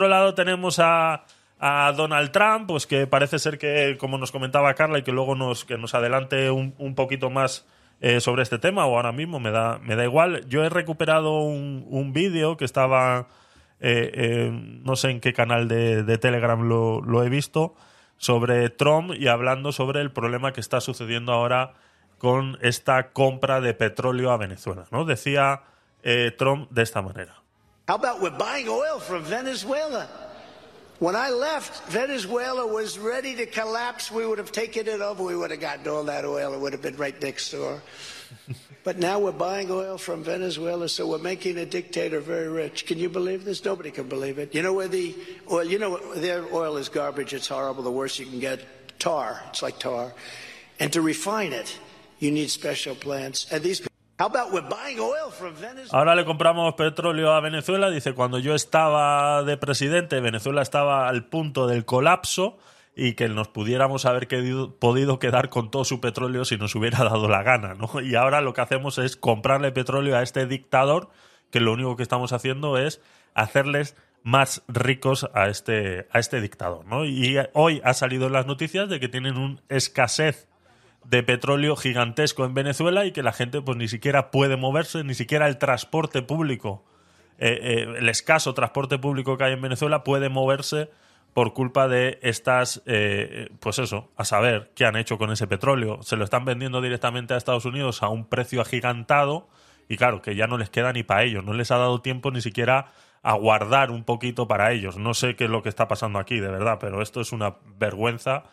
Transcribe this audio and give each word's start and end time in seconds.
otro 0.00 0.08
lado 0.08 0.32
tenemos 0.32 0.78
a, 0.78 1.26
Donald 1.94 2.30
Trump, 2.30 2.68
pues 2.68 2.86
que 2.86 3.06
parece 3.06 3.38
ser 3.38 3.58
que, 3.58 3.98
como 4.00 4.16
nos 4.16 4.32
comentaba 4.32 4.72
Carla, 4.72 4.98
y 4.98 5.02
que 5.02 5.12
luego 5.12 5.34
nos, 5.34 5.66
que 5.66 5.76
nos 5.76 5.94
adelante 5.94 6.50
un, 6.50 6.74
un 6.78 6.94
poquito 6.94 7.28
más 7.28 7.66
eh, 8.00 8.20
sobre 8.20 8.42
este 8.42 8.58
tema, 8.58 8.86
o 8.86 8.96
ahora 8.96 9.12
mismo 9.12 9.40
me 9.40 9.50
da, 9.50 9.78
me 9.80 9.94
da 9.94 10.04
igual. 10.04 10.48
Yo 10.48 10.64
he 10.64 10.70
recuperado 10.70 11.40
un, 11.40 11.84
un 11.90 12.14
vídeo 12.14 12.56
que 12.56 12.64
estaba, 12.64 13.28
eh, 13.78 14.10
eh, 14.14 14.50
no 14.52 14.96
sé 14.96 15.10
en 15.10 15.20
qué 15.20 15.34
canal 15.34 15.68
de, 15.68 16.16
Telegram 16.16 16.62
lo, 16.66 17.02
lo 17.02 17.22
he 17.22 17.28
visto, 17.28 17.74
sobre 18.16 18.70
Trump 18.70 19.12
y 19.12 19.28
hablando 19.28 19.70
sobre 19.70 20.00
el 20.00 20.12
problema 20.12 20.54
que 20.54 20.62
está 20.62 20.80
sucediendo 20.80 21.34
ahora 21.34 21.74
con 22.16 22.56
esta 22.62 23.10
compra 23.10 23.60
de 23.60 23.74
petróleo 23.74 24.30
a 24.30 24.38
Venezuela. 24.38 24.86
¿no? 24.92 25.04
Decía 25.04 25.60
eh, 26.02 26.34
Trump 26.38 26.70
de 26.70 26.84
esta 26.84 27.02
manera. 27.02 27.39
How 27.90 27.96
about 27.96 28.20
we're 28.20 28.30
buying 28.30 28.68
oil 28.68 29.00
from 29.00 29.24
Venezuela? 29.24 30.08
When 31.00 31.16
I 31.16 31.30
left, 31.30 31.90
Venezuela 31.90 32.64
was 32.64 33.00
ready 33.00 33.34
to 33.34 33.46
collapse. 33.46 34.12
We 34.12 34.24
would 34.24 34.38
have 34.38 34.52
taken 34.52 34.86
it 34.86 35.00
over. 35.00 35.24
We 35.24 35.34
would 35.34 35.50
have 35.50 35.58
gotten 35.58 35.88
all 35.88 36.04
that 36.04 36.24
oil. 36.24 36.54
It 36.54 36.60
would 36.60 36.72
have 36.72 36.82
been 36.82 36.96
right 36.96 37.20
next 37.20 37.50
door. 37.50 37.82
but 38.84 39.00
now 39.00 39.18
we're 39.18 39.32
buying 39.32 39.72
oil 39.72 39.98
from 39.98 40.22
Venezuela, 40.22 40.88
so 40.88 41.08
we're 41.08 41.18
making 41.18 41.58
a 41.58 41.66
dictator 41.66 42.20
very 42.20 42.46
rich. 42.46 42.86
Can 42.86 42.96
you 42.96 43.08
believe 43.08 43.44
this? 43.44 43.64
Nobody 43.64 43.90
can 43.90 44.08
believe 44.08 44.38
it. 44.38 44.54
You 44.54 44.62
know 44.62 44.72
where 44.72 44.86
the 44.86 45.16
oil, 45.50 45.64
you 45.64 45.80
know, 45.80 46.14
their 46.14 46.44
oil 46.54 46.76
is 46.76 46.88
garbage. 46.88 47.34
It's 47.34 47.48
horrible. 47.48 47.82
The 47.82 47.90
worst 47.90 48.20
you 48.20 48.26
can 48.26 48.38
get. 48.38 48.64
Tar. 49.00 49.42
It's 49.48 49.62
like 49.62 49.80
tar. 49.80 50.12
And 50.78 50.92
to 50.92 51.02
refine 51.02 51.52
it, 51.52 51.76
you 52.20 52.30
need 52.30 52.50
special 52.50 52.94
plants. 52.94 53.50
And 53.50 53.64
these 53.64 53.80
Ahora 55.92 56.14
le 56.14 56.24
compramos 56.24 56.74
petróleo 56.74 57.32
a 57.32 57.40
Venezuela. 57.40 57.90
Dice, 57.90 58.12
cuando 58.12 58.38
yo 58.38 58.54
estaba 58.54 59.42
de 59.44 59.56
presidente, 59.56 60.20
Venezuela 60.20 60.60
estaba 60.60 61.08
al 61.08 61.24
punto 61.24 61.66
del 61.66 61.84
colapso 61.86 62.58
y 62.94 63.14
que 63.14 63.28
nos 63.28 63.48
pudiéramos 63.48 64.04
haber 64.04 64.28
podido 64.78 65.18
quedar 65.18 65.48
con 65.48 65.70
todo 65.70 65.84
su 65.84 66.00
petróleo 66.00 66.44
si 66.44 66.58
nos 66.58 66.74
hubiera 66.74 66.98
dado 67.04 67.28
la 67.28 67.42
gana, 67.42 67.74
¿no? 67.74 67.88
Y 68.02 68.14
ahora 68.14 68.42
lo 68.42 68.52
que 68.52 68.60
hacemos 68.60 68.98
es 68.98 69.16
comprarle 69.16 69.72
petróleo 69.72 70.16
a 70.16 70.22
este 70.22 70.46
dictador 70.46 71.08
que 71.50 71.60
lo 71.60 71.72
único 71.72 71.96
que 71.96 72.02
estamos 72.02 72.34
haciendo 72.34 72.76
es 72.76 73.00
hacerles 73.34 73.96
más 74.22 74.62
ricos 74.68 75.30
a 75.32 75.48
este, 75.48 76.08
a 76.12 76.18
este 76.18 76.42
dictador. 76.42 76.84
Y 77.06 77.36
hoy 77.54 77.80
ha 77.84 77.94
salido 77.94 78.26
en 78.26 78.34
las 78.34 78.46
noticias 78.46 78.90
de 78.90 79.00
que 79.00 79.08
tienen 79.08 79.38
un 79.38 79.62
escasez 79.70 80.49
de 81.10 81.24
petróleo 81.24 81.74
gigantesco 81.74 82.44
en 82.44 82.54
Venezuela 82.54 83.04
y 83.04 83.10
que 83.10 83.24
la 83.24 83.32
gente 83.32 83.60
pues 83.60 83.76
ni 83.76 83.88
siquiera 83.88 84.30
puede 84.30 84.56
moverse, 84.56 85.02
ni 85.02 85.14
siquiera 85.14 85.48
el 85.48 85.58
transporte 85.58 86.22
público, 86.22 86.84
eh, 87.38 87.58
eh, 87.60 87.94
el 87.98 88.08
escaso 88.08 88.54
transporte 88.54 88.96
público 88.96 89.36
que 89.36 89.44
hay 89.44 89.54
en 89.54 89.60
Venezuela 89.60 90.04
puede 90.04 90.28
moverse 90.28 90.88
por 91.34 91.52
culpa 91.52 91.88
de 91.88 92.20
estas, 92.22 92.82
eh, 92.86 93.50
pues 93.58 93.80
eso, 93.80 94.10
a 94.16 94.24
saber 94.24 94.70
qué 94.76 94.84
han 94.84 94.94
hecho 94.94 95.18
con 95.18 95.32
ese 95.32 95.48
petróleo. 95.48 96.00
Se 96.02 96.16
lo 96.16 96.22
están 96.22 96.44
vendiendo 96.44 96.80
directamente 96.80 97.34
a 97.34 97.36
Estados 97.36 97.64
Unidos 97.64 98.04
a 98.04 98.08
un 98.08 98.26
precio 98.26 98.60
agigantado 98.60 99.48
y 99.88 99.96
claro, 99.96 100.22
que 100.22 100.36
ya 100.36 100.46
no 100.46 100.58
les 100.58 100.70
queda 100.70 100.92
ni 100.92 101.02
para 101.02 101.24
ellos, 101.24 101.44
no 101.44 101.54
les 101.54 101.72
ha 101.72 101.78
dado 101.78 102.02
tiempo 102.02 102.30
ni 102.30 102.40
siquiera 102.40 102.92
a 103.22 103.34
guardar 103.34 103.90
un 103.90 104.04
poquito 104.04 104.46
para 104.46 104.70
ellos. 104.70 104.96
No 104.96 105.14
sé 105.14 105.34
qué 105.34 105.44
es 105.44 105.50
lo 105.50 105.64
que 105.64 105.68
está 105.70 105.88
pasando 105.88 106.20
aquí, 106.20 106.38
de 106.38 106.48
verdad, 106.48 106.78
pero 106.80 107.02
esto 107.02 107.20
es 107.20 107.32
una 107.32 107.56
vergüenza 107.78 108.44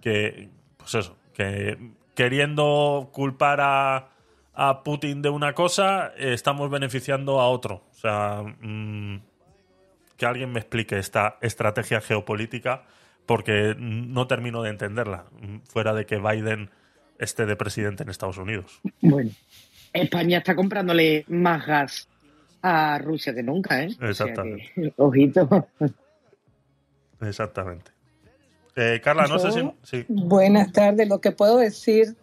que, 0.00 0.48
pues 0.78 0.94
eso, 0.94 1.16
que 1.34 1.76
queriendo 2.16 3.10
culpar 3.12 3.60
a, 3.60 4.08
a 4.54 4.82
Putin 4.82 5.22
de 5.22 5.28
una 5.28 5.52
cosa, 5.52 6.12
eh, 6.16 6.32
estamos 6.32 6.68
beneficiando 6.70 7.40
a 7.40 7.48
otro. 7.48 7.84
O 7.90 7.94
sea, 7.94 8.42
mm, 8.42 9.20
que 10.16 10.26
alguien 10.26 10.50
me 10.50 10.58
explique 10.58 10.98
esta 10.98 11.36
estrategia 11.42 12.00
geopolítica 12.00 12.84
porque 13.26 13.76
no 13.78 14.26
termino 14.26 14.62
de 14.62 14.70
entenderla, 14.70 15.26
mm, 15.40 15.58
fuera 15.68 15.92
de 15.92 16.06
que 16.06 16.18
Biden 16.18 16.70
esté 17.18 17.44
de 17.44 17.54
presidente 17.54 18.02
en 18.02 18.08
Estados 18.08 18.38
Unidos. 18.38 18.80
Bueno, 19.00 19.30
España 19.92 20.38
está 20.38 20.56
comprándole 20.56 21.24
más 21.28 21.66
gas 21.66 22.08
a 22.62 22.98
Rusia 22.98 23.34
que 23.34 23.42
nunca, 23.42 23.82
¿eh? 23.82 23.88
O 23.88 23.92
sea 23.92 24.08
Exactamente. 24.10 24.72
que, 24.74 24.92
ojito. 24.96 25.68
Exactamente. 27.20 27.95
Eh, 28.76 29.00
Carla, 29.02 29.26
no 29.26 29.38
sé 29.38 29.52
si... 29.52 29.60
Sí. 29.82 30.04
Buenas 30.08 30.70
tardes. 30.70 31.08
Lo 31.08 31.20
que 31.20 31.32
puedo 31.32 31.56
decir 31.56 32.14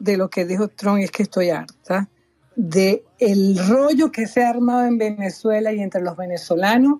de 0.00 0.16
lo 0.16 0.28
que 0.28 0.44
dijo 0.44 0.68
Trump 0.68 0.98
es 0.98 1.10
que 1.10 1.22
estoy 1.22 1.50
harta 1.50 2.08
de 2.56 3.04
el 3.18 3.56
rollo 3.68 4.10
que 4.10 4.26
se 4.26 4.44
ha 4.44 4.50
armado 4.50 4.84
en 4.84 4.98
Venezuela 4.98 5.72
y 5.72 5.80
entre 5.80 6.02
los 6.02 6.16
venezolanos 6.16 6.98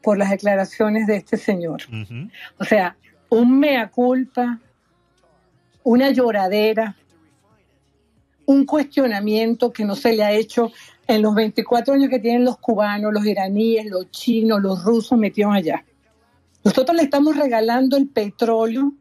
por 0.00 0.16
las 0.16 0.30
declaraciones 0.30 1.06
de 1.06 1.16
este 1.16 1.36
señor. 1.36 1.82
O 2.58 2.64
sea, 2.64 2.96
un 3.28 3.58
mea 3.58 3.90
culpa, 3.90 4.60
una 5.82 6.10
lloradera, 6.10 6.96
un 8.46 8.64
cuestionamiento 8.64 9.72
que 9.72 9.84
no 9.84 9.94
se 9.96 10.14
le 10.14 10.22
ha 10.22 10.32
hecho 10.32 10.72
en 11.06 11.22
los 11.22 11.34
24 11.34 11.94
años 11.94 12.10
que 12.10 12.18
tienen 12.18 12.44
los 12.44 12.58
cubanos, 12.58 13.12
los 13.12 13.26
iraníes, 13.26 13.86
los 13.86 14.10
chinos, 14.10 14.60
los 14.60 14.84
rusos 14.84 15.18
metidos 15.18 15.54
allá. 15.54 15.84
Nosotros 16.64 16.96
le 16.96 17.02
estamos 17.02 17.36
regalando 17.36 17.96
el 17.96 18.08
petróleo 18.08 18.92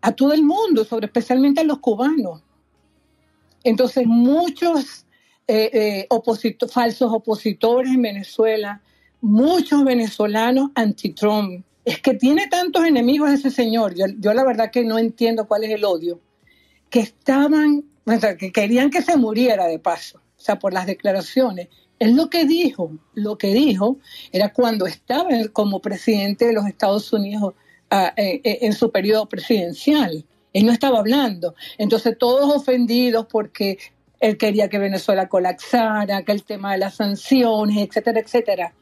a 0.00 0.12
todo 0.12 0.32
el 0.32 0.42
mundo, 0.42 0.84
sobre 0.84 1.06
especialmente 1.06 1.60
a 1.60 1.64
los 1.64 1.78
cubanos. 1.78 2.42
Entonces, 3.62 4.06
muchos 4.06 5.06
eh, 5.46 5.70
eh, 5.72 6.06
oposito- 6.10 6.68
falsos 6.68 7.10
opositores 7.12 7.92
en 7.92 8.02
Venezuela, 8.02 8.80
muchos 9.20 9.84
venezolanos 9.84 10.70
anti-Trump. 10.74 11.64
Es 11.84 12.00
que 12.00 12.14
tiene 12.14 12.46
tantos 12.48 12.84
enemigos 12.84 13.30
ese 13.30 13.50
señor. 13.50 13.94
Yo, 13.94 14.06
yo 14.18 14.32
la 14.32 14.44
verdad 14.44 14.70
que 14.70 14.84
no 14.84 14.98
entiendo 14.98 15.46
cuál 15.46 15.64
es 15.64 15.70
el 15.70 15.84
odio. 15.84 16.20
Que 16.88 17.00
estaban, 17.00 17.84
o 18.06 18.18
sea, 18.18 18.36
que 18.36 18.52
querían 18.52 18.90
que 18.90 19.02
se 19.02 19.16
muriera 19.16 19.66
de 19.66 19.78
paso, 19.78 20.18
o 20.18 20.40
sea, 20.40 20.58
por 20.58 20.72
las 20.72 20.86
declaraciones. 20.86 21.68
Él 21.98 22.16
lo 22.16 22.28
que 22.28 22.44
dijo, 22.44 22.92
lo 23.14 23.38
que 23.38 23.54
dijo 23.54 23.98
era 24.32 24.52
cuando 24.52 24.86
estaba 24.86 25.30
como 25.52 25.80
presidente 25.80 26.46
de 26.46 26.52
los 26.52 26.66
Estados 26.66 27.12
Unidos 27.12 27.54
ah, 27.90 28.12
eh, 28.16 28.40
eh, 28.44 28.58
en 28.62 28.72
su 28.72 28.90
periodo 28.90 29.26
presidencial. 29.26 30.24
Él 30.52 30.66
no 30.66 30.72
estaba 30.72 30.98
hablando. 30.98 31.54
Entonces 31.78 32.16
todos 32.18 32.54
ofendidos 32.54 33.26
porque 33.30 33.78
él 34.20 34.38
quería 34.38 34.68
que 34.68 34.78
Venezuela 34.78 35.28
colapsara, 35.28 36.22
que 36.22 36.32
el 36.32 36.44
tema 36.44 36.72
de 36.72 36.78
las 36.78 36.96
sanciones, 36.96 37.76
etcétera, 37.76 38.20
etcétera. 38.20 38.74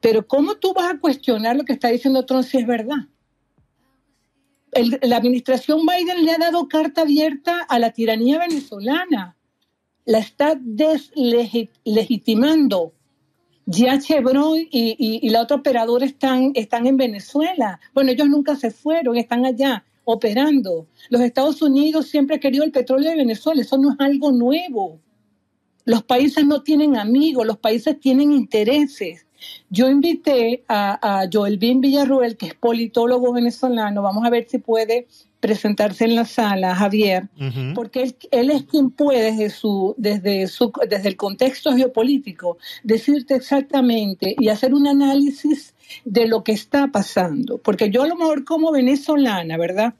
Pero 0.00 0.26
¿cómo 0.26 0.56
tú 0.56 0.74
vas 0.74 0.92
a 0.92 0.98
cuestionar 0.98 1.56
lo 1.56 1.64
que 1.64 1.72
está 1.72 1.88
diciendo 1.88 2.26
Trump 2.26 2.44
si 2.44 2.58
es 2.58 2.66
verdad? 2.66 3.06
La 5.02 5.16
administración 5.16 5.80
Biden 5.86 6.24
le 6.24 6.32
ha 6.32 6.38
dado 6.38 6.66
carta 6.66 7.02
abierta 7.02 7.60
a 7.68 7.78
la 7.78 7.92
tiranía 7.92 8.38
venezolana. 8.38 9.36
La 10.04 10.18
está 10.18 10.56
deslegitimando. 10.60 12.92
Ya 13.66 14.00
Chevron 14.00 14.58
y, 14.70 15.20
y- 15.22 15.30
la 15.30 15.42
otra 15.42 15.56
operadora 15.58 16.04
están, 16.04 16.50
están 16.54 16.86
en 16.86 16.96
Venezuela. 16.96 17.78
Bueno, 17.94 18.10
ellos 18.10 18.28
nunca 18.28 18.56
se 18.56 18.72
fueron, 18.72 19.16
están 19.16 19.46
allá 19.46 19.84
operando. 20.04 20.88
Los 21.10 21.20
Estados 21.20 21.62
Unidos 21.62 22.08
siempre 22.08 22.34
han 22.34 22.40
querido 22.40 22.64
el 22.64 22.72
petróleo 22.72 23.10
de 23.10 23.16
Venezuela, 23.16 23.62
eso 23.62 23.78
no 23.78 23.92
es 23.92 23.96
algo 24.00 24.32
nuevo. 24.32 24.98
Los 25.84 26.02
países 26.02 26.44
no 26.44 26.62
tienen 26.62 26.96
amigos, 26.96 27.46
los 27.46 27.58
países 27.58 28.00
tienen 28.00 28.32
intereses. 28.32 29.26
Yo 29.70 29.88
invité 29.88 30.64
a, 30.68 31.20
a 31.22 31.28
Joel 31.32 31.58
Bin 31.58 31.80
Villarruel, 31.80 32.36
que 32.36 32.46
es 32.46 32.54
politólogo 32.54 33.32
venezolano, 33.32 34.02
vamos 34.02 34.24
a 34.24 34.30
ver 34.30 34.48
si 34.48 34.58
puede 34.58 35.06
presentarse 35.42 36.04
en 36.04 36.14
la 36.14 36.24
sala, 36.24 36.72
Javier, 36.76 37.28
porque 37.74 38.02
él, 38.04 38.16
él 38.30 38.50
es 38.52 38.62
quien 38.62 38.90
puede 38.90 39.32
desde, 39.32 39.50
su, 39.50 39.92
desde, 39.98 40.46
su, 40.46 40.72
desde 40.88 41.08
el 41.08 41.16
contexto 41.16 41.74
geopolítico 41.74 42.58
decirte 42.84 43.34
exactamente 43.34 44.36
y 44.38 44.48
hacer 44.50 44.72
un 44.72 44.86
análisis 44.86 45.74
de 46.04 46.28
lo 46.28 46.44
que 46.44 46.52
está 46.52 46.86
pasando. 46.92 47.58
Porque 47.58 47.90
yo 47.90 48.04
a 48.04 48.06
lo 48.06 48.14
mejor 48.14 48.44
como 48.44 48.70
venezolana, 48.70 49.56
¿verdad? 49.56 49.94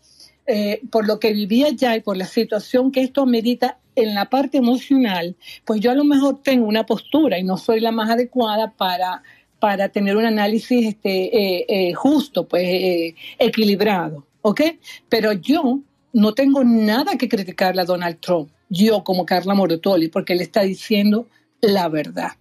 Eh, 0.46 0.80
por 0.92 1.08
lo 1.08 1.18
que 1.18 1.32
vivía 1.32 1.66
allá 1.66 1.96
y 1.96 2.02
por 2.02 2.16
la 2.16 2.26
situación 2.26 2.92
que 2.92 3.02
esto 3.02 3.22
amerita 3.22 3.78
en 3.96 4.14
la 4.14 4.30
parte 4.30 4.58
emocional, 4.58 5.34
pues 5.64 5.80
yo 5.80 5.90
a 5.90 5.96
lo 5.96 6.04
mejor 6.04 6.40
tengo 6.40 6.66
una 6.66 6.86
postura 6.86 7.36
y 7.36 7.42
no 7.42 7.56
soy 7.56 7.80
la 7.80 7.90
más 7.90 8.10
adecuada 8.10 8.70
para, 8.76 9.24
para 9.58 9.88
tener 9.88 10.16
un 10.16 10.24
análisis 10.24 10.86
este, 10.86 11.36
eh, 11.36 11.66
eh, 11.68 11.94
justo, 11.94 12.46
pues 12.46 12.62
eh, 12.64 13.14
equilibrado, 13.40 14.24
¿ok? 14.42 14.60
Pero 15.08 15.32
yo 15.32 15.80
no 16.12 16.34
tengo 16.34 16.62
nada 16.64 17.16
que 17.16 17.28
criticarle 17.28 17.82
a 17.82 17.84
Donald 17.86 18.18
Trump, 18.20 18.50
yo 18.68 19.02
como 19.04 19.24
Carla 19.26 19.54
Morotoli, 19.54 20.08
porque 20.08 20.34
él 20.34 20.40
está 20.40 20.62
diciendo 20.62 21.26
la 21.60 21.88
verdad. 21.88 22.32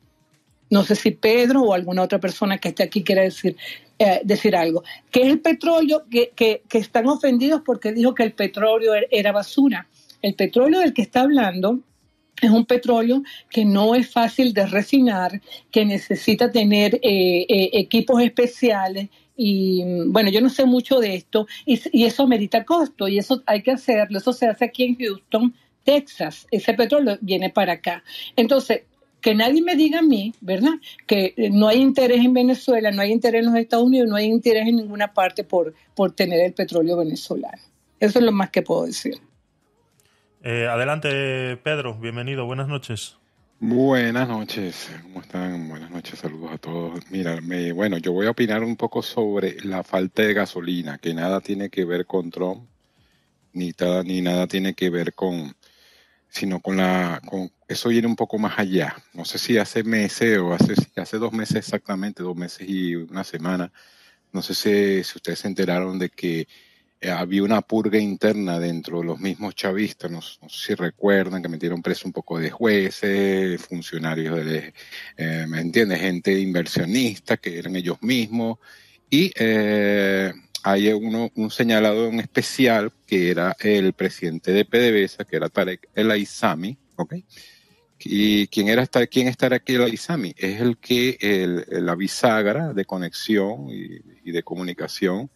No 0.69 0.83
sé 0.83 0.95
si 0.95 1.11
Pedro 1.11 1.63
o 1.63 1.73
alguna 1.73 2.01
otra 2.03 2.19
persona 2.19 2.57
que 2.57 2.69
esté 2.69 2.83
aquí 2.83 3.03
quiera 3.03 3.23
decir, 3.23 3.57
eh, 3.99 4.21
decir 4.23 4.55
algo. 4.55 4.83
Que 5.11 5.23
es 5.23 5.27
el 5.27 5.39
petróleo, 5.41 6.05
que, 6.09 6.31
que, 6.35 6.63
que 6.69 6.77
están 6.77 7.07
ofendidos 7.07 7.61
porque 7.65 7.91
dijo 7.91 8.15
que 8.15 8.23
el 8.23 8.33
petróleo 8.33 8.93
er- 8.95 9.07
era 9.11 9.31
basura. 9.33 9.87
El 10.21 10.33
petróleo 10.35 10.79
del 10.79 10.93
que 10.93 11.01
está 11.01 11.21
hablando 11.21 11.79
Es 12.41 12.49
un 12.49 12.65
petróleo 12.65 13.21
que 13.49 13.65
no 13.65 13.93
es 13.93 14.09
fácil 14.09 14.53
de 14.53 14.65
refinar, 14.65 15.41
que 15.71 15.85
necesita 15.85 16.49
tener 16.51 16.95
eh, 16.95 17.45
eh, 17.47 17.69
equipos 17.73 18.19
especiales 18.21 19.09
y 19.43 19.83
bueno, 20.05 20.29
yo 20.29 20.39
no 20.39 20.51
sé 20.51 20.65
mucho 20.65 20.99
de 20.99 21.15
esto 21.15 21.47
y, 21.65 22.03
eso 22.05 22.27
merita 22.27 22.63
costo 22.63 23.07
y 23.07 23.17
eso 23.17 23.41
hay 23.47 23.63
que 23.63 23.71
hacerlo. 23.71 24.19
Eso 24.19 24.33
se 24.33 24.45
hace 24.45 24.65
aquí 24.65 24.83
en 24.83 24.95
Houston, 24.99 25.55
Texas. 25.83 26.45
Ese 26.51 26.75
petróleo 26.75 27.17
viene 27.21 27.49
para 27.49 27.73
acá. 27.73 28.03
Entonces, 28.35 28.83
que 29.19 29.33
nadie 29.33 29.63
me 29.63 29.75
diga 29.75 29.97
a 29.97 30.03
mí, 30.03 30.35
¿verdad? 30.41 30.73
Que 31.07 31.33
no 31.51 31.67
hay 31.67 31.81
interés 31.81 32.23
en 32.23 32.35
Venezuela, 32.35 32.91
no 32.91 33.01
hay 33.01 33.11
interés 33.11 33.39
en 33.39 33.51
los 33.51 33.59
Estados 33.59 33.87
Unidos, 33.87 34.07
no 34.07 34.15
hay 34.15 34.25
interés 34.25 34.67
en 34.67 34.75
ninguna 34.75 35.11
parte 35.11 35.43
por, 35.43 35.73
por 35.95 36.11
tener 36.11 36.39
el 36.41 36.53
petróleo 36.53 36.97
venezolano. 36.97 37.63
Eso 37.99 38.19
es 38.19 38.25
lo 38.25 38.31
más 38.31 38.51
que 38.51 38.61
puedo 38.61 38.85
decir. 38.85 39.15
Eh, 40.43 40.67
adelante, 40.67 41.57
Pedro, 41.57 41.95
bienvenido, 41.95 42.45
buenas 42.45 42.67
noches. 42.67 43.17
Buenas 43.63 44.27
noches, 44.27 44.89
¿cómo 45.03 45.21
están? 45.21 45.69
Buenas 45.69 45.91
noches, 45.91 46.17
saludos 46.17 46.51
a 46.51 46.57
todos. 46.57 46.99
Mira, 47.11 47.39
me, 47.41 47.71
bueno, 47.71 47.99
yo 47.99 48.11
voy 48.11 48.25
a 48.25 48.31
opinar 48.31 48.63
un 48.63 48.75
poco 48.75 49.03
sobre 49.03 49.61
la 49.63 49.83
falta 49.83 50.23
de 50.23 50.33
gasolina, 50.33 50.97
que 50.97 51.13
nada 51.13 51.41
tiene 51.41 51.69
que 51.69 51.85
ver 51.85 52.07
con 52.07 52.31
Trump, 52.31 52.67
ni, 53.53 53.71
ni 54.05 54.21
nada 54.21 54.47
tiene 54.47 54.73
que 54.73 54.89
ver 54.89 55.13
con, 55.13 55.55
sino 56.27 56.59
con 56.59 56.77
la, 56.77 57.21
con, 57.23 57.51
eso 57.67 57.89
viene 57.89 58.07
un 58.07 58.15
poco 58.15 58.39
más 58.39 58.57
allá. 58.57 58.95
No 59.13 59.25
sé 59.25 59.37
si 59.37 59.59
hace 59.59 59.83
meses 59.83 60.39
o 60.39 60.53
hace, 60.53 60.73
hace 60.95 61.19
dos 61.19 61.31
meses 61.31 61.57
exactamente, 61.57 62.23
dos 62.23 62.35
meses 62.35 62.67
y 62.67 62.95
una 62.95 63.23
semana, 63.23 63.71
no 64.31 64.41
sé 64.41 64.55
si, 64.55 65.03
si 65.03 65.17
ustedes 65.19 65.37
se 65.37 65.47
enteraron 65.47 65.99
de 65.99 66.09
que 66.09 66.47
había 67.09 67.43
una 67.43 67.61
purga 67.61 67.97
interna 67.97 68.59
dentro 68.59 68.99
de 68.99 69.05
los 69.05 69.19
mismos 69.19 69.55
chavistas, 69.55 70.11
no, 70.11 70.21
sé 70.21 70.37
si 70.47 70.75
recuerdan 70.75 71.41
que 71.41 71.49
metieron 71.49 71.81
preso 71.81 72.07
un 72.07 72.13
poco 72.13 72.37
de 72.37 72.51
jueces, 72.51 73.59
funcionarios 73.61 74.45
de, 74.45 74.73
eh, 75.17 75.45
¿me 75.47 75.61
entiendes? 75.61 75.99
Gente 75.99 76.39
inversionista 76.39 77.37
que 77.37 77.57
eran 77.57 77.75
ellos 77.75 77.97
mismos. 78.01 78.59
Y 79.09 79.31
eh, 79.35 80.31
hay 80.63 80.89
uno, 80.89 81.31
un 81.35 81.49
señalado 81.49 82.07
en 82.07 82.19
especial 82.19 82.91
que 83.07 83.31
era 83.31 83.55
el 83.59 83.93
presidente 83.93 84.51
de 84.51 84.65
PDVSA, 84.65 85.25
que 85.25 85.37
era 85.37 85.49
Tarek 85.49 85.89
El 85.95 86.11
Aizami, 86.11 86.77
¿ok? 86.97 87.15
¿Y 88.03 88.47
quién, 88.47 88.67
era, 88.67 88.85
quién 88.87 89.27
estará 89.27 89.57
aquí 89.57 89.73
el 89.73 89.83
Aizami? 89.83 90.33
Es 90.37 90.61
el 90.61 90.77
que, 90.77 91.65
la 91.67 91.95
bisagra 91.95 92.73
de 92.73 92.85
conexión 92.85 93.67
y 93.69 94.31
de 94.31 94.43
comunicación 94.43 95.29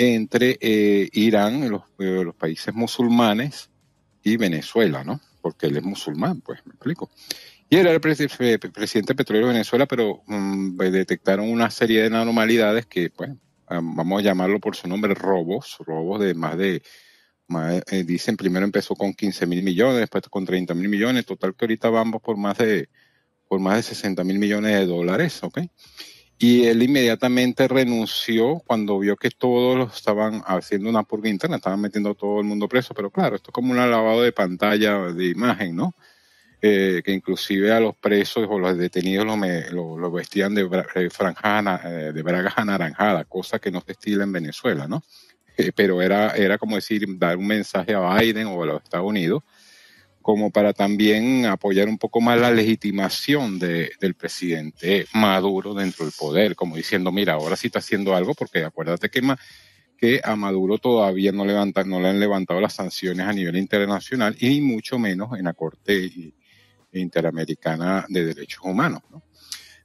entre 0.00 0.56
eh, 0.62 1.10
Irán, 1.12 1.68
los, 1.68 1.82
eh, 1.98 2.22
los, 2.24 2.34
países 2.34 2.74
musulmanes, 2.74 3.68
y 4.22 4.38
Venezuela, 4.38 5.04
¿no? 5.04 5.20
Porque 5.42 5.66
él 5.66 5.76
es 5.76 5.82
musulmán, 5.82 6.40
pues, 6.40 6.60
me 6.64 6.72
explico. 6.72 7.10
Y 7.68 7.76
era 7.76 7.90
el 7.90 8.00
presidente 8.00 9.14
petróleo 9.14 9.46
de 9.46 9.52
Venezuela, 9.52 9.86
pero 9.86 10.22
mm, 10.26 10.76
pues, 10.76 10.92
detectaron 10.92 11.50
una 11.50 11.70
serie 11.70 12.00
de 12.00 12.06
anormalidades 12.06 12.86
que, 12.86 13.10
pues, 13.10 13.30
vamos 13.68 14.20
a 14.20 14.24
llamarlo 14.24 14.58
por 14.58 14.74
su 14.74 14.88
nombre, 14.88 15.14
robos, 15.14 15.76
robos 15.86 16.20
de 16.20 16.34
más 16.34 16.56
de, 16.56 16.82
eh, 17.90 18.04
dicen, 18.04 18.36
primero 18.36 18.64
empezó 18.64 18.94
con 18.94 19.12
15 19.12 19.46
mil 19.46 19.62
millones, 19.62 20.00
después 20.00 20.24
con 20.30 20.46
30 20.46 20.74
mil 20.74 20.88
millones, 20.88 21.26
total 21.26 21.54
que 21.54 21.66
ahorita 21.66 21.90
vamos 21.90 22.22
por 22.22 22.36
más 22.36 22.56
de, 22.58 22.88
por 23.48 23.60
más 23.60 23.76
de 23.76 23.82
60 23.82 24.24
mil 24.24 24.38
millones 24.38 24.72
de 24.72 24.86
dólares, 24.86 25.42
¿ok? 25.42 25.60
Y 26.42 26.64
él 26.64 26.82
inmediatamente 26.82 27.68
renunció 27.68 28.62
cuando 28.66 28.98
vio 28.98 29.14
que 29.14 29.30
todos 29.30 29.76
lo 29.76 29.84
estaban 29.94 30.42
haciendo 30.46 30.88
una 30.88 31.02
purga 31.02 31.28
interna, 31.28 31.56
estaban 31.56 31.82
metiendo 31.82 32.12
a 32.12 32.14
todo 32.14 32.40
el 32.40 32.46
mundo 32.46 32.66
preso, 32.66 32.94
pero 32.94 33.10
claro, 33.10 33.36
esto 33.36 33.50
es 33.50 33.52
como 33.52 33.72
un 33.72 33.76
lavado 33.76 34.22
de 34.22 34.32
pantalla 34.32 35.12
de 35.12 35.26
imagen, 35.26 35.76
¿no? 35.76 35.94
Eh, 36.62 37.02
que 37.04 37.12
inclusive 37.12 37.70
a 37.72 37.80
los 37.80 37.94
presos 37.94 38.46
o 38.48 38.58
los 38.58 38.78
detenidos 38.78 39.26
lo, 39.26 40.10
vestían 40.10 40.54
de, 40.54 40.66
franjas 41.10 41.84
eh, 41.84 42.12
de 42.14 42.22
bragas 42.22 42.54
anaranjadas, 42.56 43.26
cosa 43.26 43.58
que 43.58 43.70
no 43.70 43.82
se 43.82 43.92
estila 43.92 44.24
en 44.24 44.32
Venezuela, 44.32 44.88
¿no? 44.88 45.02
Eh, 45.58 45.72
pero 45.74 46.00
era, 46.00 46.30
era 46.30 46.56
como 46.56 46.76
decir, 46.76 47.06
dar 47.18 47.36
un 47.36 47.48
mensaje 47.48 47.92
a 47.92 48.18
Biden 48.18 48.46
o 48.46 48.62
a 48.62 48.66
los 48.66 48.82
Estados 48.82 49.06
Unidos 49.06 49.42
como 50.22 50.50
para 50.50 50.72
también 50.72 51.46
apoyar 51.46 51.88
un 51.88 51.98
poco 51.98 52.20
más 52.20 52.38
la 52.38 52.50
legitimación 52.50 53.58
de, 53.58 53.92
del 54.00 54.14
presidente 54.14 55.06
Maduro 55.14 55.74
dentro 55.74 56.04
del 56.04 56.14
poder, 56.16 56.54
como 56.54 56.76
diciendo, 56.76 57.10
mira, 57.10 57.34
ahora 57.34 57.56
sí 57.56 57.68
está 57.68 57.78
haciendo 57.78 58.14
algo, 58.14 58.34
porque 58.34 58.64
acuérdate 58.64 59.08
que, 59.08 59.22
que 59.96 60.20
a 60.22 60.36
Maduro 60.36 60.78
todavía 60.78 61.32
no, 61.32 61.44
levanta, 61.44 61.84
no 61.84 62.00
le 62.00 62.08
han 62.08 62.20
levantado 62.20 62.60
las 62.60 62.74
sanciones 62.74 63.26
a 63.26 63.32
nivel 63.32 63.56
internacional 63.56 64.36
y 64.38 64.60
mucho 64.60 64.98
menos 64.98 65.38
en 65.38 65.44
la 65.44 65.54
Corte 65.54 66.10
Interamericana 66.92 68.04
de 68.08 68.26
Derechos 68.26 68.60
Humanos. 68.62 69.02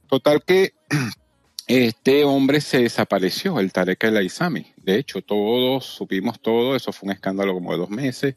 Total 0.06 0.44
que 0.44 0.74
este 1.66 2.24
hombre 2.24 2.60
se 2.60 2.82
desapareció, 2.82 3.58
el 3.58 3.72
Tarek 3.72 4.04
El 4.04 4.18
Aizami. 4.18 4.66
De 4.76 4.98
hecho, 4.98 5.22
todos 5.22 5.86
supimos 5.86 6.40
todo, 6.40 6.76
eso 6.76 6.92
fue 6.92 7.06
un 7.06 7.12
escándalo 7.14 7.54
como 7.54 7.72
de 7.72 7.78
dos 7.78 7.90
meses 7.90 8.36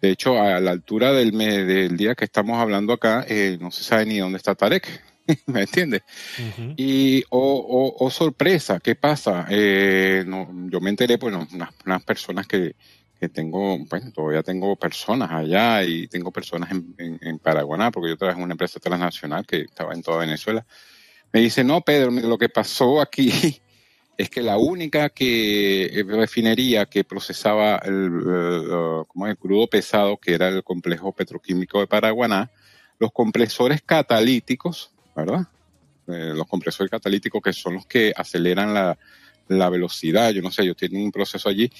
de 0.00 0.10
hecho, 0.10 0.40
a 0.40 0.60
la 0.60 0.70
altura 0.70 1.12
del, 1.12 1.36
del 1.36 1.96
día 1.96 2.14
que 2.14 2.24
estamos 2.24 2.58
hablando 2.58 2.92
acá, 2.92 3.24
eh, 3.28 3.58
no 3.60 3.70
se 3.70 3.82
sabe 3.82 4.06
ni 4.06 4.18
dónde 4.18 4.36
está 4.36 4.54
Tarek. 4.54 5.02
¿Me 5.46 5.62
entiendes? 5.62 6.02
Y, 6.76 7.24
o, 7.30 8.08
sorpresa, 8.10 8.80
¿qué 8.80 8.94
pasa? 8.94 9.46
Eh, 9.50 10.24
no, 10.26 10.48
yo 10.70 10.80
me 10.80 10.90
enteré, 10.90 11.16
bueno, 11.16 11.46
unas, 11.52 11.70
unas 11.84 12.02
personas 12.02 12.46
que, 12.46 12.76
que 13.20 13.28
tengo, 13.28 13.78
bueno, 13.78 14.12
todavía 14.12 14.42
tengo 14.42 14.74
personas 14.76 15.30
allá 15.30 15.84
y 15.84 16.06
tengo 16.06 16.30
personas 16.30 16.70
en, 16.70 16.94
en, 16.96 17.18
en, 17.20 17.38
Paraguaná, 17.38 17.90
porque 17.90 18.08
yo 18.10 18.16
trabajo 18.16 18.38
en 18.38 18.44
una 18.44 18.54
empresa 18.54 18.80
transnacional 18.80 19.44
que 19.46 19.62
estaba 19.62 19.92
en 19.92 20.02
toda 20.02 20.18
Venezuela. 20.18 20.64
Me 21.32 21.40
dice, 21.40 21.62
no, 21.62 21.82
Pedro, 21.82 22.10
lo 22.10 22.38
que 22.38 22.48
pasó 22.48 23.00
aquí 23.00 23.60
es 24.18 24.28
que 24.28 24.42
la 24.42 24.58
única 24.58 25.08
que 25.10 25.84
eh, 25.84 26.02
refinería 26.02 26.86
que 26.86 27.04
procesaba 27.04 27.76
el, 27.76 29.04
como 29.06 29.28
el 29.28 29.36
crudo 29.38 29.68
pesado, 29.68 30.16
que 30.16 30.34
era 30.34 30.48
el 30.48 30.64
complejo 30.64 31.12
petroquímico 31.12 31.78
de 31.78 31.86
Paraguaná, 31.86 32.50
los 32.98 33.12
compresores 33.12 33.80
catalíticos, 33.80 34.90
¿verdad? 35.14 35.46
Eh, 36.08 36.32
los 36.34 36.48
compresores 36.48 36.90
catalíticos 36.90 37.40
que 37.40 37.52
son 37.52 37.74
los 37.74 37.86
que 37.86 38.12
aceleran 38.16 38.74
la, 38.74 38.98
la, 39.46 39.68
velocidad, 39.68 40.30
yo 40.32 40.42
no 40.42 40.50
sé, 40.50 40.62
ellos 40.62 40.76
tienen 40.76 41.02
un 41.02 41.12
proceso 41.12 41.48
allí, 41.48 41.70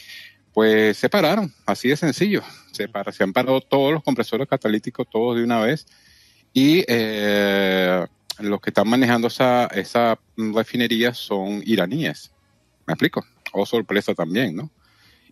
pues 0.53 0.97
se 0.97 1.09
pararon, 1.09 1.53
así 1.67 1.89
de 1.89 1.97
sencillo. 1.97 2.43
Se, 2.71 2.89
para, 2.89 3.11
se 3.11 3.25
han 3.25 3.33
parado 3.33 3.61
todos 3.61 3.93
los 3.93 4.05
compresores 4.05 4.47
catalíticos, 4.47 5.09
todos 5.11 5.37
de 5.37 5.43
una 5.43 5.61
vez, 5.61 5.87
y 6.53 6.85
eh, 6.87 8.07
los 8.39 8.61
que 8.61 8.71
están 8.71 8.89
manejando 8.89 9.29
esa, 9.29 9.67
esa 9.67 10.19
refinería 10.37 11.15
son 11.15 11.63
iraníes. 11.65 12.33
¿Me 12.87 12.95
explico? 12.95 13.25
O 13.53 13.67
sorpresa 13.67 14.15
también, 14.15 14.57
¿no? 14.57 14.71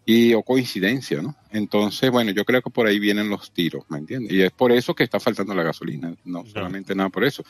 Y 0.05 0.35
o 0.35 0.43
coincidencia, 0.43 1.21
¿no? 1.21 1.37
Entonces, 1.51 2.11
bueno, 2.11 2.31
yo 2.31 2.45
creo 2.45 2.63
que 2.63 2.71
por 2.71 2.87
ahí 2.87 2.99
vienen 2.99 3.29
los 3.29 3.53
tiros, 3.53 3.85
¿me 3.89 3.99
entiendes? 3.99 4.33
Y 4.33 4.43
es 4.43 4.53
por 4.53 4.71
eso 4.71 4.95
que 4.95 5.05
está 5.05 5.19
faltando 5.19 5.55
la 5.55 5.65
gasolina, 5.65 6.15
no 6.25 6.47
solamente 6.47 6.95
nada 6.95 7.09
por 7.09 7.25
eso. 7.25 7.45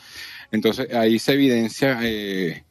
Entonces, 0.51 0.91
ahí 0.93 1.19
se 1.19 1.33
evidencia 1.33 1.99
eh, 2.01 2.63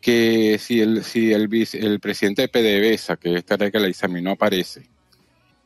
que 0.00 0.58
si 0.60 0.80
el, 0.80 1.02
si 1.02 1.32
el, 1.32 1.48
el 1.72 2.00
presidente 2.00 2.42
de 2.42 2.48
PDVSA, 2.48 3.16
que 3.16 3.34
esta 3.34 3.58
que 3.58 3.80
la 3.80 3.88
examinó, 3.88 4.32
aparece, 4.32 4.88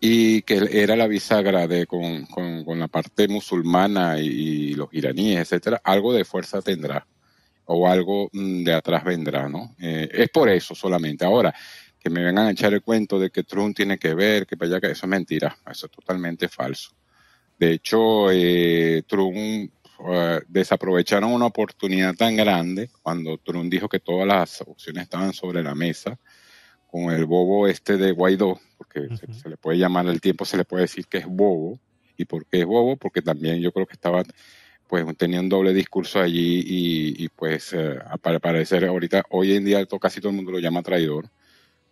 y 0.00 0.40
que 0.42 0.66
era 0.72 0.96
la 0.96 1.06
bisagra 1.06 1.66
de, 1.66 1.86
con, 1.86 2.24
con, 2.24 2.78
la 2.78 2.88
parte 2.88 3.28
musulmana 3.28 4.18
y, 4.18 4.72
los 4.72 4.88
iraníes, 4.92 5.40
etcétera, 5.40 5.82
algo 5.84 6.14
de 6.14 6.24
fuerza 6.24 6.62
tendrá 6.62 7.06
o 7.66 7.86
algo 7.86 8.30
mm, 8.32 8.64
de 8.64 8.72
atrás 8.72 9.04
vendrá, 9.04 9.48
¿no? 9.48 9.76
Eh, 9.78 10.08
es 10.10 10.30
por 10.30 10.48
eso 10.48 10.74
solamente. 10.74 11.24
Ahora, 11.24 11.54
que 11.98 12.08
me 12.08 12.24
vengan 12.24 12.46
a 12.46 12.50
echar 12.50 12.72
el 12.72 12.82
cuento 12.82 13.18
de 13.18 13.30
que 13.30 13.44
Trump 13.44 13.76
tiene 13.76 13.98
que 13.98 14.14
ver, 14.14 14.46
que 14.46 14.56
allá, 14.58 14.80
que 14.80 14.90
eso 14.90 15.04
es 15.04 15.10
mentira, 15.10 15.56
eso 15.70 15.86
es 15.86 15.92
totalmente 15.92 16.48
falso. 16.48 16.92
De 17.58 17.72
hecho, 17.72 18.30
eh, 18.32 19.02
Trump 19.06 19.34
eh, 19.34 20.40
desaprovecharon 20.48 21.30
una 21.30 21.46
oportunidad 21.46 22.14
tan 22.14 22.34
grande 22.36 22.88
cuando 23.02 23.36
Trump 23.36 23.70
dijo 23.70 23.88
que 23.88 24.00
todas 24.00 24.26
las 24.26 24.62
opciones 24.62 25.02
estaban 25.02 25.34
sobre 25.34 25.62
la 25.62 25.74
mesa 25.74 26.18
con 26.90 27.10
el 27.10 27.24
bobo 27.24 27.68
este 27.68 27.96
de 27.96 28.12
Guaidó, 28.12 28.60
porque 28.76 29.08
se, 29.16 29.48
le 29.48 29.56
puede 29.56 29.78
llamar 29.78 30.06
el 30.06 30.20
tiempo, 30.20 30.44
se 30.44 30.56
le 30.56 30.64
puede 30.64 30.82
decir 30.82 31.06
que 31.06 31.18
es 31.18 31.26
bobo. 31.26 31.78
¿Y 32.16 32.24
por 32.24 32.44
qué 32.46 32.60
es 32.60 32.66
bobo? 32.66 32.96
Porque 32.96 33.22
también 33.22 33.60
yo 33.60 33.72
creo 33.72 33.86
que 33.86 33.94
estaba, 33.94 34.22
pues 34.88 35.06
tenía 35.16 35.40
un 35.40 35.48
doble 35.48 35.72
discurso 35.72 36.20
allí 36.20 36.62
y, 36.66 37.28
pues 37.28 37.72
eh, 37.72 37.98
para 38.20 38.40
parecer 38.40 38.84
ahorita, 38.84 39.24
hoy 39.30 39.54
en 39.54 39.64
día 39.64 39.86
casi 40.00 40.20
todo 40.20 40.30
el 40.30 40.36
mundo 40.36 40.52
lo 40.52 40.58
llama 40.58 40.82
traidor, 40.82 41.30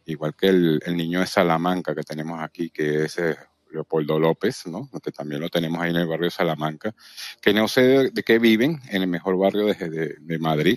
igual 0.07 0.35
que 0.35 0.49
el, 0.49 0.81
niño 0.97 1.21
de 1.21 1.27
Salamanca 1.27 1.95
que 1.95 2.03
tenemos 2.03 2.43
aquí, 2.43 2.71
que 2.71 3.05
es 3.05 3.19
eh, 3.19 3.37
Leopoldo 3.71 4.19
López, 4.19 4.67
¿no? 4.67 4.91
que 5.03 5.13
también 5.13 5.41
lo 5.41 5.49
tenemos 5.49 5.81
ahí 5.81 5.91
en 5.91 5.97
el 5.97 6.07
barrio 6.07 6.27
de 6.27 6.31
Salamanca, 6.33 6.95
que 7.41 7.55
no 7.55 7.69
sé 7.69 8.11
de, 8.11 8.23
qué 8.23 8.39
viven, 8.39 8.81
en 8.91 9.03
el 9.03 9.09
mejor 9.09 9.39
barrio 9.39 9.67
de, 9.67 10.17
de 10.21 10.39
Madrid, 10.39 10.77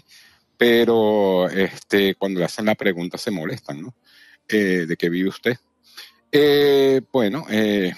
pero 0.61 1.49
este, 1.49 2.13
cuando 2.13 2.39
le 2.39 2.45
hacen 2.45 2.67
la 2.67 2.75
pregunta 2.75 3.17
se 3.17 3.31
molestan, 3.31 3.81
¿no? 3.81 3.95
Eh, 4.51 4.86
de 4.86 4.98
qué 4.98 5.10
vive 5.10 5.29
usted. 5.29 5.58
Eh, 6.31 7.01
bueno, 7.12 7.46
eh, 7.50 7.93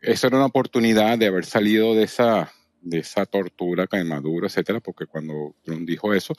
eso 0.00 0.26
era 0.26 0.36
una 0.36 0.46
oportunidad 0.46 1.18
de 1.18 1.26
haber 1.26 1.46
salido 1.46 1.94
de 1.94 2.04
esa 2.04 2.52
de 2.80 2.98
esa 2.98 3.26
tortura 3.26 3.86
que 3.86 4.02
Maduro, 4.04 4.46
etcétera, 4.46 4.80
porque 4.80 5.06
cuando 5.06 5.54
Trump 5.62 5.86
dijo 5.86 6.14
eso, 6.14 6.34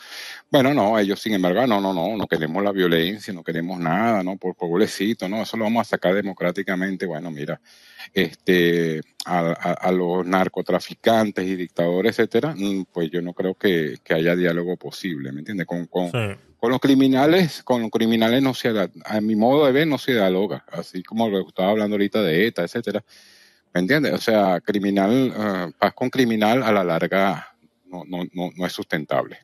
bueno, 0.49 0.73
no, 0.73 0.97
ellos 0.97 1.19
sin 1.19 1.33
embargo, 1.33 1.65
no, 1.67 1.79
no, 1.79 1.93
no, 1.93 2.17
no 2.17 2.27
queremos 2.27 2.63
la 2.63 2.71
violencia, 2.71 3.33
no 3.33 3.43
queremos 3.43 3.79
nada, 3.79 4.23
no, 4.23 4.37
por 4.37 4.55
pobrecito, 4.55 5.29
no, 5.29 5.43
eso 5.43 5.57
lo 5.57 5.65
vamos 5.65 5.81
a 5.81 5.89
sacar 5.91 6.15
democráticamente, 6.15 7.05
bueno, 7.05 7.29
mira, 7.31 7.61
este, 8.13 9.01
a, 9.25 9.91
los 9.91 10.25
narcotraficantes 10.25 11.45
y 11.45 11.55
dictadores, 11.55 12.17
etcétera, 12.17 12.55
mm, 12.57 12.85
pues 12.91 13.11
yo 13.11 13.21
no 13.21 13.33
creo 13.33 13.55
que, 13.55 13.99
haya 14.09 14.35
diálogo 14.35 14.75
posible, 14.75 15.31
¿me 15.31 15.39
entiendes? 15.39 15.65
Con, 15.65 15.85
con, 15.85 16.11
con 16.11 16.69
los 16.69 16.79
criminales, 16.79 17.63
con 17.63 17.81
los 17.81 17.89
criminales 17.89 18.41
no 18.41 18.53
se, 18.53 18.69
a 18.69 19.21
mi 19.21 19.35
modo 19.35 19.65
de 19.65 19.71
ver, 19.71 19.87
no 19.87 19.97
se 19.97 20.13
dialoga, 20.13 20.65
así 20.71 21.01
como 21.01 21.29
lo 21.29 21.47
estaba 21.47 21.69
hablando 21.69 21.95
ahorita 21.95 22.21
de 22.21 22.47
ETA, 22.47 22.63
etcétera 22.63 23.03
¿Me 23.73 23.81
entiendes? 23.81 24.13
O 24.13 24.17
sea, 24.17 24.59
criminal, 24.61 25.33
uh, 25.35 25.71
paz 25.77 25.93
con 25.93 26.09
criminal 26.09 26.63
a 26.63 26.71
la 26.71 26.83
larga 26.83 27.47
no, 27.85 28.03
no, 28.05 28.23
no, 28.33 28.49
no 28.55 28.65
es 28.65 28.73
sustentable. 28.73 29.37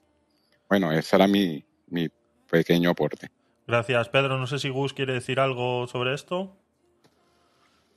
Bueno, 0.70 0.92
ese 0.92 1.16
era 1.16 1.28
mi, 1.28 1.64
mi 1.88 2.10
pequeño 2.50 2.90
aporte. 2.90 3.30
Gracias, 3.68 4.10
Pedro. 4.10 4.38
No 4.38 4.48
sé 4.48 4.60
si 4.60 4.70
Gus 4.70 4.94
quiere 4.94 5.14
decir 5.14 5.40
algo 5.40 5.88
sobre 5.88 6.14
esto. 6.14 6.56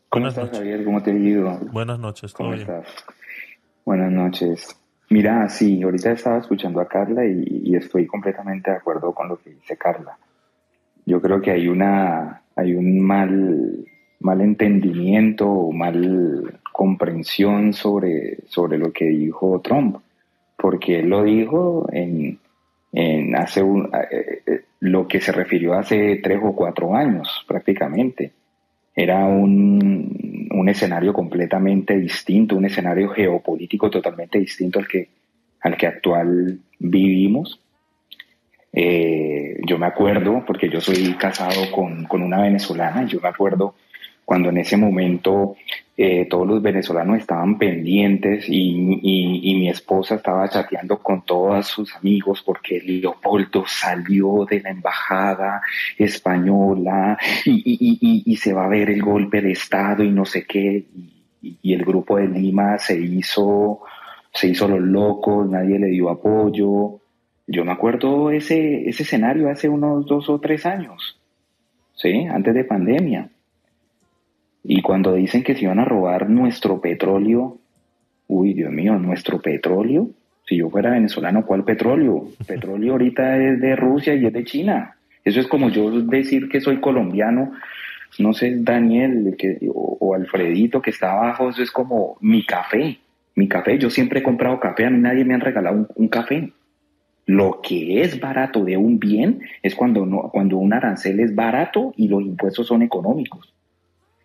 ¿Cómo 0.09 0.29
estás, 0.29 0.51
Javier? 0.51 0.85
¿Cómo 0.85 1.03
te 1.03 1.13
digo? 1.13 1.59
Buenas 1.73 1.99
noches. 1.99 2.33
¿Cómo 2.33 2.55
estás? 2.55 2.87
Buenas 3.85 4.11
noches. 4.11 4.77
Mira, 5.09 5.49
sí, 5.49 5.83
ahorita 5.83 6.13
estaba 6.13 6.39
escuchando 6.39 6.81
a 6.81 6.89
Carla 6.89 7.25
y, 7.25 7.45
y, 7.65 7.77
estoy 7.77 8.07
completamente 8.07 8.71
de 8.71 8.77
acuerdo 8.77 9.13
con 9.13 9.29
lo 9.29 9.41
que 9.41 9.51
dice 9.51 9.77
Carla. 9.77 10.17
Yo 11.07 11.21
creo 11.21 11.41
que 11.41 11.51
hay 11.51 11.67
una, 11.67 12.43
hay 12.55 12.75
un 12.75 13.01
mal 13.01 13.85
mal 14.21 14.41
entendimiento 14.41 15.49
o 15.49 15.73
mal 15.73 16.61
comprensión 16.73 17.73
sobre, 17.73 18.39
sobre 18.47 18.79
lo 18.79 18.93
que 18.93 19.07
dijo 19.07 19.61
Trump, 19.61 19.97
porque 20.57 21.01
él 21.01 21.09
lo 21.09 21.25
dijo 21.25 21.89
en, 21.93 22.39
en 22.93 23.37
hace 23.37 23.63
un, 23.63 23.87
eh, 23.87 24.43
eh, 24.47 24.61
lo 24.81 25.09
que 25.09 25.21
se 25.21 25.33
refirió 25.33 25.75
hace 25.75 26.17
tres 26.23 26.41
o 26.43 26.55
cuatro 26.55 26.95
años 26.95 27.45
prácticamente. 27.47 28.33
Era 28.95 29.25
un, 29.27 30.49
un 30.53 30.69
escenario 30.69 31.13
completamente 31.13 31.97
distinto, 31.99 32.57
un 32.57 32.67
escenario 32.67 33.09
geopolítico 33.09 33.89
totalmente 33.89 34.39
distinto 34.39 34.79
al 34.79 34.89
que, 34.89 35.09
al 35.61 35.77
que 35.77 35.87
actual 35.87 36.59
vivimos. 36.79 37.61
Eh, 38.73 39.61
yo 39.67 39.79
me 39.79 39.87
acuerdo, 39.87 40.45
porque 40.47 40.69
yo 40.69 40.81
soy 40.81 41.15
casado 41.15 41.71
con, 41.73 42.05
con 42.05 42.23
una 42.23 42.43
venezolana, 42.43 43.07
yo 43.07 43.21
me 43.21 43.29
acuerdo 43.29 43.75
cuando 44.31 44.51
en 44.51 44.59
ese 44.59 44.77
momento 44.77 45.57
eh, 45.97 46.25
todos 46.31 46.47
los 46.47 46.63
venezolanos 46.63 47.19
estaban 47.19 47.59
pendientes 47.59 48.45
y, 48.49 48.73
mi 49.57 49.69
esposa 49.69 50.15
estaba 50.15 50.49
chateando 50.49 50.99
con 50.99 51.25
todos 51.25 51.67
sus 51.67 51.97
amigos 51.97 52.41
porque 52.47 52.81
Leopoldo 52.81 53.65
salió 53.67 54.47
de 54.49 54.61
la 54.61 54.71
embajada 54.71 55.61
española 55.99 57.19
y, 57.45 58.37
se 58.41 58.53
va 58.53 58.67
a 58.67 58.69
ver 58.69 58.91
el 58.91 59.03
golpe 59.03 59.43
de 59.43 59.51
Estado 59.51 60.05
y 60.05 60.13
no 60.13 60.25
sé 60.25 60.45
qué. 60.45 60.85
Y, 61.43 61.73
el 61.73 61.85
grupo 61.85 62.17
de 62.17 62.29
Lima 62.29 62.79
se 62.79 63.01
hizo, 63.01 63.81
se 64.33 64.47
hizo 64.47 64.69
los 64.69 64.81
locos, 64.81 65.51
nadie 65.51 65.77
le 65.77 65.89
dio 65.89 66.09
apoyo. 66.09 67.01
Yo 67.49 67.65
me 67.65 67.73
acuerdo 67.73 68.31
ese, 68.31 68.89
ese 68.89 69.03
escenario 69.03 69.51
hace 69.51 69.69
unos 69.69 70.07
dos 70.07 70.31
o 70.31 70.39
tres 70.39 70.67
años, 70.67 71.19
¿sí? 71.97 72.29
Antes 72.31 72.55
de 72.55 72.63
pandemia. 72.63 73.29
Y 74.63 74.83
cuando 74.83 75.15
dicen 75.15 75.43
que 75.43 75.55
se 75.55 75.65
iban 75.65 75.79
a 75.79 75.85
robar 75.85 76.29
nuestro 76.29 76.81
petróleo, 76.81 77.59
uy, 78.29 78.55
Dios 78.55 78.73
mío, 78.73 78.99
nuestro 78.99 79.41
petróleo. 79.41 80.11
Si 80.47 80.57
yo 80.57 80.69
fuera 80.69 80.91
venezolano, 80.91 81.47
¿cuál 81.47 81.65
petróleo? 81.65 82.29
Petróleo 82.47 82.93
ahorita 82.93 83.39
es 83.39 83.61
de 83.61 83.77
Rusia 83.77 84.15
y 84.15 84.27
es 84.27 84.33
de 84.33 84.45
China. 84.45 84.97
Eso 85.25 85.41
es 85.41 85.47
como 85.47 85.69
yo 85.69 85.91
decir 86.03 86.49
que 86.49 86.61
soy 86.61 86.81
colombiano, 86.81 87.53
no 88.19 88.33
sé, 88.33 88.57
Daniel 88.59 89.37
que, 89.39 89.59
o, 89.73 90.15
Alfredito 90.15 90.83
que 90.83 90.91
está 90.91 91.13
abajo, 91.13 91.51
eso 91.51 91.63
es 91.63 91.71
como 91.71 92.17
mi 92.21 92.45
café. 92.45 92.99
Mi 93.37 93.49
café, 93.49 93.79
yo 93.79 93.91
siempre 93.91 94.21
he 94.21 94.23
comprado 94.23 94.59
café, 94.59 94.87
a 94.87 94.91
mí 94.91 94.99
nadie 94.99 95.25
me 95.25 95.35
ha 95.35 95.39
regalado 95.39 95.87
un, 95.95 96.09
café. 96.09 96.53
Lo 97.27 97.61
que 97.63 98.03
es 98.03 98.19
barato 98.19 98.65
de 98.65 98.77
un 98.77 98.99
bien 98.99 99.41
es 99.63 99.75
cuando, 99.75 100.05
no, 100.05 100.31
cuando 100.33 100.57
un 100.59 100.73
arancel 100.73 101.21
es 101.21 101.35
barato 101.35 101.95
y 101.97 102.09
los 102.09 102.23
impuestos 102.23 102.67
son 102.67 102.83
económicos. 102.83 103.55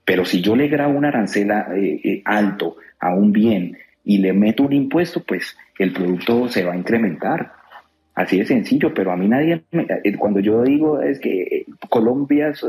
Pero 0.06 0.24
si 0.24 0.42
yo 0.42 0.56
le 0.56 0.68
grabo 0.68 0.98
un 0.98 1.06
arancel 1.06 1.50
eh, 1.50 2.00
eh, 2.04 2.22
alto 2.26 2.78
a 3.00 3.14
un 3.14 3.34
bien 3.34 3.78
y 4.04 4.20
le 4.20 4.34
meto 4.34 4.64
un 4.64 4.74
impuesto, 4.74 5.24
pues 5.24 5.58
el 5.80 5.92
producto 5.92 6.48
se 6.48 6.64
va 6.64 6.74
a 6.74 6.78
incrementar. 6.78 7.54
Así 8.14 8.38
de 8.38 8.46
sencillo, 8.46 8.94
pero 8.94 9.12
a 9.12 9.18
mí 9.18 9.28
nadie, 9.28 9.64
eh, 9.74 10.16
cuando 10.18 10.40
yo 10.40 10.64
digo 10.64 11.02
es 11.02 11.20
que 11.20 11.66
Colombia 11.90 12.50
es, 12.50 12.66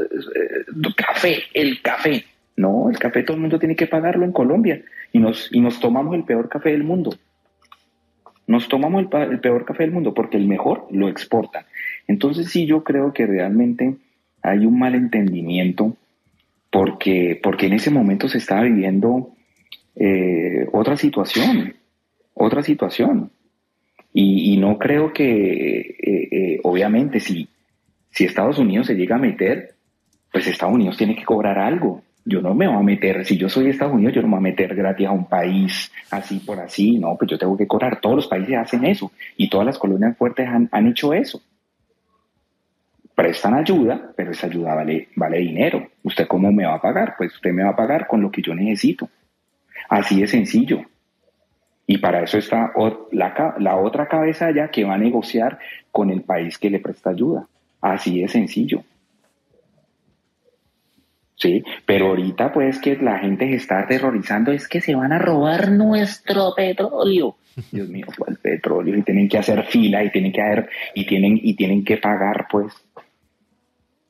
café, 0.97 1.39
el 1.55 1.81
café. 1.83 2.25
No, 2.57 2.89
el 2.91 2.99
café 2.99 3.23
todo 3.23 3.37
el 3.37 3.43
mundo 3.43 3.59
tiene 3.59 3.77
que 3.77 3.87
pagarlo 3.87 4.25
en 4.25 4.33
Colombia 4.33 4.83
y 5.13 5.19
nos, 5.19 5.49
y 5.53 5.61
nos 5.61 5.79
tomamos 5.79 6.17
el 6.17 6.25
peor 6.25 6.49
café 6.49 6.71
del 6.71 6.85
mundo. 6.85 7.15
Nos 8.49 8.67
tomamos 8.67 9.05
el, 9.05 9.31
el 9.31 9.41
peor 9.41 9.65
café 9.67 9.85
del 9.85 9.93
mundo 9.93 10.15
porque 10.15 10.39
el 10.39 10.49
mejor 10.49 10.89
lo 10.91 11.09
exportan. 11.09 11.65
Entonces 12.09 12.49
sí, 12.49 12.67
yo 12.67 12.83
creo 12.83 13.13
que 13.13 13.27
realmente 13.27 13.95
hay 14.43 14.65
un 14.65 14.79
malentendimiento 14.79 15.97
porque, 16.71 17.39
porque 17.43 17.67
en 17.67 17.75
ese 17.75 17.91
momento 17.91 18.29
se 18.29 18.39
estaba 18.39 18.63
viviendo 18.63 19.33
eh, 19.95 20.67
otra 20.73 20.97
situación, 20.97 21.75
otra 22.35 22.63
situación. 22.63 23.31
Y, 24.19 24.57
no 24.57 24.79
creo 24.79 25.13
que, 25.13 25.81
eh, 25.81 26.29
eh, 26.31 26.61
obviamente, 26.63 27.21
si, 27.21 27.49
si 28.11 28.25
Estados 28.25 28.59
Unidos 28.59 28.87
se 28.87 28.95
llega 28.95 29.17
a 29.17 29.19
meter, 29.19 29.75
pues 30.33 30.47
Estados 30.47 30.75
Unidos 30.75 30.97
tiene 30.97 31.15
que 31.15 31.25
cobrar 31.25 31.59
algo. 31.59 32.03
Yo 32.25 32.41
no 32.41 32.55
me 32.55 32.67
voy 32.67 32.79
a 32.79 32.81
meter, 32.81 33.27
si 33.27 33.37
yo 33.37 33.51
soy 33.51 33.69
Estados 33.69 33.93
Unidos, 33.93 34.15
yo 34.15 34.23
no 34.23 34.29
me 34.29 34.37
voy 34.37 34.39
a 34.39 34.51
meter 34.53 34.75
gratis 34.75 35.07
a 35.07 35.13
un 35.13 35.29
país 35.29 35.93
así 36.11 36.39
por 36.39 36.59
así, 36.61 36.99
no, 36.99 37.15
pues 37.19 37.31
yo 37.31 37.37
tengo 37.37 37.59
que 37.59 37.67
cobrar. 37.67 38.01
Todos 38.01 38.17
los 38.17 38.27
países 38.27 38.57
hacen 38.57 38.87
eso 38.87 39.13
y 39.37 39.51
todas 39.51 39.67
las 39.67 39.79
colonias 39.79 40.17
fuertes 40.17 40.49
han, 40.49 40.67
han 40.73 40.87
hecho 40.87 41.13
eso 41.13 41.43
prestan 43.17 43.55
ayuda, 43.55 44.13
pero 44.15 44.31
esa 44.31 44.47
ayuda 44.47 44.75
vale, 44.75 45.09
vale 45.17 45.39
dinero. 45.39 45.89
¿Usted 46.05 46.29
cómo 46.29 46.53
me 46.53 46.67
va 46.67 46.75
a 46.75 46.81
pagar? 46.81 47.15
Pues 47.17 47.35
usted 47.35 47.51
me 47.51 47.65
va 47.65 47.71
a 47.71 47.77
pagar 47.77 48.07
con 48.07 48.21
lo 48.21 48.31
que 48.31 48.43
yo 48.43 48.55
necesito. 48.55 49.09
Así 49.89 50.21
de 50.21 50.29
sencillo. 50.29 50.83
Y 51.87 51.99
para 51.99 52.23
eso 52.23 52.37
está 52.37 52.73
la, 53.13 53.55
la 53.59 53.77
otra 53.77 54.07
cabeza 54.07 54.47
allá 54.47 54.69
que 54.69 54.85
va 54.85 54.95
a 54.95 54.99
negociar 54.99 55.59
con 55.91 56.11
el 56.11 56.23
país 56.23 56.59
que 56.59 56.69
le 56.69 56.79
presta 56.79 57.11
ayuda. 57.11 57.49
Así 57.81 58.21
de 58.21 58.29
sencillo. 58.29 58.85
Sí, 61.37 61.63
pero 61.85 62.09
ahorita 62.09 62.53
pues 62.53 62.79
que 62.79 62.97
la 62.97 63.19
gente 63.19 63.49
se 63.49 63.57
está 63.57 63.81
aterrorizando 63.81 64.53
es 64.53 64.69
que 64.69 64.81
se 64.81 64.95
van 64.95 65.13
a 65.13 65.19
robar 65.19 65.71
nuestro 65.71 66.55
petróleo. 66.55 67.37
Dios 67.73 67.89
mío, 67.89 68.07
el 68.27 68.37
petróleo 68.37 68.97
y 68.97 69.03
tienen 69.03 69.29
que 69.29 69.39
hacer 69.39 69.65
fila 69.65 70.05
y 70.05 70.11
tienen 70.11 70.33
que 70.33 70.43
hacer 70.43 70.69
y 70.95 71.07
tienen 71.07 71.39
y 71.43 71.55
tienen 71.55 71.85
que 71.85 71.97
pagar 71.99 72.47
pues 72.51 72.73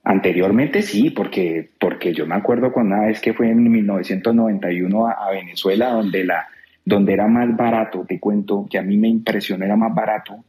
Anteriormente 0.09 0.83
sí, 0.83 1.11
porque, 1.11 1.69
porque 1.81 2.15
yo 2.15 2.27
me 2.27 2.37
acuerdo 2.37 2.71
cuando 2.71 2.95
una 2.95 3.07
vez 3.07 3.21
que 3.21 3.35
fue 3.35 3.51
en 3.51 3.61
1991 3.61 5.09
a, 5.09 5.31
Venezuela, 5.33 5.91
donde, 5.91 6.25
la, 6.25 6.47
donde 6.85 7.13
era 7.13 7.27
más 7.27 7.57
barato, 7.57 8.05
te 8.07 8.21
cuento 8.21 8.69
que 8.71 8.79
a 8.79 8.83
mí 8.83 8.97
me 8.97 9.09
impresionó, 9.09 9.65
era 9.65 9.75
más 9.75 9.93
barato, 9.93 10.45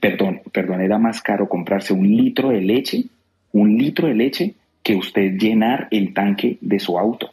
perdón, 0.00 0.40
perdón, 0.50 0.80
era 0.80 0.96
más 0.96 1.20
caro 1.20 1.46
comprarse 1.46 1.92
un 1.92 2.08
litro 2.08 2.48
de 2.48 2.62
leche, 2.62 3.04
un 3.52 3.76
litro 3.76 4.08
de 4.08 4.14
leche, 4.14 4.54
que 4.82 4.96
usted 4.96 5.32
llenar 5.36 5.88
el 5.90 6.14
tanque 6.14 6.56
de 6.62 6.78
su 6.78 6.98
auto. 6.98 7.30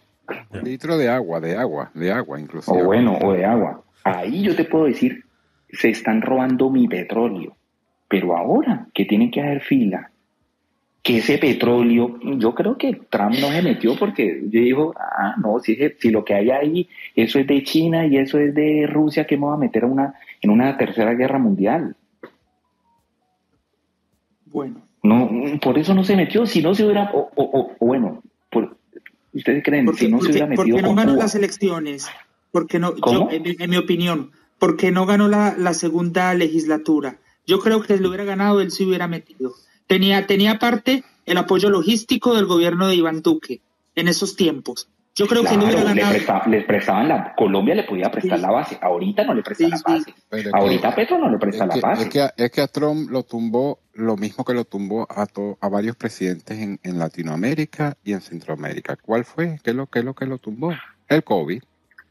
Un 0.51 0.65
litro 0.65 0.97
de 0.97 1.07
agua, 1.07 1.39
de 1.39 1.55
agua, 1.55 1.91
de 1.93 2.11
agua 2.11 2.41
incluso. 2.41 2.73
O 2.73 2.83
bueno, 2.83 3.17
o 3.21 3.31
de 3.31 3.45
agua. 3.45 3.81
Ahí 4.03 4.41
yo 4.41 4.53
te 4.53 4.65
puedo 4.65 4.83
decir, 4.83 5.23
se 5.71 5.91
están 5.91 6.21
robando 6.21 6.69
mi 6.69 6.89
petróleo. 6.89 7.55
Pero 8.09 8.35
ahora 8.35 8.87
que 8.93 9.05
tienen 9.05 9.31
que 9.31 9.41
hacer 9.41 9.61
fila 9.61 10.09
que 11.03 11.17
ese 11.17 11.37
petróleo, 11.37 12.17
yo 12.37 12.55
creo 12.55 12.77
que 12.77 12.93
Trump 13.09 13.35
no 13.41 13.51
se 13.51 13.61
metió 13.61 13.97
porque 13.97 14.41
yo 14.43 14.61
digo, 14.61 14.95
ah, 14.97 15.35
no, 15.37 15.59
si, 15.59 15.77
si 15.99 16.09
lo 16.09 16.23
que 16.23 16.33
hay 16.33 16.49
ahí, 16.49 16.89
eso 17.13 17.39
es 17.39 17.45
de 17.45 17.61
China 17.63 18.07
y 18.07 18.15
eso 18.17 18.39
es 18.39 18.55
de 18.55 18.87
Rusia, 18.87 19.27
que 19.27 19.35
me 19.37 19.47
va 19.47 19.55
a 19.55 19.57
meter 19.57 19.83
una, 19.83 20.15
en 20.41 20.49
una 20.49 20.77
tercera 20.77 21.13
guerra 21.13 21.39
mundial. 21.39 21.97
Bueno. 24.45 24.81
No, 25.03 25.29
por 25.61 25.77
eso 25.77 25.93
no 25.93 26.05
se 26.05 26.15
metió, 26.15 26.45
si 26.45 26.61
no 26.61 26.73
se 26.73 26.85
hubiera, 26.85 27.11
o, 27.13 27.75
bueno, 27.81 28.23
ustedes 29.33 29.61
creen, 29.61 29.93
si 29.93 30.07
no 30.07 30.21
se 30.21 30.31
hubiera 30.31 30.47
metido. 30.47 30.65
¿Por 30.65 30.75
qué 30.77 30.81
no 30.81 30.95
ganó 30.95 31.17
las 31.17 31.35
elecciones? 31.35 32.07
Porque 32.53 32.79
no, 32.79 32.95
yo, 32.95 33.27
en, 33.29 33.69
mi 33.69 33.75
opinión, 33.75 34.31
porque 34.57 34.91
no 34.91 35.05
ganó 35.05 35.27
la, 35.27 35.55
la 35.57 35.73
segunda 35.73 36.33
legislatura. 36.33 37.17
Yo 37.45 37.59
creo 37.59 37.81
que 37.81 37.97
si 37.97 38.01
lo 38.01 38.07
hubiera 38.07 38.23
ganado, 38.23 38.61
él 38.61 38.71
se 38.71 38.85
hubiera 38.85 39.09
metido 39.09 39.51
Tenía, 39.93 40.25
tenía 40.25 40.57
parte 40.57 41.03
el 41.27 41.37
apoyo 41.37 41.69
logístico 41.69 42.33
del 42.33 42.47
gobierno 42.47 42.87
de 42.87 42.95
Iván 42.95 43.21
Duque 43.21 43.61
en 43.93 44.07
esos 44.07 44.35
tiempos. 44.35 44.89
Yo 45.13 45.27
creo 45.27 45.43
que 45.43 45.55
no 45.55 45.65
hubiera 45.65 45.83
ganado. 45.83 46.49
les 46.49 46.65
prestaban 46.65 47.07
la. 47.07 47.35
Colombia 47.35 47.75
le 47.75 47.83
podía 47.83 48.09
prestar 48.09 48.39
la 48.39 48.49
base. 48.49 48.79
Ahorita 48.81 49.23
no 49.23 49.35
le 49.35 49.43
presta 49.43 49.67
la 49.67 49.79
base. 49.85 50.15
Ahorita 50.51 50.87
a 50.87 50.95
Petro 50.95 51.19
no 51.19 51.29
le 51.29 51.37
presta 51.37 51.67
la 51.67 51.75
base. 51.75 52.05
Es 52.05 52.09
que, 52.09 52.27
es 52.35 52.49
que, 52.49 52.61
a 52.61 52.67
Trump 52.67 53.11
lo 53.11 53.21
tumbó 53.21 53.81
lo 53.93 54.17
mismo 54.17 54.43
que 54.43 54.55
lo 54.55 54.65
tumbó 54.65 55.05
a, 55.07 55.27
a 55.61 55.69
varios 55.69 55.95
presidentes 55.95 56.57
en, 56.57 56.79
en, 56.81 56.97
Latinoamérica 56.97 57.95
y 58.03 58.13
en 58.13 58.21
Centroamérica. 58.21 58.95
¿Cuál 58.95 59.25
fue? 59.25 59.59
¿Qué 59.63 59.69
es 59.69 59.75
lo, 59.75 59.85
qué 59.85 59.99
es 59.99 60.05
lo 60.05 60.15
que 60.15 60.25
lo 60.25 60.39
tumbó? 60.39 60.73
El 61.07 61.23
COVID. 61.23 61.61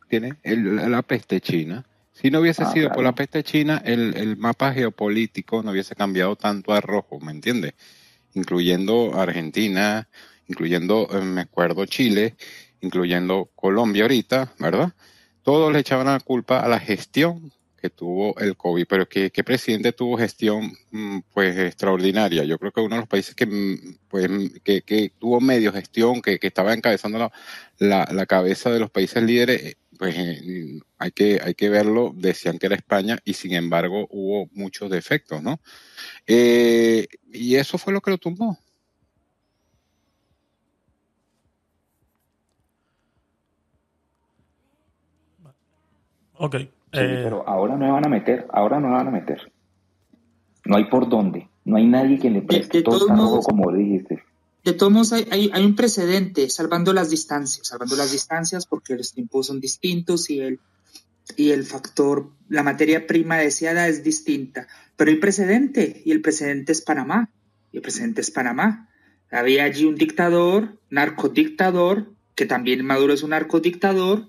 Tiene 0.09 0.35
la 0.45 1.03
peste 1.03 1.41
china. 1.41 1.85
Si 2.13 2.31
no 2.31 2.41
hubiese 2.41 2.65
ah, 2.65 2.73
sido 2.73 2.91
por 2.91 3.03
la 3.03 3.15
peste 3.15 3.43
china, 3.43 3.83
el, 3.85 4.17
el 4.17 4.37
mapa 4.37 4.73
geopolítico 4.73 5.63
no 5.63 5.71
hubiese 5.71 5.95
cambiado 5.95 6.37
tanto 6.37 6.73
a 6.73 6.81
rojo, 6.81 7.19
¿me 7.21 7.33
entiendes? 7.33 7.75
Incluyendo 8.35 9.19
Argentina, 9.19 10.09
incluyendo, 10.47 11.09
eh, 11.13 11.23
me 11.23 11.43
acuerdo, 11.43 11.87
Chile, 11.87 12.37
incluyendo 12.81 13.51
Colombia 13.55 14.05
ahorita, 14.05 14.53
¿verdad? 14.59 14.93
Todos 15.43 15.73
le 15.73 15.81
echaban 15.81 16.07
la 16.07 16.21
culpa 16.21 16.61
a 16.61 16.69
la 16.69 16.79
gestión 16.79 17.53
que 17.81 17.91
tuvo 17.91 18.39
el 18.39 18.57
COVID, 18.57 18.87
pero 18.89 19.09
¿qué, 19.09 19.31
presidente 19.45 19.93
tuvo 19.93 20.17
gestión 20.17 20.73
mm, 20.93 21.19
pues 21.33 21.59
extraordinaria? 21.59 22.45
Yo 22.45 22.59
creo 22.59 22.71
que 22.71 22.81
uno 22.81 22.95
de 22.95 23.01
los 23.01 23.09
países 23.09 23.35
que, 23.35 23.47
mm, 23.47 23.97
pues, 24.09 24.29
que, 24.63 25.13
tuvo 25.19 25.41
medio 25.41 25.73
gestión, 25.73 26.23
que, 26.23 26.39
estaba 26.41 26.75
encabezando 26.75 27.19
la, 27.79 28.07
la, 28.13 28.27
cabeza 28.27 28.71
de 28.71 28.79
los 28.79 28.91
países 28.91 29.23
líderes, 29.25 29.77
pues 29.99 30.17
eh, 30.17 30.81
hay, 30.99 31.11
que, 31.13 31.41
hay 31.43 31.55
que 31.55 31.69
verlo, 31.69 32.13
decían 32.15 32.59
que 32.59 32.67
era 32.67 32.77
España 32.77 33.19
y 33.25 33.35
sin 33.35 33.55
embargo 33.55 34.07
hubo 34.11 34.49
muchos 34.53 34.91
defectos, 34.91 35.43
¿no? 35.43 35.61
y 36.27 37.57
eso 37.57 37.79
fue 37.79 37.93
lo 37.93 38.01
que 38.01 38.11
lo 38.11 38.19
tumbó. 38.19 38.59
Ok. 46.43 46.57
Sí, 46.57 46.69
eh, 46.93 47.21
pero 47.23 47.49
ahora 47.49 47.75
no 47.75 47.87
me 47.87 47.93
van 47.93 48.05
a 48.05 48.09
meter, 48.09 48.47
ahora 48.51 48.81
no 48.81 48.89
me 48.89 48.95
van 48.95 49.07
a 49.07 49.11
meter. 49.13 49.53
No 50.65 50.77
hay 50.77 50.85
por 50.87 51.09
dónde, 51.09 51.49
no 51.65 51.77
hay 51.77 51.87
nadie 51.87 52.19
que 52.19 52.31
le 52.31 52.43
preste 52.43 52.83
todo 52.83 53.09
modos, 53.09 53.47
como 53.47 53.73
dijiste. 53.73 54.23
De 54.65 54.73
todos 54.73 54.93
modos, 54.93 55.13
hay, 55.13 55.51
hay, 55.53 55.65
un 55.65 55.75
precedente, 55.75 56.49
salvando 56.49 56.93
las 56.93 57.11
distancias, 57.11 57.67
salvando 57.67 57.97
las 57.97 58.13
distancias 58.13 58.67
porque 58.67 58.97
los 58.97 59.13
tiempos 59.13 59.49
son 59.49 59.61
distintos 59.61 60.31
y 60.31 60.41
el, 60.41 60.61
y 61.37 61.51
el 61.51 61.65
factor, 61.65 62.31
la 62.49 62.63
materia 62.63 63.07
prima 63.07 63.39
deseada 63.39 63.89
es 63.89 64.05
distinta. 64.05 64.69
Pero 64.97 65.11
hay 65.11 65.17
precedente 65.17 66.03
y 66.05 66.13
el 66.13 66.21
precedente 66.21 66.73
es 66.73 66.81
Panamá. 66.81 67.31
Y 67.73 67.79
el 67.79 67.83
precedente 67.83 68.21
es 68.21 68.31
Panamá. 68.31 68.89
Había 69.31 69.65
allí 69.65 69.85
un 69.85 69.97
dictador, 69.97 70.79
narcodictador, 70.91 72.13
que 72.37 72.47
también 72.47 72.85
Maduro 72.85 73.15
es 73.15 73.23
un 73.23 73.31
narcodictador, 73.31 74.29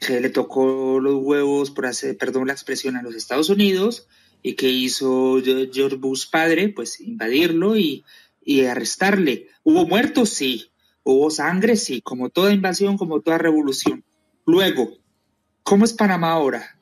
que 0.00 0.20
le 0.20 0.30
tocó 0.30 0.98
los 0.98 1.16
huevos, 1.22 1.70
por 1.70 1.86
hacer, 1.86 2.16
perdón 2.16 2.46
la 2.46 2.52
expresión, 2.54 2.96
a 2.96 3.02
los 3.02 3.14
Estados 3.14 3.50
Unidos 3.50 4.08
y 4.42 4.54
que 4.54 4.68
hizo 4.68 5.40
George 5.42 5.96
Bush 5.96 6.28
padre, 6.30 6.68
pues 6.68 7.00
invadirlo 7.00 7.76
y, 7.76 8.04
y 8.44 8.64
arrestarle. 8.64 9.48
¿Hubo 9.62 9.86
muertos? 9.86 10.30
Sí. 10.30 10.70
¿Hubo 11.04 11.30
sangre? 11.30 11.76
Sí. 11.76 12.00
Como 12.02 12.30
toda 12.30 12.52
invasión, 12.52 12.96
como 12.96 13.20
toda 13.20 13.38
revolución. 13.38 14.04
Luego, 14.46 14.90
¿cómo 15.62 15.84
es 15.84 15.92
Panamá 15.92 16.32
ahora? 16.32 16.78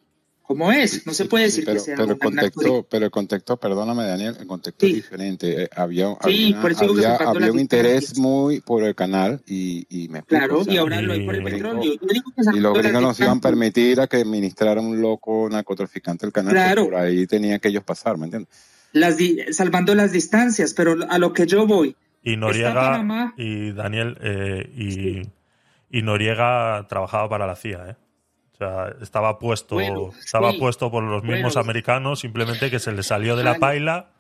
¿Cómo 0.51 0.73
es? 0.73 1.07
No 1.07 1.15
se 1.15 1.27
puede 1.27 1.45
decir 1.45 1.65
pero, 1.65 1.79
que 1.79 1.85
sea 1.85 1.97
pero 1.97 2.13
el 2.13 2.19
contexto, 2.19 2.87
pero 2.91 3.05
el 3.05 3.11
contexto, 3.13 3.57
perdóname 3.57 4.03
Daniel, 4.03 4.37
el 4.41 4.49
contexto 4.49 4.85
es 4.85 4.95
diferente. 4.95 5.63
Eh, 5.63 5.69
había, 5.77 6.07
había, 6.21 6.61
había, 6.61 7.53
un 7.53 7.61
interés 7.61 8.19
muy 8.19 8.61
por 8.61 8.83
el 8.83 8.97
canal 8.97 9.41
y, 9.47 9.87
y 9.89 10.09
me 10.09 10.19
explico, 10.19 10.47
Claro, 10.47 10.65
y 10.67 10.77
ahora 10.77 11.01
lo 11.03 11.13
hay 11.13 11.25
por 11.25 11.37
el 11.37 11.45
petróleo. 11.45 11.95
y 12.53 12.59
los 12.59 12.77
gringos 12.77 13.01
nos 13.01 13.21
iban 13.21 13.39
a 13.39 13.41
permitir 13.41 14.01
a 14.01 14.09
que 14.09 14.17
administrara 14.17 14.81
un 14.81 15.01
loco 15.01 15.49
narcotraficante 15.49 16.27
el 16.27 16.33
canal, 16.33 16.53
claro. 16.53 16.87
por 16.87 16.97
ahí 16.97 17.29
tenía 17.29 17.61
que 17.61 17.69
ellos 17.69 17.85
pasar, 17.85 18.19
¿me 18.19 18.25
entiendes? 18.25 18.53
Las 18.93 19.17
salvando 19.53 19.95
las 19.95 20.13
distancias, 20.13 20.75
pero 20.75 20.97
a 21.09 21.19
lo 21.19 21.33
que 21.33 21.47
yo 21.47 21.67
voy. 21.67 21.97
Y 22.23 22.37
Noriega 22.37 23.33
y 23.37 23.73
Daniel 23.73 24.19
eh, 24.21 24.71
y, 24.75 25.23
y 25.97 26.03
Noriega 26.03 26.87
trabajaba 26.89 27.29
para 27.29 27.47
la 27.47 27.57
CIA, 27.57 27.91
¿eh? 27.91 27.97
sea, 28.61 28.95
estaba 29.01 29.39
puesto, 29.39 29.81
estaba 29.81 30.53
puesto 30.53 30.91
por 30.91 31.03
los 31.03 31.25
mismos 31.25 31.57
americanos, 31.57 32.21
simplemente 32.21 32.71
que 32.71 32.79
se 32.79 32.93
le 32.93 33.03
salió 33.03 33.35
de 33.35 33.43
la 33.43 33.59
paila, 33.59 34.11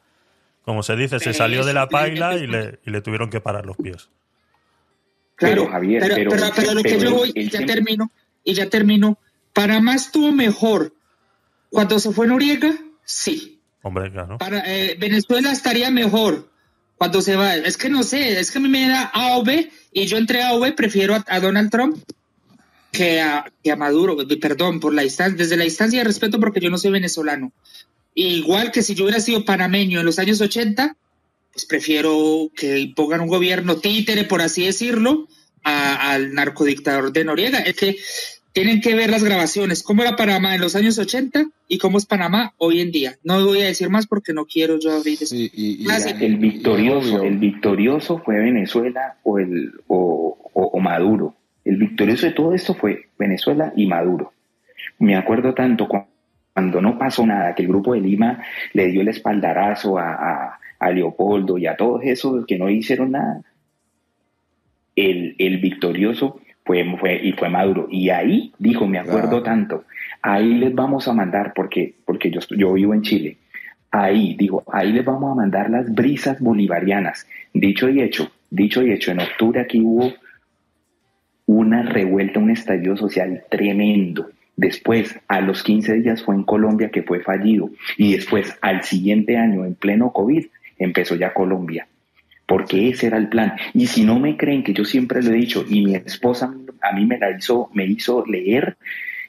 como 0.62 0.83
se 0.83 0.97
dice, 0.97 1.21
se 1.21 1.35
salió 1.35 1.64
de 1.64 1.75
la 1.75 1.88
paila 1.88 2.37
y 2.37 2.47
le, 2.47 2.81
y 2.85 2.90
le 2.90 3.03
tuvieron 3.03 3.31
que 3.31 3.40
parar 3.40 3.66
los 3.66 3.77
pies. 3.77 4.09
Claro, 5.37 5.68
Javier, 5.68 6.03
pero, 6.03 6.31
pero, 6.55 6.75
lo 6.75 6.83
que 6.83 6.99
yo 6.99 7.11
voy, 7.12 7.33
y 7.35 7.49
ya 7.49 7.64
termino, 7.64 8.11
y 8.45 8.55
ya 8.55 8.68
termino, 8.68 9.18
Panamá 9.53 9.95
estuvo 9.95 10.33
mejor 10.33 10.92
cuando 11.71 11.99
se 11.99 12.11
fue 12.12 12.27
Noriega, 12.27 12.75
sí. 13.05 13.50
Hombre, 13.83 14.11
claro. 14.11 14.38
Para, 14.38 14.62
eh, 14.66 14.97
Venezuela 14.99 15.53
estaría 15.53 15.90
mejor 15.90 16.51
cuando 16.97 17.23
se 17.23 17.37
va. 17.37 17.57
Es 17.57 17.77
que 17.77 17.88
no 17.88 18.03
sé, 18.03 18.38
es 18.38 18.51
que 18.51 18.59
a 18.59 18.61
mí 18.61 18.69
me 18.69 18.88
da 18.88 19.11
A 19.14 19.43
y 19.93 20.07
yo 20.07 20.19
entre 20.19 20.43
A 20.43 20.53
prefiero 20.77 21.16
a 21.27 21.40
Donald 21.40 21.71
Trump 21.71 21.97
que 22.93 23.21
a, 23.21 23.45
a 23.71 23.77
Maduro, 23.77 24.16
perdón, 24.40 24.81
por 24.81 24.93
la 24.93 25.03
distancia, 25.03 25.37
desde 25.37 25.57
la 25.57 25.64
distancia 25.64 26.01
de 26.01 26.05
respeto 26.05 26.40
porque 26.40 26.61
yo 26.61 26.71
no 26.71 26.79
soy 26.79 26.90
venezolano. 26.90 27.53
igual 28.14 28.73
que 28.73 28.83
si 28.83 28.95
yo 28.95 29.05
hubiera 29.05 29.21
sido 29.21 29.45
panameño 29.45 30.01
en 30.01 30.07
los 30.07 30.19
años 30.19 30.40
80, 30.40 30.97
pues 31.53 31.64
prefiero 31.66 32.51
que 32.55 32.93
pongan 32.95 33.21
un 33.21 33.29
gobierno 33.29 33.77
títere, 33.77 34.25
por 34.25 34.43
así 34.43 34.66
decirlo, 34.66 35.29
al 35.62 36.35
narcodictador 36.35 37.12
de 37.12 37.25
Noriega. 37.25 37.61
Es 37.61 37.77
que 37.77 37.97
tienen 38.53 38.81
que 38.81 38.95
ver 38.95 39.11
las 39.11 39.23
grabaciones, 39.23 39.83
cómo 39.83 40.03
era 40.03 40.17
Panamá 40.17 40.55
en 40.55 40.61
los 40.61 40.75
años 40.77 40.99
80 40.99 41.45
y 41.69 41.79
cómo 41.79 41.99
es 41.99 42.07
Panamá 42.07 42.53
hoy 42.59 42.81
en 42.81 42.91
día. 42.91 43.17
No 43.23 43.45
voy 43.45 43.63
a 43.63 43.67
decir 43.67 43.91
más 43.91 44.07
porque 44.07 44.33
no 44.33 44.47
quiero 44.47 44.79
yo 44.79 44.93
abrir 44.93 45.19
el 46.21 46.37
victorioso, 46.37 47.23
el 47.23 47.39
victorioso 47.39 48.19
fue 48.25 48.39
Venezuela 48.39 49.17
o 49.23 49.39
el 49.39 49.73
o 49.87 50.81
Maduro. 50.81 51.35
El 51.65 51.77
victorioso 51.77 52.27
de 52.27 52.33
todo 52.33 52.55
esto 52.55 52.75
fue 52.75 53.09
Venezuela 53.19 53.73
y 53.77 53.87
Maduro. 53.87 54.33
Me 54.99 55.17
acuerdo 55.17 55.55
tanto 55.55 55.89
cuando 55.89 56.81
no 56.81 56.99
pasó 56.99 57.27
nada, 57.27 57.55
que 57.55 57.63
el 57.63 57.69
grupo 57.69 57.95
de 57.95 58.01
Lima 58.01 58.43
le 58.73 58.89
dio 58.89 59.03
el 59.03 59.09
espaldarazo 59.09 59.99
a, 59.99 60.59
Leopoldo 60.93 61.59
y 61.59 61.67
a 61.67 61.77
todos 61.77 62.03
esos 62.05 62.47
que 62.47 62.59
no 62.59 62.71
hicieron 62.71 63.13
nada. 63.13 63.43
El, 64.97 65.59
victorioso 65.59 66.39
fue, 66.71 66.97
fue, 66.99 67.21
y 67.21 67.33
fue 67.33 67.49
Maduro. 67.49 67.89
Y 67.91 68.11
ahí 68.11 68.53
dijo, 68.59 68.87
me 68.87 68.99
acuerdo 68.99 69.43
tanto, 69.43 69.87
ahí 70.23 70.55
les 70.55 70.73
vamos 70.73 71.09
a 71.09 71.13
mandar, 71.13 71.53
porque, 71.53 71.95
porque 72.05 72.31
yo, 72.31 72.39
yo 72.57 72.75
vivo 72.75 72.95
en 72.95 73.03
Chile, 73.03 73.39
ahí, 73.91 74.37
digo, 74.39 74.63
ahí 74.73 74.93
les 74.93 75.05
vamos 75.05 75.33
a 75.33 75.35
mandar 75.35 75.69
las 75.69 75.93
brisas 75.93 76.39
bolivarianas. 76.41 77.27
Dicho 77.53 77.89
y 77.89 78.01
hecho, 78.01 78.31
dicho 78.51 78.83
y 78.83 78.93
hecho, 78.93 79.11
en 79.11 79.19
octubre 79.19 79.61
aquí 79.61 79.81
hubo 79.81 80.13
una 81.47 81.83
revuelta, 81.83 82.39
un 82.39 82.51
estallido 82.51 82.97
social 82.97 83.43
tremendo. 83.51 84.31
Después, 84.57 85.19
a 85.27 85.41
los 85.41 85.65
15 85.65 85.95
días 85.95 86.23
fue 86.23 86.37
en 86.37 86.45
Colombia 86.45 86.91
que 86.91 87.03
fue 87.03 87.19
fallido. 87.19 87.71
Y 87.97 88.13
después, 88.13 88.57
al 88.61 88.85
siguiente 88.85 89.37
año, 89.37 89.65
en 89.65 89.75
pleno 89.75 90.13
COVID, 90.13 90.47
empezó 90.79 91.17
ya 91.17 91.35
Colombia. 91.35 91.89
Porque 92.51 92.89
ese 92.89 93.07
era 93.07 93.17
el 93.17 93.29
plan. 93.29 93.53
Y 93.75 93.87
si 93.87 94.03
no 94.03 94.19
me 94.19 94.37
creen 94.37 94.65
que 94.65 94.73
yo 94.73 94.85
siempre 94.85 95.23
lo 95.23 95.31
he 95.31 95.37
dicho, 95.37 95.65
y 95.69 95.85
mi 95.85 95.95
esposa 95.95 96.53
a 96.81 96.93
mí 96.93 97.07
me 97.07 97.17
la 97.17 97.31
hizo, 97.31 97.71
me 97.75 97.87
hizo 97.87 98.25
leer, 98.27 98.77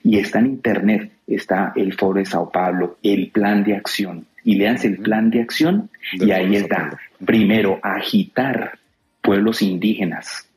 y 0.03 0.17
está 0.17 0.39
en 0.39 0.47
internet, 0.47 1.11
está 1.27 1.71
el 1.75 1.93
foro 1.93 2.17
de 2.17 2.25
Sao 2.25 2.49
Paulo, 2.49 2.97
el 3.03 3.29
plan 3.29 3.63
de 3.63 3.75
acción. 3.75 4.25
Y 4.43 4.55
leanse 4.55 4.87
el 4.87 4.97
plan 4.97 5.29
de 5.29 5.39
acción, 5.39 5.91
y 6.13 6.31
ahí 6.31 6.55
está. 6.55 6.97
Primero, 7.23 7.79
agitar 7.83 8.79
pueblos 9.21 9.61
indígenas, 9.61 10.49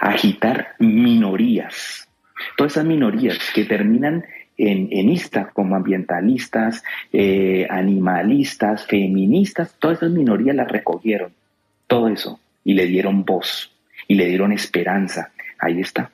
agitar 0.00 0.68
minorías, 0.78 2.08
todas 2.56 2.72
esas 2.72 2.86
minorías 2.86 3.36
que 3.54 3.66
terminan 3.66 4.24
en, 4.56 4.88
en 4.90 5.10
ista, 5.10 5.50
como 5.52 5.76
ambientalistas, 5.76 6.82
eh, 7.12 7.66
animalistas, 7.68 8.86
feministas, 8.86 9.76
todas 9.78 9.98
esas 9.98 10.10
minorías 10.10 10.56
las 10.56 10.72
recogieron, 10.72 11.34
todo 11.92 12.08
eso, 12.08 12.40
y 12.64 12.72
le 12.72 12.86
dieron 12.86 13.26
voz, 13.26 13.70
y 14.08 14.14
le 14.14 14.26
dieron 14.26 14.50
esperanza. 14.50 15.30
Ahí 15.58 15.78
está, 15.78 16.10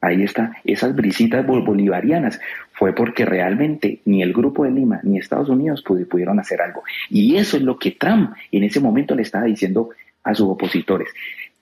ahí 0.00 0.22
está, 0.22 0.56
esas 0.64 0.96
brisitas 0.96 1.46
bolivarianas 1.46 2.40
fue 2.72 2.94
porque 2.94 3.26
realmente 3.26 4.00
ni 4.06 4.22
el 4.22 4.32
Grupo 4.32 4.64
de 4.64 4.70
Lima 4.70 5.00
ni 5.02 5.18
Estados 5.18 5.50
Unidos 5.50 5.82
pudieron 5.82 6.40
hacer 6.40 6.62
algo. 6.62 6.82
Y 7.10 7.36
eso 7.36 7.58
es 7.58 7.62
lo 7.62 7.78
que 7.78 7.90
Trump 7.90 8.32
en 8.50 8.64
ese 8.64 8.80
momento 8.80 9.14
le 9.14 9.20
estaba 9.20 9.44
diciendo 9.44 9.90
a 10.24 10.34
sus 10.34 10.48
opositores. 10.48 11.10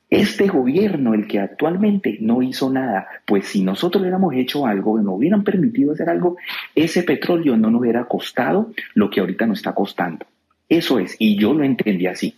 Este 0.08 0.46
gobierno, 0.46 1.12
el 1.12 1.26
que 1.26 1.40
actualmente 1.40 2.18
no 2.20 2.40
hizo 2.40 2.70
nada, 2.70 3.08
pues 3.26 3.48
si 3.48 3.62
nosotros 3.62 4.02
hubiéramos 4.02 4.32
hecho 4.34 4.64
algo, 4.64 4.96
nos 5.00 5.16
hubieran 5.16 5.42
permitido 5.42 5.92
hacer 5.92 6.08
algo, 6.08 6.36
ese 6.72 7.02
petróleo 7.02 7.56
no 7.56 7.68
nos 7.68 7.80
hubiera 7.80 8.04
costado 8.04 8.70
lo 8.94 9.10
que 9.10 9.18
ahorita 9.18 9.44
nos 9.44 9.58
está 9.58 9.74
costando. 9.74 10.24
Eso 10.68 11.00
es, 11.00 11.16
y 11.18 11.36
yo 11.36 11.52
lo 11.52 11.64
entendí 11.64 12.06
así. 12.06 12.36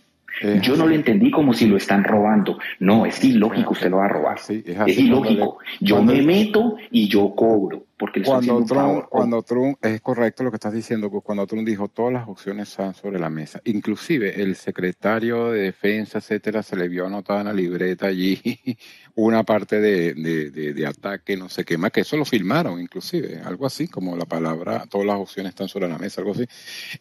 Yo 0.62 0.76
no 0.76 0.86
lo 0.86 0.94
entendí 0.94 1.30
como 1.30 1.54
si 1.54 1.66
lo 1.66 1.76
están 1.76 2.04
robando. 2.04 2.58
No, 2.78 3.06
es 3.06 3.22
ilógico, 3.24 3.72
usted 3.72 3.90
lo 3.90 3.98
va 3.98 4.06
a 4.06 4.08
robar. 4.08 4.38
Sí, 4.38 4.62
es 4.66 4.76
es, 4.86 4.98
ilógico. 4.98 5.58
Yo 5.80 6.02
me 6.02 6.20
meto 6.22 6.76
y 6.90 7.08
yo 7.08 7.34
cobro, 7.34 7.84
porque 7.98 8.20
le 8.20 8.26
Cuando 8.26 8.56
Trump, 8.66 8.68
favor. 8.68 9.08
cuando 9.08 9.42
Trump, 9.42 9.78
es 9.84 10.00
correcto 10.02 10.44
lo 10.44 10.50
que 10.50 10.56
estás 10.56 10.72
diciendo, 10.74 11.10
cuando 11.10 11.46
Trump 11.46 11.66
dijo 11.66 11.88
todas 11.88 12.12
las 12.12 12.28
opciones 12.28 12.68
están 12.68 12.94
sobre 12.94 13.18
la 13.18 13.30
mesa, 13.30 13.60
inclusive 13.64 14.42
el 14.42 14.54
secretario 14.56 15.50
de 15.50 15.62
defensa, 15.62 16.18
etcétera, 16.18 16.62
se 16.62 16.76
le 16.76 16.88
vio 16.88 17.06
anotada 17.06 17.40
en 17.40 17.46
la 17.46 17.52
libreta 17.54 18.06
allí 18.08 18.40
una 19.14 19.44
parte 19.44 19.80
de, 19.80 20.12
de, 20.14 20.50
de- 20.50 20.74
de 20.74 20.86
ataque, 20.86 21.36
no 21.36 21.48
sé 21.48 21.64
qué 21.64 21.78
más, 21.78 21.90
que 21.90 22.02
eso 22.02 22.16
lo 22.18 22.24
filmaron, 22.26 22.80
inclusive, 22.80 23.40
algo 23.44 23.64
así, 23.66 23.88
como 23.88 24.14
la 24.16 24.26
palabra, 24.26 24.84
todas 24.90 25.06
las 25.06 25.16
opciones 25.16 25.50
están 25.50 25.68
sobre 25.68 25.88
la 25.88 25.96
mesa, 25.98 26.20
algo 26.20 26.32
así. 26.32 26.44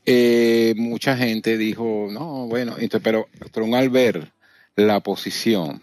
Eh, 0.06 0.74
mucha 0.78 1.18
gente 1.18 1.58
dijo, 1.58 2.08
no, 2.10 2.48
bueno, 2.48 2.74
entonces, 2.80 3.02
pero 3.04 3.28
Trump 3.52 3.74
al 3.74 3.90
ver 3.90 4.32
la 4.78 5.02
posición 5.02 5.82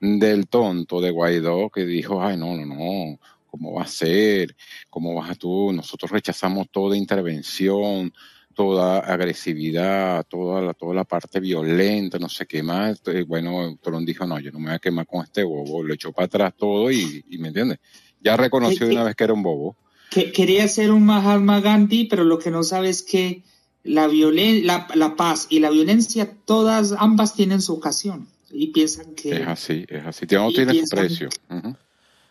del 0.00 0.48
tonto 0.48 1.00
de 1.00 1.10
Guaidó 1.10 1.70
que 1.70 1.84
dijo, 1.84 2.22
ay, 2.22 2.36
no, 2.36 2.56
no, 2.56 2.66
no, 2.66 3.18
¿cómo 3.48 3.74
va 3.74 3.82
a 3.82 3.88
ser? 3.88 4.54
¿Cómo 4.88 5.14
vas 5.14 5.30
a 5.30 5.34
tú? 5.34 5.72
Nosotros 5.72 6.10
rechazamos 6.10 6.68
toda 6.70 6.96
intervención, 6.96 8.12
toda 8.54 8.98
agresividad, 8.98 10.26
toda 10.26 10.60
la, 10.60 10.74
toda 10.74 10.94
la 10.94 11.04
parte 11.04 11.40
violenta, 11.40 12.18
no 12.18 12.28
sé 12.28 12.46
qué 12.46 12.62
más. 12.62 13.00
Eh, 13.06 13.24
Bueno, 13.26 13.78
Trump 13.80 14.06
dijo, 14.06 14.26
no, 14.26 14.38
yo 14.40 14.50
no 14.50 14.58
me 14.58 14.66
voy 14.66 14.74
a 14.74 14.78
quemar 14.78 15.06
con 15.06 15.24
este 15.24 15.44
bobo, 15.44 15.82
lo 15.82 15.94
echó 15.94 16.12
para 16.12 16.26
atrás 16.26 16.54
todo 16.56 16.90
y, 16.90 17.24
y 17.28 17.38
¿me 17.38 17.48
entiendes? 17.48 17.78
Ya 18.20 18.36
reconoció 18.36 18.86
de 18.86 18.94
una 18.94 19.04
vez 19.04 19.14
que 19.14 19.24
era 19.24 19.32
un 19.32 19.42
bobo. 19.42 19.76
Que, 20.10 20.32
quería 20.32 20.66
ser 20.66 20.90
un 20.90 21.04
Mahatma 21.04 21.60
Gandhi, 21.60 22.06
pero 22.06 22.24
lo 22.24 22.38
que 22.38 22.50
no 22.50 22.64
sabe 22.64 22.88
es 22.88 23.02
que 23.02 23.44
la, 23.84 24.08
violen 24.08 24.66
la, 24.66 24.88
la 24.94 25.16
paz 25.16 25.46
y 25.50 25.60
la 25.60 25.70
violencia, 25.70 26.36
todas, 26.44 26.94
ambas 26.98 27.34
tienen 27.34 27.62
su 27.62 27.74
ocasión. 27.74 28.26
Y 28.50 28.68
piensan 28.68 29.14
que... 29.14 29.42
Es 29.42 29.46
así, 29.46 29.84
es 29.88 30.04
así. 30.04 30.26
Todo 30.26 30.50
Y 30.50 30.54
tiene 30.54 30.74
su 30.74 30.88
precio. 30.88 31.28
Ujú. 31.50 31.76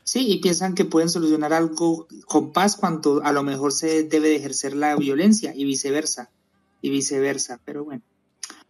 Sí, 0.07 0.25
y 0.31 0.37
piensan 0.37 0.73
que 0.73 0.85
pueden 0.85 1.09
solucionar 1.09 1.51
algo 1.51 2.07
con 2.27 2.53
paz 2.53 2.77
cuando 2.77 3.21
a 3.25 3.33
lo 3.33 3.43
mejor 3.43 3.73
se 3.73 4.03
debe 4.03 4.29
de 4.29 4.37
ejercer 4.37 4.73
la 4.73 4.95
violencia 4.95 5.51
y 5.53 5.65
viceversa, 5.65 6.31
y 6.81 6.89
viceversa, 6.89 7.59
pero 7.65 7.83
bueno. 7.83 8.01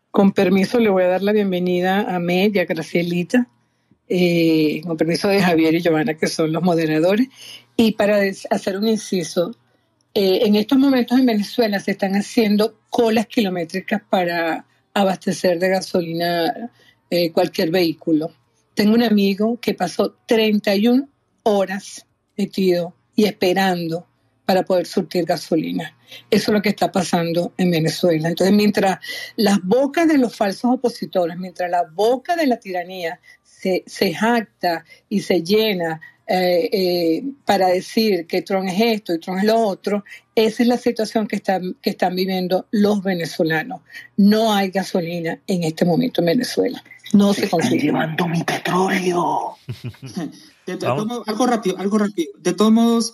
Con 0.09 0.31
permiso, 0.31 0.79
le 0.79 0.89
voy 0.89 1.03
a 1.03 1.09
dar 1.09 1.21
la 1.21 1.33
bienvenida 1.33 2.15
a 2.15 2.17
Med 2.17 2.55
y 2.55 2.57
a 2.57 2.65
Gracielita, 2.65 3.47
eh, 4.09 4.81
con 4.83 4.97
permiso 4.97 5.27
de 5.27 5.39
Javier 5.39 5.75
y 5.75 5.81
Giovanna, 5.81 6.15
que 6.15 6.25
son 6.25 6.51
los 6.51 6.63
moderadores. 6.63 7.27
Y 7.75 7.91
para 7.91 8.19
hacer 8.49 8.75
un 8.75 8.87
inciso, 8.87 9.55
eh, 10.15 10.39
en 10.41 10.55
estos 10.55 10.79
momentos 10.79 11.19
en 11.19 11.27
Venezuela 11.27 11.79
se 11.79 11.91
están 11.91 12.15
haciendo 12.15 12.79
colas 12.89 13.27
kilométricas 13.27 14.01
para 14.09 14.65
abastecer 14.91 15.59
de 15.59 15.69
gasolina 15.69 16.71
eh, 17.11 17.31
cualquier 17.31 17.69
vehículo. 17.69 18.31
Tengo 18.73 18.95
un 18.95 19.03
amigo 19.03 19.59
que 19.61 19.75
pasó 19.75 20.15
31 20.25 21.07
horas 21.47 22.05
metido 22.35 22.93
y 23.15 23.25
esperando 23.25 24.05
para 24.45 24.63
poder 24.63 24.85
surtir 24.85 25.25
gasolina. 25.25 25.97
Eso 26.29 26.51
es 26.51 26.53
lo 26.53 26.61
que 26.61 26.69
está 26.69 26.91
pasando 26.91 27.53
en 27.57 27.71
Venezuela. 27.71 28.29
Entonces, 28.29 28.55
mientras 28.55 28.99
las 29.35 29.59
bocas 29.61 30.07
de 30.07 30.17
los 30.17 30.35
falsos 30.35 30.71
opositores, 30.71 31.37
mientras 31.37 31.69
la 31.69 31.83
boca 31.83 32.35
de 32.35 32.47
la 32.47 32.57
tiranía 32.57 33.19
se, 33.43 33.83
se 33.85 34.13
jacta 34.13 34.85
y 35.09 35.21
se 35.21 35.43
llena 35.43 35.99
eh, 36.27 36.69
eh, 36.71 37.23
para 37.45 37.67
decir 37.67 38.27
que 38.27 38.41
Trump 38.41 38.67
es 38.69 38.79
esto 38.79 39.13
y 39.13 39.19
Trump 39.19 39.39
es 39.39 39.45
lo 39.45 39.59
otro, 39.59 40.03
esa 40.35 40.63
es 40.63 40.69
la 40.69 40.77
situación 40.77 41.27
que 41.27 41.37
están, 41.37 41.75
que 41.81 41.89
están 41.89 42.15
viviendo 42.15 42.67
los 42.71 43.01
venezolanos. 43.01 43.81
No 44.15 44.53
hay 44.53 44.69
gasolina 44.69 45.39
en 45.47 45.63
este 45.63 45.83
momento 45.83 46.21
en 46.21 46.27
Venezuela. 46.27 46.83
No 47.13 47.33
se, 47.33 47.41
Se 47.41 47.45
están 47.45 47.59
consigue. 47.61 47.83
llevando 47.83 48.27
mi 48.27 48.43
petróleo. 48.43 49.57
De, 50.75 50.85
algo 51.25 51.45
rápido, 51.45 51.77
algo 51.77 51.97
rápido. 51.97 52.31
De 52.39 52.53
todos 52.53 52.71
modos, 52.71 53.13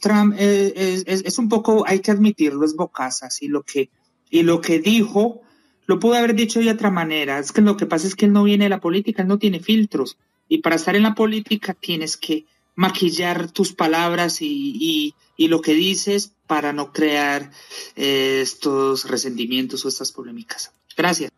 Trump 0.00 0.34
es, 0.38 1.04
es- 1.06 1.22
es 1.24 1.38
un 1.38 1.48
poco, 1.48 1.84
hay 1.86 2.00
que 2.00 2.10
admitirlo, 2.12 2.64
es 2.64 2.76
bocazas 2.76 3.42
y 3.42 3.48
lo 3.48 3.62
que 3.62 3.90
y 4.30 4.42
lo 4.44 4.60
que 4.60 4.78
dijo 4.78 5.42
lo 5.86 5.98
pudo 5.98 6.14
haber 6.14 6.34
dicho 6.34 6.60
de 6.60 6.70
otra 6.70 6.90
manera. 6.90 7.38
Es 7.38 7.52
que 7.52 7.60
lo 7.60 7.76
que 7.76 7.86
pasa 7.86 8.06
es 8.06 8.14
que 8.14 8.26
él 8.26 8.32
no 8.32 8.44
viene 8.44 8.64
de 8.66 8.70
la 8.70 8.80
política, 8.80 9.22
él 9.22 9.28
no 9.28 9.38
tiene 9.38 9.60
filtros 9.60 10.16
y 10.48 10.58
para 10.58 10.76
estar 10.76 10.94
en 10.96 11.02
la 11.02 11.14
política 11.14 11.74
tienes 11.74 12.16
que 12.16 12.46
maquillar 12.76 13.50
tus 13.50 13.72
palabras 13.72 14.40
y, 14.40 14.46
y- 14.80 15.14
y 15.36 15.48
lo 15.48 15.60
que 15.60 15.74
dices 15.74 16.32
para 16.46 16.72
no 16.72 16.92
crear 16.92 17.50
eh, 17.96 18.40
estos 18.42 19.08
resentimientos 19.08 19.84
o 19.84 19.88
estas 19.88 20.12
polémicas. 20.12 20.70
Gracias. 20.96 21.30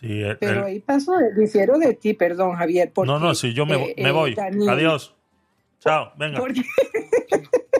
Sí, 0.00 0.22
el- 0.22 0.38
Pero 0.38 0.60
el- 0.60 0.64
ahí 0.66 0.80
paso, 0.80 1.16
de- 1.16 1.34
difiero 1.34 1.78
de 1.78 1.94
ti, 1.94 2.14
perdón, 2.14 2.54
Javier. 2.56 2.90
porque, 2.94 3.10
no, 3.12 3.18
no, 3.18 3.34
sí, 3.34 3.52
yo 3.52 3.66
me, 3.66 3.74
eh, 3.76 3.94
me 3.98 4.08
eh, 4.08 4.12
voy. 4.12 4.34
Daniel, 4.34 4.68
Adiós. 4.70 5.14
Chao, 5.80 6.12
venga. 6.18 6.38
porque- 6.40 6.62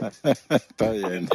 Está 0.51 0.91
bien. 0.93 1.29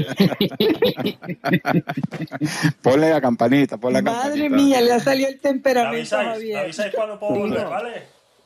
ponle 2.82 3.10
la 3.10 3.22
campanita, 3.22 3.78
ponle 3.78 4.02
la 4.02 4.04
campanita. 4.04 4.30
Madre 4.30 4.50
mía, 4.50 4.82
le 4.82 4.92
ha 4.94 5.00
salido 5.00 5.30
el 5.30 5.36
Me 5.36 5.42
temperamento, 5.42 5.96
avisáis, 5.98 6.30
Javier. 6.30 6.58
avisáis 6.58 6.96
cuando 6.96 7.20
puedo 7.20 7.36
volver, 7.36 7.68
¿vale? 7.68 8.04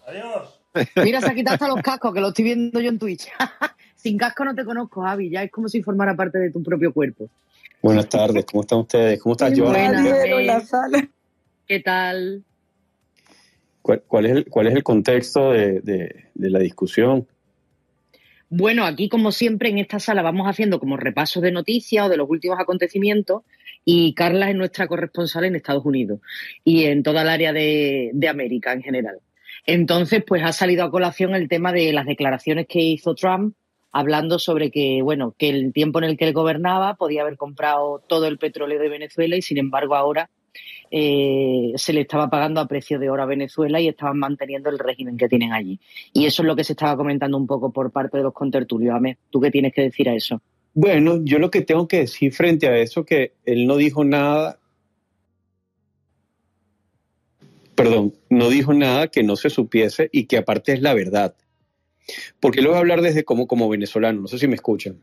Adiós. 0.07 0.59
Mira, 1.03 1.21
se 1.21 1.27
ha 1.31 1.33
quitado 1.35 1.53
hasta 1.55 1.67
los 1.67 1.81
cascos, 1.81 2.13
que 2.13 2.21
lo 2.21 2.29
estoy 2.29 2.43
viendo 2.45 2.79
yo 2.79 2.89
en 2.89 2.99
Twitch. 2.99 3.27
Sin 3.95 4.17
casco 4.17 4.45
no 4.45 4.55
te 4.55 4.63
conozco, 4.63 5.01
Javi. 5.01 5.29
Ya 5.29 5.43
es 5.43 5.51
como 5.51 5.67
si 5.67 5.81
formara 5.81 6.15
parte 6.15 6.37
de 6.37 6.51
tu 6.51 6.63
propio 6.63 6.93
cuerpo. 6.93 7.29
Buenas 7.81 8.07
tardes, 8.09 8.45
¿cómo 8.45 8.61
están 8.61 8.79
ustedes? 8.79 9.21
¿Cómo 9.21 9.33
estás, 9.33 9.57
Joana? 9.57 9.71
Buenas. 10.01 10.25
En 10.25 10.47
la 10.47 10.59
sala. 10.61 11.07
¿Qué 11.69 11.79
tal? 11.81 12.43
¿Cuál, 13.83 14.01
cuál 14.07 14.25
es 14.25 14.31
el, 14.31 14.45
¿Cuál 14.45 14.67
es 14.67 14.73
el 14.75 14.81
contexto 14.81 15.51
de, 15.51 15.81
de- 15.81 16.25
de 16.33 16.49
la 16.49 16.57
discusión? 16.57 17.27
Bueno, 18.49 18.85
aquí 18.85 19.07
como 19.07 19.31
siempre 19.31 19.69
en 19.69 19.77
esta 19.77 19.99
sala 19.99 20.23
vamos 20.23 20.47
haciendo 20.47 20.79
como 20.79 20.97
repasos 20.97 21.43
de 21.43 21.51
noticias 21.51 22.07
o 22.07 22.09
de 22.09 22.17
los 22.17 22.27
últimos 22.27 22.59
acontecimientos 22.59 23.43
y 23.85 24.15
Carla 24.15 24.49
es 24.49 24.55
nuestra 24.55 24.87
corresponsal 24.87 25.45
en 25.45 25.55
Estados 25.55 25.85
Unidos 25.85 26.21
y 26.63 26.85
en 26.85 27.03
toda 27.03 27.21
el 27.21 27.29
área 27.29 27.53
de, 27.53 28.09
de 28.13 28.27
América 28.27 28.73
en 28.73 28.81
general. 28.81 29.19
Entonces, 29.67 30.23
pues 30.25 30.41
ha 30.43 30.53
salido 30.53 30.83
a 30.83 30.89
colación 30.89 31.35
el 31.35 31.47
tema 31.47 31.71
de 31.71 31.93
las 31.93 32.07
declaraciones 32.07 32.65
que 32.67 32.79
hizo 32.81 33.13
Trump 33.13 33.53
hablando 33.91 34.39
sobre 34.39 34.71
que, 34.71 35.03
bueno, 35.03 35.35
que 35.37 35.49
el 35.49 35.71
tiempo 35.71 35.99
en 35.99 36.05
el 36.05 36.17
que 36.17 36.25
él 36.25 36.33
gobernaba 36.33 36.95
podía 36.95 37.21
haber 37.21 37.37
comprado 37.37 38.03
todo 38.09 38.25
el 38.25 38.39
petróleo 38.39 38.79
de 38.79 38.89
Venezuela 38.89 39.35
y 39.35 39.43
sin 39.43 39.59
embargo 39.59 39.93
ahora 39.95 40.31
eh, 40.91 41.73
se 41.75 41.93
le 41.93 42.01
estaba 42.01 42.29
pagando 42.29 42.61
a 42.61 42.67
precio 42.67 42.99
de 42.99 43.09
oro 43.09 43.23
a 43.23 43.25
Venezuela 43.25 43.79
y 43.79 43.87
estaban 43.87 44.17
manteniendo 44.17 44.69
el 44.69 44.79
régimen 44.79 45.17
que 45.17 45.27
tienen 45.27 45.53
allí. 45.53 45.79
Y 46.13 46.25
eso 46.25 46.41
es 46.41 46.47
lo 46.47 46.55
que 46.55 46.63
se 46.63 46.73
estaba 46.73 46.97
comentando 46.97 47.37
un 47.37 47.47
poco 47.47 47.71
por 47.71 47.91
parte 47.91 48.17
de 48.17 48.23
los 48.23 48.33
contertulios. 48.33 48.95
Amé, 48.95 49.17
¿tú 49.29 49.39
qué 49.39 49.51
tienes 49.51 49.73
que 49.73 49.83
decir 49.83 50.09
a 50.09 50.15
eso? 50.15 50.41
Bueno, 50.73 51.23
yo 51.23 51.39
lo 51.39 51.51
que 51.51 51.61
tengo 51.61 51.87
que 51.87 51.99
decir 51.99 52.33
frente 52.33 52.67
a 52.67 52.77
eso 52.77 53.03
que 53.03 53.33
él 53.45 53.67
no 53.67 53.77
dijo 53.77 54.03
nada, 54.03 54.59
perdón, 57.75 58.13
no 58.29 58.49
dijo 58.49 58.73
nada 58.73 59.07
que 59.07 59.23
no 59.23 59.35
se 59.35 59.49
supiese 59.49 60.09
y 60.11 60.25
que 60.25 60.37
aparte 60.37 60.73
es 60.73 60.81
la 60.81 60.93
verdad. 60.93 61.35
Porque 62.39 62.61
lo 62.61 62.69
voy 62.69 62.77
a 62.77 62.79
hablar 62.79 63.01
desde 63.01 63.23
como, 63.23 63.47
como 63.47 63.69
venezolano, 63.69 64.21
no 64.21 64.27
sé 64.27 64.39
si 64.39 64.47
me 64.47 64.55
escuchan. 64.55 65.01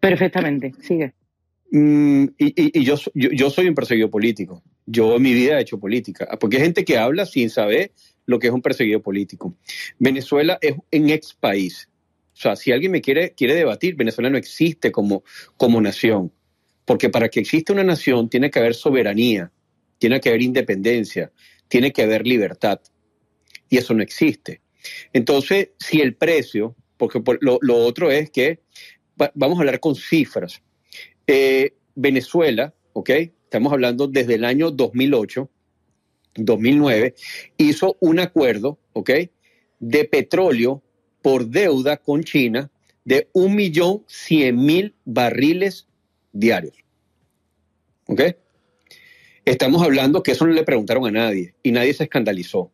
Perfectamente, 0.00 0.72
sigue. 0.80 1.14
Mm, 1.70 2.26
y 2.38 2.84
yo, 2.84 2.96
yo, 3.14 3.30
yo 3.30 3.50
soy 3.50 3.68
un 3.68 3.74
perseguido 3.74 4.10
político. 4.10 4.62
Yo 4.86 5.16
en 5.16 5.22
mi 5.22 5.32
vida 5.32 5.58
he 5.58 5.62
hecho 5.62 5.78
política. 5.78 6.26
Porque 6.40 6.56
hay 6.56 6.64
gente 6.64 6.84
que 6.84 6.98
habla 6.98 7.26
sin 7.26 7.50
saber 7.50 7.92
lo 8.26 8.38
que 8.38 8.48
es 8.48 8.52
un 8.52 8.62
perseguido 8.62 9.00
político. 9.02 9.56
Venezuela 9.98 10.58
es 10.60 10.74
un 10.92 11.10
ex 11.10 11.34
país. 11.34 11.88
O 12.34 12.36
sea, 12.36 12.56
si 12.56 12.72
alguien 12.72 12.92
me 12.92 13.00
quiere, 13.00 13.32
quiere 13.32 13.54
debatir, 13.54 13.94
Venezuela 13.96 14.30
no 14.30 14.38
existe 14.38 14.90
como, 14.90 15.22
como 15.56 15.80
nación. 15.80 16.32
Porque 16.84 17.08
para 17.08 17.28
que 17.28 17.40
exista 17.40 17.72
una 17.72 17.84
nación 17.84 18.28
tiene 18.28 18.50
que 18.50 18.58
haber 18.58 18.74
soberanía, 18.74 19.52
tiene 19.98 20.20
que 20.20 20.30
haber 20.30 20.42
independencia, 20.42 21.30
tiene 21.68 21.92
que 21.92 22.02
haber 22.02 22.26
libertad. 22.26 22.80
Y 23.68 23.76
eso 23.76 23.94
no 23.94 24.02
existe. 24.02 24.60
Entonces, 25.12 25.68
si 25.78 26.00
el 26.00 26.14
precio, 26.16 26.74
porque 26.96 27.20
por- 27.20 27.38
lo, 27.42 27.58
otro 27.76 28.10
es 28.10 28.30
que, 28.30 28.60
va- 29.20 29.30
vamos 29.34 29.58
a 29.58 29.60
hablar 29.60 29.78
con 29.78 29.94
cifras. 29.94 30.62
Eh, 31.32 31.74
Venezuela, 31.94 32.74
¿ok? 32.92 33.10
Estamos 33.44 33.72
hablando 33.72 34.08
desde 34.08 34.34
el 34.34 34.44
año 34.44 34.72
2008, 34.72 35.48
2009, 36.34 37.14
hizo 37.56 37.96
un 38.00 38.18
acuerdo, 38.18 38.80
¿ok? 38.94 39.10
De 39.78 40.04
petróleo 40.06 40.82
por 41.22 41.46
deuda 41.46 41.98
con 41.98 42.24
China 42.24 42.68
de 43.04 43.28
1.100.000 43.32 44.94
barriles 45.04 45.86
diarios. 46.32 46.74
¿Ok? 48.06 48.22
Estamos 49.44 49.82
hablando 49.84 50.24
que 50.24 50.32
eso 50.32 50.48
no 50.48 50.52
le 50.52 50.64
preguntaron 50.64 51.06
a 51.06 51.12
nadie 51.12 51.54
y 51.62 51.70
nadie 51.70 51.94
se 51.94 52.04
escandalizó. 52.04 52.72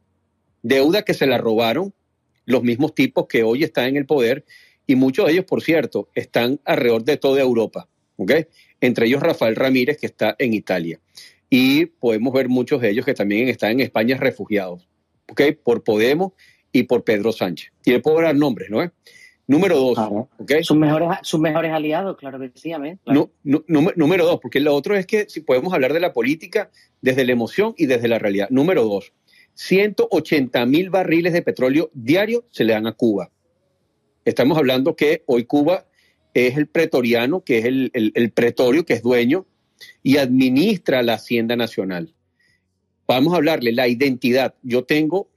Deuda 0.63 1.03
que 1.03 1.13
se 1.13 1.27
la 1.27 1.37
robaron 1.37 1.93
los 2.47 2.63
mismos 2.63 2.95
tipos 2.95 3.27
que 3.27 3.43
hoy 3.43 3.65
están 3.65 3.89
en 3.89 3.97
el 3.99 4.07
poder 4.07 4.47
y 4.87 4.97
muchos 4.97 5.27
de 5.27 5.33
ellos, 5.33 5.45
por 5.45 5.63
cierto, 5.63 6.09
están 6.15 6.59
alrededor 6.65 7.05
de 7.05 7.19
toda 7.19 7.43
Europa. 7.43 7.91
¿Ok? 8.17 8.33
Entre 8.81 9.07
ellos 9.07 9.23
Rafael 9.23 9.57
Ramírez, 9.57 9.99
que 9.99 10.07
está 10.07 10.35
en 10.39 10.55
Italia. 10.55 11.01
y 11.49 11.87
podemos 11.87 12.33
ver 12.35 12.49
muchos 12.49 12.81
de 12.81 12.91
ellos 12.91 13.05
que 13.07 13.15
también 13.15 13.49
están 13.49 13.71
en 13.71 13.81
España 13.81 14.17
refugiados, 14.17 14.89
¿ok? 15.31 15.43
Por 15.63 15.85
Podemos 15.85 16.33
y 16.73 16.83
por 16.83 17.05
Pedro 17.05 17.31
Sánchez. 17.31 17.71
Y 17.85 17.93
le 17.93 18.01
puedo 18.01 18.21
dar 18.21 18.35
nombres, 18.35 18.69
¿no? 18.69 18.81
Número 19.47 19.77
dos, 19.79 19.95
Claro. 19.95 20.29
¿ok? 20.39 20.53
Sus 20.63 20.77
mejores, 20.77 21.09
sus 21.23 21.39
mejores 21.39 21.71
aliados, 21.73 22.17
claro 22.17 22.41
que 22.41 22.51
sí, 22.57 22.73
amén. 22.73 22.99
Nu- 23.07 23.31
número- 23.45 23.95
número 23.97 24.27
dos, 24.27 24.41
porque 24.43 24.59
lo 24.59 24.75
otro 24.75 24.97
es 24.97 25.07
que 25.07 25.27
si 25.29 25.41
podemos 25.41 25.73
hablar 25.73 25.93
de 25.93 26.01
la 26.01 26.13
política 26.13 26.69
desde 27.01 27.25
la 27.25 27.31
emoción 27.31 27.75
y 27.79 27.87
desde 27.87 28.09
la 28.09 28.19
realidad. 28.19 28.49
Número 28.51 28.83
dos, 28.83 29.13
180 29.55 30.67
mil 30.67 30.91
barriles 30.91 31.33
de 31.33 31.43
petróleo 31.43 31.91
diario 31.95 32.45
se 32.51 32.65
le 32.65 32.73
dan 32.73 32.89
a 32.89 32.93
Cuba. 32.93 33.31
Estamos 34.25 34.59
hablando 34.59 34.97
que 34.97 35.23
hoy 35.27 35.45
Cuba 35.45 35.87
es 36.49 36.57
el 36.57 36.67
pretoriano, 36.67 37.43
que 37.43 37.59
es 37.59 37.65
el, 37.65 37.91
el- 37.95 38.31
pretorio, 38.33 38.85
que 38.85 38.95
es 38.95 39.03
dueño 39.03 39.47
y 40.03 40.17
administra 40.19 41.03
la 41.03 41.15
Hacienda 41.15 41.57
Nacional. 41.57 42.15
Vamos 43.07 43.33
a 43.33 43.37
hablarle 43.37 43.73
la 43.73 43.89
identidad. 43.89 44.55
Yo 44.63 44.85
tengo, 44.85 45.31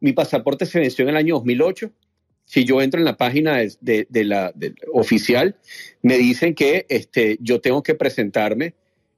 mi 0.00 0.12
pasaporte 0.12 0.66
se 0.66 0.80
venció 0.80 1.04
en 1.04 1.10
el 1.10 1.16
año 1.16 1.34
2008. 1.36 1.92
Si 2.44 2.64
yo 2.64 2.80
entro 2.82 2.98
en 2.98 3.04
la 3.04 3.16
página 3.16 3.58
de, 3.80 4.06
de- 4.08 4.24
la 4.24 4.52
oficial, 4.92 5.56
me 6.02 6.16
dicen 6.18 6.54
que 6.54 6.86
este, 6.88 7.36
yo 7.40 7.60
tengo 7.60 7.82
que 7.82 7.94
presentarme 7.94 8.74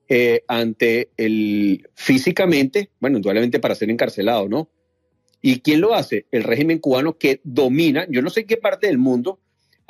eh, 0.08 0.42
ante 0.48 1.10
el 1.16 1.88
físicamente, 1.94 2.90
bueno, 2.98 3.18
indudablemente 3.18 3.60
para 3.60 3.76
ser 3.76 3.88
encarcelado, 3.90 4.48
¿no? 4.48 4.68
¿Y 5.40 5.60
quién 5.60 5.80
lo 5.80 5.94
hace? 5.94 6.26
El 6.32 6.42
régimen 6.42 6.78
cubano 6.80 7.16
que 7.16 7.40
domina, 7.44 8.06
yo 8.10 8.20
no 8.20 8.28
sé 8.30 8.44
qué 8.44 8.56
parte 8.56 8.88
del 8.88 8.98
mundo 8.98 9.38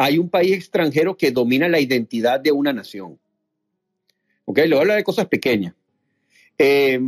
hay 0.03 0.19
un 0.19 0.31
país 0.31 0.53
extranjero 0.53 1.15
que 1.17 1.31
domina 1.31 1.69
la 1.69 1.79
identidad 1.79 2.41
de 2.41 2.53
una 2.53 2.73
nación. 2.73 3.19
¿Ok? 4.47 4.59
Le 4.59 4.69
voy 4.69 4.79
a 4.79 4.81
hablar 4.81 4.97
de 4.97 5.05
cosas 5.05 5.27
pequeñas. 5.27 5.75
Eh, 6.59 6.99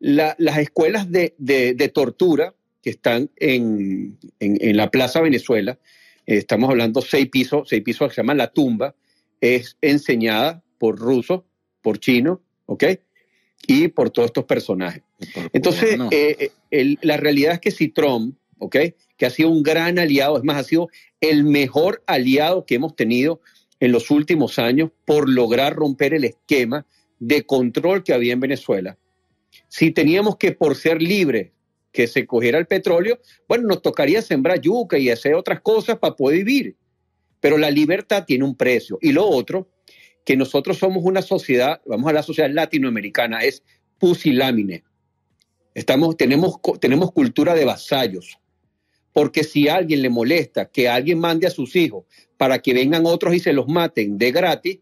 la- 0.00 0.34
las 0.38 0.58
escuelas 0.58 1.10
de, 1.10 1.34
de- 1.38 1.74
de 1.74 1.88
tortura 1.88 2.54
que 2.82 2.90
están 2.90 3.30
en, 3.36 4.18
en- 4.40 4.56
en 4.60 4.76
la 4.76 4.90
Plaza 4.90 5.20
Venezuela, 5.20 5.78
eh, 6.26 6.36
estamos 6.38 6.70
hablando 6.70 7.02
seis 7.02 7.28
pisos, 7.28 7.68
seis 7.68 7.82
pisos 7.82 8.08
que 8.08 8.14
se 8.14 8.20
llama 8.22 8.34
La 8.34 8.50
Tumba, 8.52 8.94
es 9.40 9.76
enseñada 9.82 10.62
por 10.78 10.98
rusos, 10.98 11.42
por 11.82 11.98
chinos, 11.98 12.38
¿ok? 12.66 12.84
Y 13.66 13.88
por 13.88 14.08
todos 14.10 14.26
estos 14.26 14.44
personajes. 14.44 15.02
Entonces, 15.52 15.98
eh, 16.10 16.36
eh, 16.40 16.50
el- 16.70 16.98
la 17.02 17.18
realidad 17.18 17.52
es 17.54 17.60
que 17.60 17.70
si 17.70 17.88
Trump, 17.88 18.34
¿ok? 18.58 18.76
Que 19.16 19.26
ha 19.26 19.30
sido 19.30 19.50
un 19.50 19.62
gran 19.62 19.98
aliado, 19.98 20.36
es 20.36 20.44
más, 20.44 20.56
ha 20.56 20.64
sido 20.64 20.88
el 21.20 21.44
mejor 21.44 22.02
aliado 22.06 22.64
que 22.64 22.76
hemos 22.76 22.94
tenido 22.96 23.40
en 23.80 23.92
los 23.92 24.10
últimos 24.10 24.58
años 24.58 24.90
por 25.04 25.28
lograr 25.28 25.74
romper 25.74 26.14
el 26.14 26.24
esquema 26.24 26.86
de 27.18 27.44
control 27.44 28.04
que 28.04 28.12
había 28.12 28.32
en 28.32 28.40
Venezuela. 28.40 28.98
Si 29.68 29.90
teníamos 29.90 30.36
que, 30.36 30.52
por 30.52 30.76
ser 30.76 31.02
libres, 31.02 31.50
que 31.92 32.06
se 32.06 32.26
cogiera 32.26 32.58
el 32.58 32.66
petróleo, 32.66 33.18
bueno, 33.48 33.66
nos 33.66 33.82
tocaría 33.82 34.22
sembrar 34.22 34.60
yuca 34.60 34.98
y 34.98 35.10
hacer 35.10 35.34
otras 35.34 35.60
cosas 35.60 35.98
para 35.98 36.14
poder 36.14 36.44
vivir. 36.44 36.76
Pero 37.40 37.56
la 37.56 37.70
libertad 37.70 38.24
tiene 38.26 38.44
un 38.44 38.56
precio. 38.56 38.98
Y 39.00 39.12
lo 39.12 39.26
otro, 39.26 39.68
que 40.24 40.36
nosotros 40.36 40.78
somos 40.78 41.04
una 41.04 41.22
sociedad, 41.22 41.80
vamos 41.86 42.08
a 42.10 42.12
la 42.12 42.22
sociedad 42.22 42.50
latinoamericana, 42.50 43.40
es 43.42 43.62
pusilámine. 43.98 44.84
Estamos, 45.74 46.16
tenemos, 46.16 46.60
tenemos 46.80 47.12
cultura 47.12 47.54
de 47.54 47.64
vasallos. 47.64 48.38
Porque 49.18 49.42
si 49.42 49.66
a 49.66 49.74
alguien 49.74 50.00
le 50.00 50.10
molesta 50.10 50.70
que 50.70 50.88
alguien 50.88 51.18
mande 51.18 51.48
a 51.48 51.50
sus 51.50 51.74
hijos 51.74 52.04
para 52.36 52.60
que 52.60 52.72
vengan 52.72 53.04
otros 53.04 53.34
y 53.34 53.40
se 53.40 53.52
los 53.52 53.66
maten 53.66 54.16
de 54.16 54.30
gratis, 54.30 54.78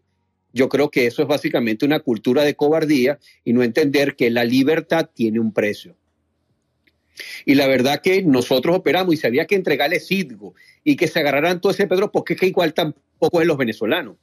yo 0.53 0.69
creo 0.69 0.91
que 0.91 1.07
eso 1.07 1.23
es 1.23 1.27
básicamente 1.27 1.87
una 1.87 2.01
cultura 2.01 2.43
de 2.43 2.53
cobardía 2.53 3.17
y 3.43 3.53
no 3.53 3.63
entender 3.63 4.15
que 4.15 4.29
la 4.29 4.43
libertad 4.43 5.09
tiene 5.11 5.39
un 5.39 5.51
precio. 5.51 5.95
Y 7.45 7.55
la 7.55 7.65
verdad 7.65 7.99
que 7.99 8.21
nosotros 8.21 8.77
operamos 8.77 9.15
y 9.15 9.17
se 9.17 9.25
había 9.25 9.47
que 9.47 9.55
entregarle 9.55 9.99
Citgo 9.99 10.53
y 10.83 10.97
que 10.97 11.07
se 11.07 11.17
agarraran 11.17 11.59
todo 11.59 11.71
ese 11.71 11.87
Pedro 11.87 12.11
porque 12.11 12.35
es 12.35 12.39
que 12.39 12.45
igual 12.45 12.75
tampoco 12.75 13.41
es 13.41 13.47
los 13.47 13.57
venezolanos. 13.57 14.17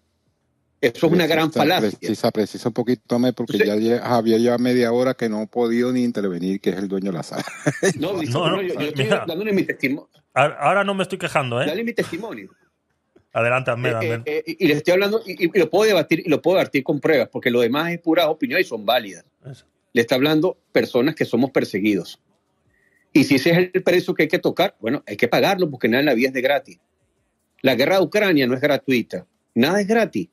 Eso 0.81 1.07
es 1.07 1.13
una 1.13 1.27
gran 1.27 1.51
falacia. 1.51 1.91
Precisa, 1.99 2.31
precisa 2.31 2.69
un 2.69 2.75
poquito, 2.75 3.19
más 3.19 3.33
porque 3.33 3.59
ya 3.59 4.01
Javier 4.01 4.41
lleva 4.41 4.59
media 4.59 4.93
hora 4.93 5.15
que 5.15 5.29
no 5.29 5.41
ha 5.41 5.47
podido 5.47 5.93
ni 5.93 6.03
intervenir, 6.03 6.61
que 6.61 6.71
es 6.71 6.77
el 6.77 6.89
dueño 6.89 7.11
de 7.11 7.17
la 7.17 7.23
sala. 7.23 7.45
No, 7.99 8.19
dice, 8.19 8.33
No, 8.33 8.51
no, 8.51 8.57
no, 8.57 8.63
yo, 8.63 8.75
yo 8.75 8.89
estoy 8.89 9.07
dándole 9.07 9.53
mi 9.53 9.63
testimonio. 9.63 10.09
Ahora 10.35 10.85
no 10.85 10.95
me 10.95 11.05
estoy 11.05 11.19
quejando, 11.19 11.63
¿eh? 11.63 11.67
Dale 11.67 11.85
mi 11.85 11.93
testimonio. 11.93 12.51
Adelante, 13.33 13.71
Ahmed, 13.71 13.95
Eh, 14.03 14.23
eh, 14.27 14.45
eh, 14.47 14.57
y 14.59 14.69
le 14.69 14.75
estoy 14.75 14.93
hablando, 14.93 15.23
y, 15.27 15.45
y 15.45 15.59
lo 15.59 15.69
puedo 15.69 15.89
debatir, 15.89 16.23
y 16.25 16.29
lo 16.29 16.41
puedo 16.41 16.59
debatir 16.59 16.85
con 16.85 17.01
pruebas, 17.01 17.29
porque 17.33 17.51
lo 17.51 17.61
demás 17.61 17.93
es 17.93 18.01
pura 18.01 18.29
opinión 18.29 18.61
y 18.61 18.65
son 18.65 18.87
válidas. 18.87 19.25
Eso. 19.45 19.67
Le 19.93 20.03
está 20.03 20.15
hablando 20.15 20.57
personas 20.71 21.15
que 21.15 21.25
somos 21.25 21.51
perseguidos. 21.51 22.21
Y 23.13 23.25
si 23.25 23.37
ese 23.37 23.51
es 23.51 23.71
el 23.73 23.83
precio 23.83 24.13
que 24.13 24.25
hay 24.25 24.29
que 24.29 24.41
tocar, 24.41 24.77
bueno, 24.81 25.03
hay 25.07 25.17
que 25.17 25.29
pagarlo 25.29 25.71
porque 25.71 25.89
nada 25.89 26.01
en 26.01 26.07
la 26.07 26.15
vida 26.15 26.29
es 26.29 26.35
de 26.35 26.43
gratis. 26.43 26.79
La 27.63 27.77
guerra 27.77 27.97
de 27.97 28.03
Ucrania 28.03 28.47
no 28.47 28.55
es 28.55 28.61
gratuita, 28.61 29.27
nada 29.55 29.81
es 29.81 29.87
gratis. 29.87 30.29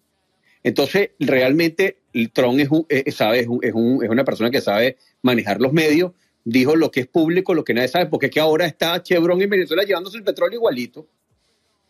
Entonces, 0.63 1.11
realmente, 1.19 1.97
Trump 2.33 2.59
es, 2.59 2.69
un- 2.69 2.85
eh, 2.89 3.11
sabe, 3.11 3.39
es, 3.41 3.47
un- 3.47 3.59
es 3.63 3.73
un- 3.73 4.03
es 4.03 4.09
una 4.09 4.23
persona 4.23 4.51
que 4.51 4.61
sabe 4.61 4.97
manejar 5.21 5.59
los 5.59 5.73
medios, 5.73 6.11
dijo 6.43 6.75
lo 6.75 6.91
que 6.91 7.01
es 7.01 7.07
público, 7.07 7.53
lo 7.53 7.63
que 7.63 7.73
nadie 7.73 7.87
sabe, 7.87 8.05
porque 8.07 8.27
es 8.27 8.31
que 8.31 8.39
ahora 8.39 8.65
está 8.65 9.01
Chevron 9.01 9.41
en 9.41 9.49
Venezuela 9.49 9.83
llevándose 9.83 10.17
el 10.17 10.23
petróleo 10.23 10.57
igualito. 10.59 11.07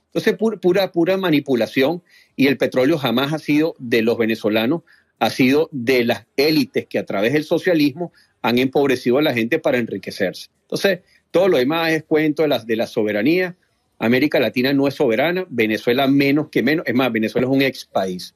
Entonces, 0.08 0.38
pu- 0.38 0.60
pura, 0.60 0.92
pura 0.92 1.18
manipulación 1.18 2.04
y 2.36 2.48
el 2.48 2.58
petróleo 2.58 2.98
jamás 2.98 3.34
ha 3.34 3.40
sido 3.40 3.76
de 3.80 4.02
los 4.02 4.18
venezolanos, 4.18 4.82
ha 5.20 5.30
sido 5.30 5.70
de 5.72 6.04
las 6.04 6.26
élites 6.36 6.86
que 6.88 7.00
a 7.00 7.06
través 7.06 7.34
del 7.34 7.44
socialismo 7.46 8.12
han 8.42 8.58
empobrecido 8.58 9.20
a 9.20 9.22
la 9.22 9.34
gente 9.34 9.60
para 9.60 9.78
enriquecerse. 9.78 10.50
Entonces, 10.64 11.00
todo 11.30 11.48
lo 11.48 11.58
demás 11.58 11.92
es 11.92 12.04
cuento 12.04 12.42
de 12.42 12.50
la, 12.50 12.60
de 12.60 12.76
la 12.76 12.88
soberanía. 12.88 13.56
América 14.00 14.40
Latina 14.40 14.74
no 14.74 14.88
es 14.88 14.96
soberana, 14.96 15.46
Venezuela 15.50 16.08
menos 16.08 16.50
que 16.50 16.64
menos. 16.64 16.86
Es 16.88 16.96
más, 16.96 17.12
Venezuela 17.12 17.48
es 17.48 17.54
un 17.54 17.62
ex 17.62 17.86
país. 17.86 18.34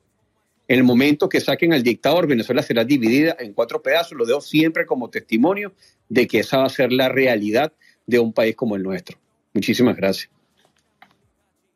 En 0.68 0.78
el 0.78 0.84
momento 0.84 1.30
que 1.30 1.40
saquen 1.40 1.74
al 1.74 1.84
dictador, 1.84 2.28
Venezuela 2.28 2.62
será 2.64 2.84
dividida 2.84 3.36
en 3.40 3.54
cuatro 3.54 3.82
pedazos. 3.82 4.18
Lo 4.18 4.26
dejo 4.26 4.42
siempre 4.42 4.86
como 4.86 5.10
testimonio 5.10 5.74
de 6.10 6.26
que 6.28 6.40
esa 6.40 6.58
va 6.58 6.66
a 6.66 6.70
ser 6.70 6.92
la 6.92 7.08
realidad 7.10 7.72
de 8.08 8.20
un 8.20 8.34
país 8.34 8.56
como 8.56 8.76
el 8.76 8.84
nuestro. 8.84 9.18
Muchísimas 9.54 9.96
gracias. 9.96 10.30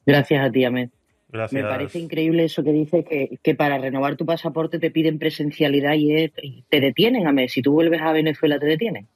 Gracias 0.06 0.43
a 0.47 0.52
ti, 0.52 0.63
Ahmed. 0.65 0.89
Gracias. 1.32 1.62
Me 1.63 1.69
parece 1.69 1.99
increíble 1.99 2.45
eso 2.45 2.63
que 2.63 2.71
dice 2.71 3.04
que, 3.04 3.38
que 3.43 3.54
para 3.54 3.78
renovar 3.78 4.15
tu 4.15 4.25
pasaporte 4.25 4.80
te 4.80 4.89
piden 4.89 5.19
presencialidad 5.19 5.93
y, 5.93 6.15
es- 6.15 6.32
y 6.41 6.63
te 6.69 6.80
detienen, 6.80 7.28
Ahmed. 7.28 7.47
Si 7.49 7.62
tú 7.62 7.73
vuelves 7.73 8.02
a 8.02 8.12
Venezuela, 8.12 8.58
te 8.60 8.65
detienen. 8.65 9.08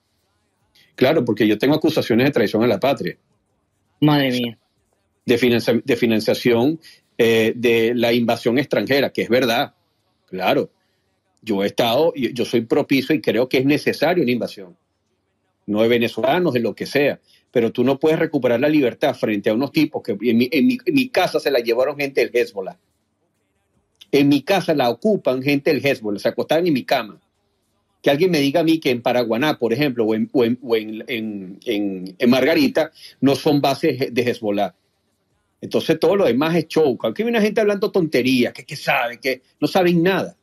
Claro, 0.95 1.25
porque 1.25 1.47
yo 1.47 1.57
tengo 1.57 1.73
acusaciones 1.75 2.27
de 2.27 2.31
traición 2.31 2.63
a 2.63 2.67
la 2.67 2.79
patria. 2.79 3.17
Madre 4.01 4.29
mía. 4.31 4.57
de, 5.25 5.37
financia- 5.37 5.81
de 5.83 5.95
financiación 5.95 6.79
eh, 7.17 7.53
de 7.55 7.93
la 7.95 8.13
invasión 8.13 8.57
extranjera, 8.57 9.11
que 9.11 9.23
es 9.23 9.29
verdad, 9.29 9.73
claro. 10.27 10.69
Yo 11.41 11.61
he 11.63 11.67
estado, 11.67 12.13
yo 12.15 12.45
soy 12.45 12.61
propicio 12.61 13.13
y 13.13 13.19
creo 13.21 13.49
que 13.49 13.57
es 13.57 13.65
necesaria 13.65 14.23
una 14.23 14.31
invasión, 14.31 14.77
no 15.65 15.81
de 15.81 15.89
venezolanos, 15.89 16.53
de 16.53 16.61
lo 16.61 16.73
que 16.73 16.85
sea, 16.85 17.19
pero 17.51 17.71
tú 17.71 17.83
no 17.83 17.99
puedes 17.99 18.17
recuperar 18.17 18.59
la 18.61 18.69
libertad 18.69 19.13
frente 19.13 19.49
a 19.49 19.53
unos 19.53 19.71
tipos 19.73 20.01
que 20.01 20.17
en 20.21 20.37
mi, 20.37 21.09
casa 21.09 21.39
se 21.41 21.51
la 21.51 21.59
llevaron 21.59 21.97
gente 21.97 22.21
del 22.21 22.31
Hezbollah. 22.33 22.77
En 24.11 24.29
mi 24.29 24.41
casa 24.41 24.73
la 24.73 24.89
ocupan 24.89 25.41
gente 25.43 25.73
del 25.73 25.85
Hezbollah, 25.85 26.19
se 26.19 26.29
acostaban 26.29 26.65
en 26.67 26.73
mi 26.73 26.83
cama. 26.83 27.19
Que 28.01 28.09
alguien 28.09 28.31
me 28.31 28.39
diga 28.39 28.61
a 28.61 28.63
mí 28.63 28.79
que 28.79 28.89
en 28.89 29.01
Paraguaná, 29.01 29.57
por 29.59 29.71
ejemplo, 29.73 30.05
o 30.05 30.13
en, 30.15 30.29
o 30.33 30.43
en- 30.43 30.59
o 30.61 30.75
en 30.75 32.29
Margarita, 32.29 32.91
no 33.21 33.35
son 33.35 33.61
bases 33.61 34.13
de 34.13 34.21
Hezbollah. 34.21 34.75
Entonces 35.63 35.97
todo 35.97 36.17
lo 36.17 36.25
demás 36.25 36.53
es 36.57 36.67
show. 36.67 36.97
Aquí 37.03 37.23
una 37.23 37.39
gente 37.39 37.61
hablando 37.61 37.89
tonterías, 37.89 38.51
que, 38.51 38.65
que 38.65 38.75
saben, 38.75 39.17
que 39.19 39.41
no 39.61 39.67
saben 39.69 40.03
nada. 40.03 40.35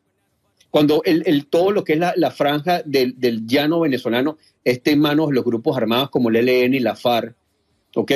Cuando 0.71 1.03
el, 1.05 1.23
el- 1.27 1.47
todo 1.47 1.73
lo 1.73 1.85
que 1.85 1.93
es 1.93 1.99
la, 1.99 2.31
franja 2.31 2.81
del, 2.87 3.15
llano 3.47 3.81
venezolano 3.81 4.39
esté 4.65 4.93
en 4.93 5.01
manos 5.01 5.29
de 5.29 5.35
los 5.35 5.45
grupos 5.45 5.77
armados 5.77 6.09
como 6.09 6.31
el 6.31 6.37
ELN 6.49 6.73
y 6.73 6.81
la 6.81 6.97
FARC, 6.97 7.35
¿ok? 7.97 8.13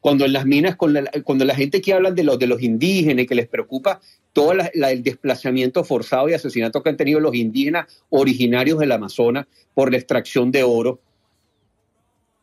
Cuando 0.00 0.24
en 0.24 0.34
las 0.34 0.46
minas, 0.46 0.76
con 0.76 0.92
la- 0.92 1.10
cuando 1.24 1.44
la 1.44 1.56
gente 1.56 1.80
que 1.80 1.92
hablan 1.92 2.14
de 2.14 2.22
los, 2.22 2.38
de 2.38 2.46
los 2.46 2.62
indígenas 2.62 3.26
que 3.26 3.34
les 3.34 3.48
preocupa 3.48 4.00
todo 4.32 4.54
la- 4.54 4.92
el 4.92 5.02
desplazamiento 5.02 5.82
forzado 5.82 6.28
y 6.28 6.34
asesinato 6.34 6.80
que 6.80 6.90
han 6.90 6.96
tenido 6.96 7.18
los 7.18 7.34
indígenas 7.34 7.86
originarios 8.10 8.78
del 8.78 8.92
Amazonas 8.92 9.46
por 9.74 9.90
la 9.90 9.96
extracción 9.96 10.52
de 10.52 10.62
oro, 10.62 11.00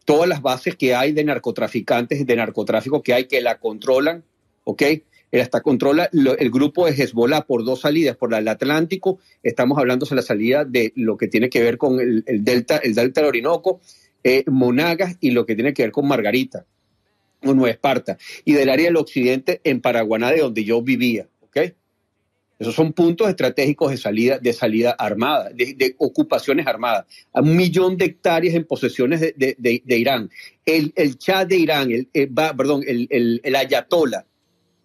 todas 0.06 0.28
las 0.28 0.42
bases 0.42 0.76
que 0.76 0.96
hay 0.96 1.12
de 1.12 1.24
narcotraficantes 1.24 2.26
de 2.26 2.36
narcotráfico 2.36 3.02
que 3.02 3.14
hay 3.14 3.26
que 3.26 3.42
la 3.42 3.60
controlan, 3.60 4.24
¿ok? 4.64 4.84
Hasta 5.42 5.62
controla 5.62 6.10
el 6.12 6.52
grupo 6.52 6.86
de 6.86 6.92
Hezbollah 6.92 7.42
por 7.42 7.66
dos 7.66 7.82
salidas, 7.82 8.16
por 8.16 8.34
el 8.36 8.48
Atlántico, 8.48 9.18
estamos 9.42 9.80
hablando 9.80 10.06
de 10.06 10.16
la 10.16 10.22
salida 10.22 10.64
de 10.64 10.94
lo 10.96 11.18
que 11.18 11.28
tiene 11.28 11.50
que 11.50 11.64
ver 11.64 11.80
con 11.80 12.00
el, 12.00 12.24
el 12.28 12.44
delta, 12.44 12.78
el 12.78 12.94
delta 12.94 13.22
del 13.22 13.30
Orinoco, 13.30 13.82
eh, 14.24 14.44
Monagas 14.48 15.18
y 15.20 15.32
lo 15.32 15.46
que 15.46 15.56
tiene 15.56 15.74
que 15.74 15.84
ver 15.84 15.92
con 15.92 16.08
Margarita, 16.08 16.66
o 17.44 17.54
Nueva 17.54 17.72
Esparta, 17.72 18.18
y 18.46 18.54
del 18.54 18.70
área 18.70 18.86
del 18.86 18.98
occidente 18.98 19.60
en 19.64 19.82
Paraguaná, 19.82 20.32
de 20.32 20.40
donde 20.40 20.64
yo 20.64 20.82
vivía, 20.82 21.28
¿ok? 21.42 21.74
Esos 22.60 22.76
son 22.76 22.94
puntos 22.94 23.28
estratégicos 23.28 23.92
de 23.92 23.98
salida, 23.98 24.40
de 24.40 24.54
salida 24.54 24.92
armada, 24.92 25.50
de, 25.50 25.96
ocupaciones 25.98 26.68
armadas. 26.68 27.06
Un 27.34 27.56
millón 27.56 27.98
de 27.98 28.06
hectáreas 28.06 28.56
en 28.56 28.66
posesiones 28.66 29.20
de, 29.20 29.82
Irán. 29.88 30.30
El, 30.66 30.94
el 30.96 31.18
Chad 31.18 31.48
de 31.48 31.58
Irán, 31.58 31.92
el, 31.92 32.08
perdón, 32.34 32.84
el, 32.88 33.08
el, 33.10 33.42
el 33.44 33.56
Ayatollah, 33.56 34.26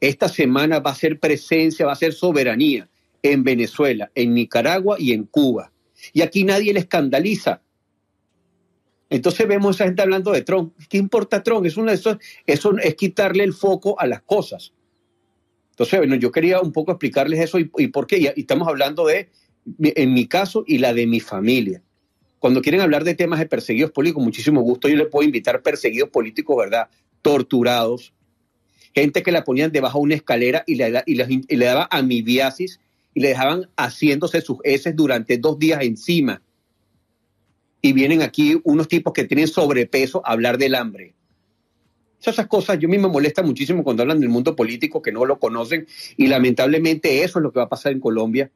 esta 0.00 0.28
semana 0.28 0.80
va 0.80 0.92
a 0.92 0.94
ser 0.94 1.18
presencia, 1.18 1.86
va 1.86 1.92
a 1.92 1.96
ser 1.96 2.12
soberanía 2.12 2.88
en 3.22 3.44
Venezuela, 3.44 4.10
en 4.14 4.34
Nicaragua 4.34 4.96
y 4.98 5.12
en 5.12 5.24
Cuba. 5.24 5.72
Y 6.12 6.22
aquí 6.22 6.44
nadie 6.44 6.72
le 6.72 6.80
escandaliza. 6.80 7.60
Entonces 9.10 9.48
vemos 9.48 9.68
a 9.68 9.76
esa 9.76 9.84
gente 9.84 10.02
hablando 10.02 10.32
de 10.32 10.42
Trump. 10.42 10.74
¿Qué 10.88 10.98
importa 10.98 11.42
Trump? 11.42 11.66
Es 11.66 11.76
una 11.76 11.92
de 11.92 12.18
eso 12.46 12.76
es 12.78 12.94
quitarle 12.94 13.42
el 13.44 13.54
foco 13.54 13.98
a 13.98 14.06
las 14.06 14.22
cosas. 14.22 14.72
Entonces, 15.78 16.00
bueno, 16.00 16.16
yo 16.16 16.32
quería 16.32 16.60
un 16.60 16.72
poco 16.72 16.90
explicarles 16.90 17.38
eso 17.38 17.56
y, 17.60 17.66
por 17.66 18.08
qué. 18.08 18.18
Y 18.18 18.40
estamos 18.40 18.66
hablando 18.66 19.06
de, 19.06 19.28
en 19.78 20.12
mi 20.12 20.26
caso 20.26 20.64
y 20.66 20.78
la 20.78 20.92
de 20.92 21.06
mi 21.06 21.20
familia. 21.20 21.80
Cuando 22.40 22.62
quieren 22.62 22.80
hablar 22.80 23.04
de 23.04 23.14
temas 23.14 23.38
de 23.38 23.46
perseguidos 23.46 23.92
políticos, 23.92 24.24
muchísimo 24.24 24.60
gusto, 24.60 24.88
yo 24.88 24.96
le 24.96 25.06
puedo 25.06 25.24
invitar 25.24 25.62
perseguidos 25.62 26.08
políticos, 26.08 26.56
¿verdad? 26.56 26.88
Torturados, 27.22 28.12
gente 28.92 29.22
que 29.22 29.30
la 29.30 29.44
ponían 29.44 29.70
debajo 29.70 29.98
de 29.98 30.02
una 30.02 30.14
escalera 30.16 30.64
y 30.66 30.74
le, 30.74 31.04
y 31.06 31.22
y 31.22 31.56
le 31.56 31.64
daba 31.64 31.86
amibiasis 31.92 32.80
y 33.14 33.20
le 33.20 33.28
dejaban 33.28 33.70
haciéndose 33.76 34.40
sus 34.40 34.58
heces 34.64 34.96
durante 34.96 35.38
dos 35.38 35.60
días 35.60 35.80
encima. 35.82 36.42
Y 37.80 37.92
vienen 37.92 38.22
aquí 38.22 38.60
unos 38.64 38.88
tipos 38.88 39.12
que 39.12 39.22
tienen 39.22 39.46
sobrepeso 39.46 40.26
a 40.26 40.32
hablar 40.32 40.58
del 40.58 40.74
hambre. 40.74 41.14
Esas 42.22 42.46
cosas, 42.46 42.78
yo 42.78 42.88
a 42.88 42.90
mí 42.90 42.98
me 42.98 43.08
molesta 43.08 43.42
muchísimo 43.42 43.84
cuando 43.84 44.02
hablan 44.02 44.20
del 44.20 44.28
mundo 44.28 44.56
político 44.56 45.00
que 45.00 45.12
no 45.12 45.24
lo 45.24 45.38
conocen 45.38 45.86
y 46.16 46.26
lamentablemente 46.26 47.22
eso 47.22 47.38
es 47.38 47.42
lo 47.42 47.52
que 47.52 47.60
va 47.60 47.66
a 47.66 47.68
pasar 47.68 47.92
en 47.92 48.00
Colombia 48.00 48.50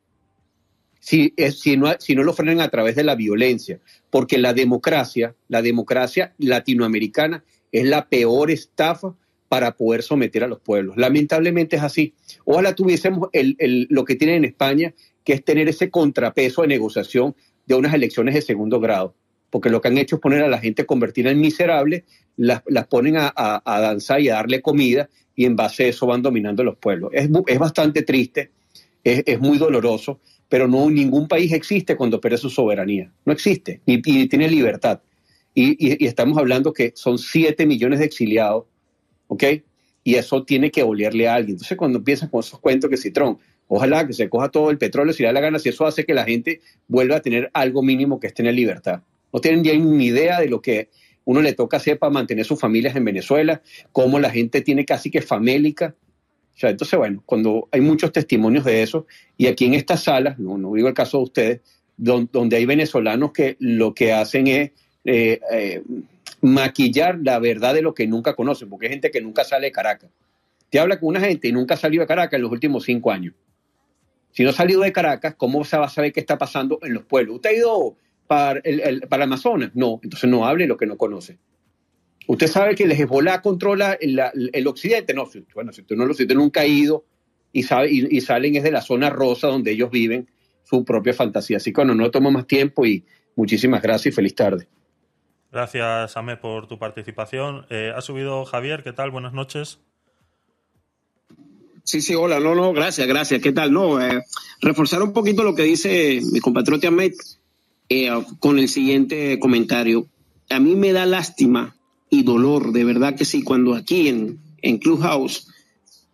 si, 1.02 1.34
si, 1.52 1.76
no, 1.76 1.92
si 1.98 2.14
no 2.14 2.22
lo 2.22 2.32
frenan 2.32 2.60
a 2.60 2.68
través 2.68 2.94
de 2.94 3.02
la 3.02 3.16
violencia, 3.16 3.80
porque 4.08 4.38
la 4.38 4.54
democracia, 4.54 5.34
la 5.48 5.60
democracia 5.60 6.32
latinoamericana 6.38 7.44
es 7.72 7.86
la 7.86 8.08
peor 8.08 8.52
estafa 8.52 9.16
para 9.48 9.76
poder 9.76 10.02
someter 10.02 10.44
a 10.44 10.46
los 10.46 10.60
pueblos. 10.60 10.96
Lamentablemente 10.96 11.76
es 11.76 11.82
así. 11.82 12.14
Ojalá 12.44 12.74
tuviésemos 12.76 13.30
lo 13.32 14.04
que 14.04 14.14
tienen 14.14 14.36
en 14.36 14.44
España, 14.44 14.94
que 15.24 15.32
es 15.32 15.44
tener 15.44 15.68
ese 15.68 15.90
contrapeso 15.90 16.62
de 16.62 16.68
negociación 16.68 17.34
de 17.66 17.74
unas 17.74 17.94
elecciones 17.94 18.34
de 18.34 18.42
segundo 18.42 18.78
grado, 18.78 19.14
porque 19.50 19.70
lo 19.70 19.80
que 19.80 19.88
han 19.88 19.98
hecho 19.98 20.16
es 20.16 20.22
poner 20.22 20.42
a 20.42 20.48
la 20.48 20.58
gente 20.58 20.86
convertida 20.86 21.30
en 21.30 21.40
miserable, 21.40 22.04
las, 22.36 22.62
ponen 22.88 23.16
a, 23.16 23.62
danzar 23.64 24.20
y 24.20 24.28
a 24.28 24.34
darle 24.34 24.60
comida, 24.60 25.08
y 25.34 25.44
en 25.46 25.56
base 25.56 25.84
a 25.84 25.88
eso 25.88 26.06
van 26.06 26.22
dominando 26.22 26.62
los 26.64 26.76
pueblos. 26.76 27.10
Es, 27.14 27.58
bastante 27.58 28.02
triste, 28.02 28.50
es, 29.02 29.40
muy 29.40 29.58
doloroso, 29.58 30.20
pero 30.48 30.68
no 30.68 30.90
ningún 30.90 31.28
país 31.28 31.52
existe 31.52 31.96
cuando 31.96 32.20
pierde 32.20 32.38
su 32.38 32.50
soberanía. 32.50 33.10
No 33.24 33.32
existe, 33.32 33.80
ni, 33.86 34.00
tiene 34.00 34.48
libertad. 34.48 35.00
Y, 35.54 36.04
y, 36.04 36.06
estamos 36.06 36.38
hablando 36.38 36.72
que 36.72 36.92
son 36.94 37.18
7 37.18 37.66
millones 37.66 37.98
de 37.98 38.06
exiliados 38.06 38.64
¿ok? 39.32 39.44
Y 40.04 40.16
eso 40.16 40.44
tiene 40.44 40.70
que 40.70 40.82
olerle 40.82 41.28
a 41.28 41.34
alguien. 41.34 41.54
Entonces, 41.54 41.76
cuando 41.78 41.98
empiezan 41.98 42.28
con 42.28 42.40
esos 42.40 42.60
cuentos 42.60 42.90
que 42.90 42.96
Citrón, 42.96 43.38
ojalá 43.66 44.06
que 44.06 44.12
se 44.12 44.28
coja 44.28 44.50
todo 44.50 44.70
el 44.70 44.76
petróleo 44.76 45.14
si 45.14 45.22
da 45.22 45.32
la 45.32 45.40
gana, 45.40 45.58
si 45.58 45.70
eso 45.70 45.86
hace 45.86 46.04
que 46.04 46.12
la 46.12 46.24
gente 46.24 46.60
vuelva 46.86 47.16
a 47.16 47.20
tener 47.20 47.50
algo 47.54 47.82
mínimo 47.82 48.20
que 48.20 48.26
es 48.26 48.34
tener 48.34 48.54
libertad. 48.54 49.02
No 49.32 49.40
tienen 49.40 49.62
ni 49.96 50.06
idea 50.06 50.40
de 50.40 50.48
lo 50.48 50.60
que 50.60 50.90
uno 51.24 51.40
le 51.40 51.52
toca 51.52 51.76
hacer 51.76 51.98
para 51.98 52.12
mantener 52.12 52.44
sus 52.44 52.60
familias 52.60 52.96
en 52.96 53.04
Venezuela, 53.04 53.62
cómo 53.92 54.18
la 54.18 54.30
gente 54.30 54.60
tiene 54.60 54.84
casi 54.84 55.10
que 55.10 55.22
famélica. 55.22 55.94
O 56.54 56.58
sea, 56.58 56.70
entonces, 56.70 56.98
bueno, 56.98 57.22
cuando 57.24 57.68
hay 57.70 57.80
muchos 57.80 58.12
testimonios 58.12 58.64
de 58.64 58.82
eso, 58.82 59.06
y 59.36 59.46
aquí 59.46 59.64
en 59.64 59.74
esta 59.74 59.96
sala, 59.96 60.34
no, 60.38 60.58
no 60.58 60.74
digo 60.74 60.88
el 60.88 60.94
caso 60.94 61.18
de 61.18 61.24
ustedes, 61.24 61.60
donde, 61.96 62.56
hay 62.56 62.66
venezolanos 62.66 63.32
que 63.32 63.56
lo 63.60 63.94
que 63.94 64.12
hacen 64.12 64.46
es 64.48 64.70
eh, 65.04 65.40
eh, 65.52 65.82
maquillar 66.40 67.18
la 67.22 67.38
verdad 67.38 67.74
de 67.74 67.82
lo 67.82 67.94
que 67.94 68.06
nunca 68.06 68.34
conocen, 68.34 68.68
porque 68.68 68.86
hay 68.86 68.92
gente 68.92 69.10
que 69.10 69.20
nunca 69.20 69.44
sale 69.44 69.66
de 69.66 69.72
Caracas. 69.72 70.10
Te 70.70 70.78
habla 70.78 70.98
con 70.98 71.10
una 71.10 71.20
gente 71.20 71.48
y 71.48 71.52
nunca 71.52 71.74
ha 71.74 71.76
salido 71.76 72.02
de 72.02 72.06
Caracas 72.06 72.34
en 72.34 72.42
los 72.42 72.50
últimos 72.50 72.84
cinco 72.84 73.10
años. 73.10 73.34
Si 74.32 74.42
no 74.42 74.50
ha 74.50 74.54
salido 74.54 74.80
de 74.80 74.92
Caracas, 74.92 75.34
¿cómo 75.36 75.62
se 75.64 75.76
va 75.76 75.86
a 75.86 75.90
saber 75.90 76.12
qué 76.12 76.20
está 76.20 76.38
pasando 76.38 76.78
en 76.82 76.94
los 76.94 77.04
pueblos? 77.04 77.36
¿Usted 77.36 77.50
ha 77.50 77.54
ido 77.54 77.96
para 78.26 78.60
el, 78.64 79.02
para 79.08 79.24
Amazonas? 79.24 79.70
No, 79.74 80.00
entonces 80.02 80.28
no 80.28 80.46
hable 80.46 80.66
lo 80.66 80.76
que 80.76 80.86
no 80.86 80.96
conoce. 80.96 81.38
¿Usted 82.26 82.46
sabe 82.46 82.74
que 82.74 82.84
el 82.84 82.92
Hezbollah 82.92 83.42
controla 83.42 83.98
el, 84.00 84.66
occidente? 84.66 85.12
No, 85.12 85.28
bueno, 85.54 85.72
si 85.72 85.80
usted 85.82 85.96
no 85.96 86.06
lo 86.06 86.14
si 86.14 86.24
nunca 86.26 86.60
ha 86.60 86.66
ido 86.66 87.04
y, 87.52 87.64
sabe, 87.64 87.90
y, 87.90 88.20
salen 88.20 88.56
es 88.56 88.62
de 88.62 88.70
la 88.70 88.80
zona 88.80 89.10
rosa 89.10 89.48
donde 89.48 89.72
ellos 89.72 89.90
viven 89.90 90.28
su 90.64 90.84
propia 90.84 91.12
fantasía. 91.14 91.56
Así 91.56 91.72
que 91.72 91.80
bueno, 91.80 91.94
no 91.94 92.10
tomo 92.10 92.30
más 92.30 92.46
tiempo 92.46 92.86
y 92.86 93.04
muchísimas 93.36 93.82
gracias 93.82 94.12
y 94.12 94.16
feliz 94.16 94.34
tarde. 94.34 94.68
Gracias, 95.50 96.16
Ame, 96.16 96.36
por 96.36 96.66
tu 96.66 96.78
participación. 96.78 97.66
Eh, 97.68 97.92
ha 97.94 98.00
subido 98.00 98.44
Javier, 98.44 98.82
¿qué 98.82 98.92
tal? 98.92 99.10
Buenas 99.10 99.34
noches. 99.34 99.80
Sí, 101.84 102.00
sí, 102.00 102.14
hola, 102.14 102.38
no, 102.38 102.54
no, 102.54 102.72
gracias, 102.72 103.06
gracias. 103.06 103.42
¿Qué 103.42 103.52
tal? 103.52 103.72
No, 103.72 104.00
eh, 104.00 104.22
reforzar 104.60 105.02
un 105.02 105.12
poquito 105.12 105.42
lo 105.42 105.54
que 105.54 105.64
dice 105.64 106.20
mi 106.32 106.40
compatriota 106.40 106.88
Ahmed 106.88 107.12
eh, 107.88 108.10
con 108.40 108.58
el 108.58 108.68
siguiente 108.68 109.38
comentario. 109.38 110.06
A 110.50 110.60
mí 110.60 110.74
me 110.76 110.92
da 110.92 111.06
lástima 111.06 111.76
y 112.10 112.22
dolor, 112.22 112.72
de 112.72 112.84
verdad 112.84 113.14
que 113.14 113.24
sí, 113.24 113.42
cuando 113.42 113.74
aquí 113.74 114.08
en, 114.08 114.38
en 114.60 114.78
Clubhouse, 114.78 115.48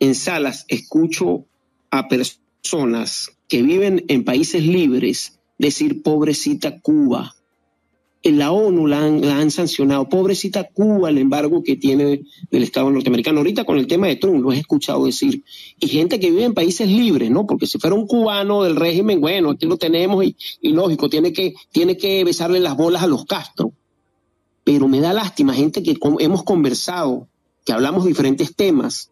en 0.01 0.15
salas, 0.15 0.65
escucho 0.69 1.47
a 1.91 2.09
personas 2.09 3.33
que 3.49 3.63
viven 3.63 4.05
en 4.09 4.25
países 4.25 4.65
libres 4.65 5.39
decir 5.59 6.03
pobrecita 6.03 6.81
Cuba, 6.81 7.35
la 8.33 8.53
ONU 8.53 8.87
la 8.87 9.05
han, 9.05 9.51
sancionado. 9.51 10.09
Pobrecita 10.09 10.65
Cuba, 10.65 11.11
el 11.11 11.19
embargo 11.19 11.63
que 11.63 11.77
tiene 11.77 12.23
el 12.51 12.63
Estado 12.63 12.91
norteamericano. 12.91 13.39
Ahorita 13.39 13.65
con 13.65 13.79
el 13.79 13.87
tema 13.87 14.07
de 14.07 14.17
Trump 14.17 14.43
lo 14.43 14.53
he 14.53 14.59
escuchado 14.59 15.05
decir. 15.05 15.43
Y 15.79 15.89
gente 15.89 16.19
que 16.19 16.31
vive 16.31 16.45
en 16.45 16.55
países 16.55 16.89
libres, 16.89 17.31
¿no? 17.31 17.47
Porque 17.47 17.67
si 17.67 17.79
fuera 17.79 17.95
un 17.95 18.07
cubano 18.07 18.63
del 18.63 18.77
régimen, 18.77 19.21
bueno, 19.21 19.51
aquí 19.51 19.67
lo 19.67 19.77
tenemos 19.77 20.25
y, 20.25 20.37
lógico, 20.73 21.09
tiene 21.09 21.33
que, 21.33 21.55
tiene 21.71 21.97
que 21.97 22.25
besarle 22.25 22.61
las 22.61 22.77
bolas 22.77 23.03
a 23.03 23.07
los 23.07 23.25
Castro. 23.25 23.73
Pero 24.65 24.89
me 24.89 25.01
da 25.01 25.13
lástima, 25.13 25.55
gente 25.55 25.83
que 25.83 25.97
hemos 26.19 26.43
conversado, 26.43 27.29
que 27.65 27.73
hablamos 27.73 28.05
diferentes 28.05 28.55
temas 28.55 29.11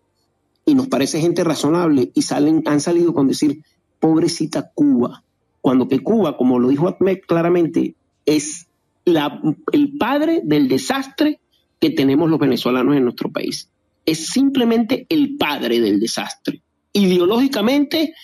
y 0.65 0.75
nos 0.75 0.89
parece 0.89 1.21
gente 1.21 1.45
razonable 1.45 2.11
y 2.15 2.23
salen, 2.23 2.63
han 2.67 2.81
salido 2.81 3.15
con 3.15 3.29
decir, 3.29 3.63
pobrecita 4.01 4.71
Cuba. 4.75 5.23
Cuando 5.61 5.89
que 5.89 6.01
Cuba, 6.01 6.37
como 6.37 6.59
lo 6.59 6.69
dijo 6.69 6.89
Ahmed 6.89 7.19
claramente, 7.27 7.95
es 8.27 8.67
el 9.07 9.97
padre 9.99 10.41
del 10.45 10.69
desastre 10.69 11.41
que 11.81 11.91
tenemos 11.91 12.29
los 12.29 12.39
venezolanos 12.39 12.97
en 12.97 13.05
nuestro 13.05 13.31
país. 13.31 13.71
Es 14.05 14.27
simplemente 14.27 15.07
el 15.09 15.37
padre 15.37 15.81
del 15.81 16.01
desastre, 16.01 16.63
ideológicamente 16.93 18.15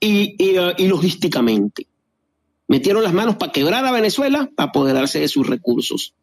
y, 0.00 0.36
y, 0.38 0.88
logísticamente. 0.88 1.86
Metieron 2.68 3.02
las 3.02 3.12
manos 3.12 3.36
para 3.36 3.52
quebrar 3.52 3.84
a 3.84 3.92
Venezuela, 3.92 4.50
para 4.54 4.70
apoderarse 4.70 5.20
de 5.20 5.28
sus 5.28 5.46
recursos 5.46 6.14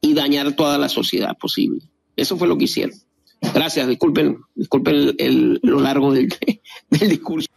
y 0.00 0.14
dañar 0.14 0.52
toda 0.52 0.78
la 0.78 0.88
sociedad 0.88 1.36
posible. 1.36 1.82
Eso 2.16 2.36
fue 2.36 2.48
lo 2.48 2.58
que 2.58 2.64
hicieron. 2.64 2.96
Gracias, 3.54 3.88
disculpen, 3.88 4.38
disculpen 4.54 5.14
el, 5.18 5.60
lo 5.62 5.80
largo 5.80 6.12
del, 6.12 6.28
del 6.90 7.08
discurso. 7.08 7.48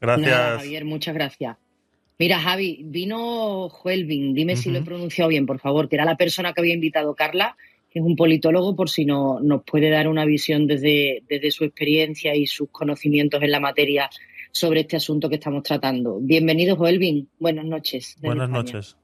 Gracias. 0.00 0.58
Javier, 0.58 0.84
muchas 0.84 1.14
gracias. 1.14 1.56
Mira, 2.18 2.40
Javi, 2.40 2.82
vino 2.84 3.68
Huelvin, 3.68 4.34
dime 4.34 4.56
si 4.56 4.70
lo 4.70 4.80
he 4.80 4.82
pronunciado 4.82 5.28
bien, 5.28 5.46
por 5.46 5.60
favor, 5.60 5.88
que 5.88 5.94
era 5.94 6.04
la 6.04 6.16
persona 6.16 6.52
que 6.52 6.60
había 6.60 6.74
invitado 6.74 7.14
Carla, 7.14 7.56
que 7.90 8.00
es 8.00 8.04
un 8.04 8.16
politólogo, 8.16 8.74
por 8.74 8.90
si 8.90 9.04
no, 9.04 9.38
nos 9.40 9.62
puede 9.62 9.88
dar 9.88 10.08
una 10.08 10.24
visión 10.24 10.66
desde, 10.66 11.22
desde 11.28 11.52
su 11.52 11.64
experiencia 11.64 12.34
y 12.34 12.48
sus 12.48 12.70
conocimientos 12.70 13.40
en 13.42 13.52
la 13.52 13.60
materia 13.60 14.10
sobre 14.50 14.80
este 14.80 14.96
asunto 14.96 15.28
que 15.28 15.36
estamos 15.36 15.62
tratando. 15.62 16.18
Bienvenido, 16.20 16.74
Huelvin. 16.74 17.28
Buenas 17.38 17.66
noches. 17.66 18.16
Buenas 18.20 18.50
noches. 18.50 18.96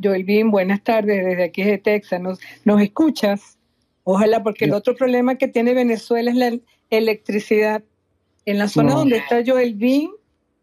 Joelvin, 0.00 0.52
buenas 0.52 0.84
tardes 0.84 1.24
desde 1.24 1.42
aquí 1.42 1.64
de 1.64 1.78
Texas. 1.78 2.20
¿Nos, 2.20 2.38
¿Nos 2.64 2.80
escuchas? 2.80 3.58
Ojalá, 4.04 4.44
porque 4.44 4.66
el 4.66 4.72
otro 4.72 4.94
problema 4.94 5.36
que 5.36 5.48
tiene 5.48 5.74
Venezuela 5.74 6.30
es 6.30 6.36
la 6.36 6.58
electricidad. 6.90 7.82
En 8.48 8.56
la 8.56 8.66
zona 8.66 8.94
donde 8.94 9.18
está 9.18 9.42
Joel 9.46 9.74
Bean, 9.74 10.08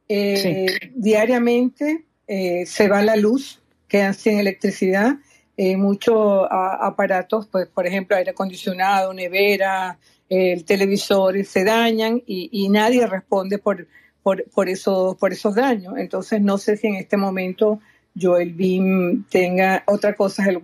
eh, 0.09 0.65
diariamente 0.95 2.05
eh, 2.27 2.65
se 2.65 2.87
va 2.87 3.03
la 3.03 3.15
luz, 3.15 3.61
quedan 3.87 4.15
sin 4.15 4.39
electricidad. 4.39 5.17
Eh, 5.55 5.77
muchos 5.77 6.47
aparatos, 6.49 7.45
pues, 7.45 7.67
por 7.67 7.85
ejemplo, 7.85 8.17
aire 8.17 8.31
acondicionado, 8.31 9.13
nevera, 9.13 9.99
el 10.27 10.65
televisor 10.65 11.45
se 11.45 11.63
dañan 11.63 12.23
y, 12.25 12.67
nadie 12.69 13.05
responde 13.05 13.59
por, 13.59 13.87
por, 14.23 14.43
por, 14.49 14.67
eso, 14.67 15.15
por 15.19 15.31
esos 15.31 15.53
daños. 15.53 15.93
Entonces, 15.99 16.41
no 16.41 16.57
sé 16.57 16.77
si 16.77 16.87
en 16.87 16.95
este 16.95 17.17
momento 17.17 17.81
Joel 18.19 18.51
Beam 18.53 19.25
tenga 19.29 19.83
otra 19.85 20.15
cosa, 20.15 20.43
el 20.49 20.59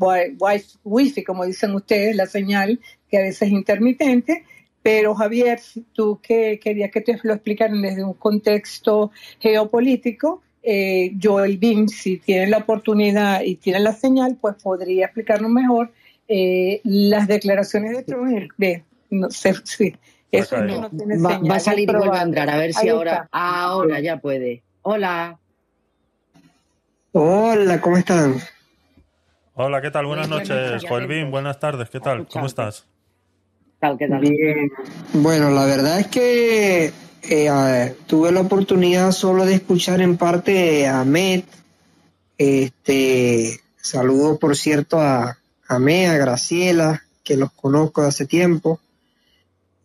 wifi, 0.84 1.24
como 1.24 1.46
dicen 1.46 1.76
ustedes, 1.76 2.16
la 2.16 2.26
señal 2.26 2.80
que 3.08 3.20
a 3.20 3.22
veces 3.22 3.44
es 3.44 3.52
intermitente, 3.52 4.44
Pero 4.84 5.14
Javier, 5.16 5.60
si 5.60 5.82
tú 5.94 6.20
que 6.22 6.60
querías 6.60 6.92
que 6.92 7.02
te 7.02 7.20
lo 7.24 7.34
explicaran 7.34 7.82
desde 7.82 8.04
un 8.04 8.14
contexto 8.14 9.12
geopolítico, 9.40 10.42
eh, 10.64 11.14
Joel 11.22 11.58
Beam, 11.58 11.88
si 11.88 12.18
tiene 12.18 12.48
la 12.48 12.58
oportunidad 12.58 13.42
y 13.42 13.56
tiene 13.56 13.80
la 13.80 13.94
señal, 13.94 14.38
pues 14.40 14.56
podría 14.62 15.06
explicarnos 15.06 15.52
mejor 15.52 15.92
eh, 16.28 16.82
las 16.84 17.28
declaraciones 17.28 17.98
de 17.98 18.04
Trump. 18.04 18.52
De, 18.58 18.84
no 19.10 19.30
sé 19.30 19.56
si 19.64 19.96
eso 20.32 20.58
no, 20.58 20.90
tiene 20.90 21.18
va, 21.20 21.32
señal. 21.32 21.52
va 21.52 21.56
a 21.56 21.60
salir 21.60 21.90
y 21.90 21.94
vuelve 21.94 22.18
a 22.18 22.22
entrar, 22.22 22.50
a 22.50 22.58
ver 22.58 22.74
si 22.74 22.90
ahora, 22.90 23.28
ahora 23.32 24.00
ya 24.00 24.18
puede. 24.18 24.64
Hola. 24.82 25.38
Hola, 27.12 27.82
¿cómo 27.82 27.98
están? 27.98 28.36
Hola, 29.54 29.82
¿qué 29.82 29.92
tal? 29.92 30.06
Buenas 30.06 30.30
noches, 30.30 30.86
Joelvin. 30.88 31.12
atentos. 31.12 31.32
Buenas 31.32 31.60
tardes, 31.60 31.90
¿qué 31.90 32.00
tal? 32.00 32.26
¿Cómo 32.28 32.46
estás? 32.46 32.88
Bueno, 35.14 35.50
la 35.50 35.66
verdad 35.66 36.00
es 36.00 36.08
que 36.08 36.94
eh, 37.24 37.96
tuve 38.08 38.32
la 38.32 38.42
oportunidad 38.42 39.12
solo 39.12 39.46
de 39.46 39.56
escuchar 39.56 40.02
en 40.02 40.18
parte 40.18 40.88
a 40.88 41.04
Met. 41.04 41.46
Este, 42.38 43.60
saludo 43.82 44.38
por 44.40 44.56
cierto 44.56 45.00
a, 45.00 45.38
a 45.68 45.76
a 45.76 46.18
Graciela, 46.18 47.04
que 47.24 47.38
los 47.38 47.52
conozco 47.52 48.02
de 48.02 48.08
hace 48.10 48.26
tiempo. 48.26 48.80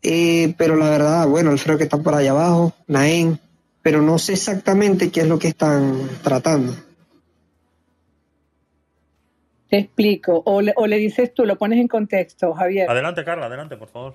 Eh, 0.02 0.54
pero 0.56 0.76
la 0.76 0.88
verdad, 0.88 1.26
bueno, 1.26 1.50
Alfredo 1.50 1.78
que 1.78 1.84
está 1.84 1.98
por 1.98 2.14
allá 2.14 2.30
abajo, 2.30 2.74
Naén, 2.86 3.40
pero 3.82 4.02
no 4.02 4.18
sé 4.18 4.34
exactamente 4.34 5.10
qué 5.10 5.22
es 5.22 5.26
lo 5.26 5.38
que 5.38 5.48
están 5.48 6.08
tratando. 6.22 6.74
Te 9.76 9.82
explico. 9.84 10.42
O 10.46 10.62
le, 10.62 10.72
o 10.76 10.86
le 10.86 10.96
dices 10.96 11.34
tú, 11.34 11.44
lo 11.44 11.56
pones 11.56 11.78
en 11.78 11.88
contexto, 11.88 12.54
Javier. 12.54 12.88
Adelante, 12.88 13.24
Carla, 13.24 13.46
adelante, 13.46 13.76
por 13.76 13.88
favor. 13.88 14.14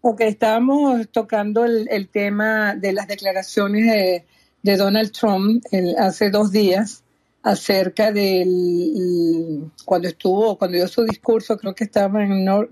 Ok, 0.00 0.20
estábamos 0.22 1.08
tocando 1.10 1.64
el, 1.64 1.86
el 1.90 2.08
tema 2.08 2.74
de 2.74 2.92
las 2.92 3.06
declaraciones 3.06 3.86
de, 3.86 4.24
de 4.62 4.76
Donald 4.76 5.12
Trump 5.12 5.64
el- 5.70 5.96
hace 5.96 6.30
dos 6.30 6.50
días 6.50 7.04
acerca 7.42 8.10
del 8.12 9.70
cuando 9.84 10.08
estuvo, 10.08 10.58
cuando 10.58 10.76
dio 10.76 10.88
su 10.88 11.04
discurso, 11.04 11.56
creo 11.56 11.74
que 11.74 11.84
estaba 11.84 12.22
en 12.22 12.44
North, 12.44 12.70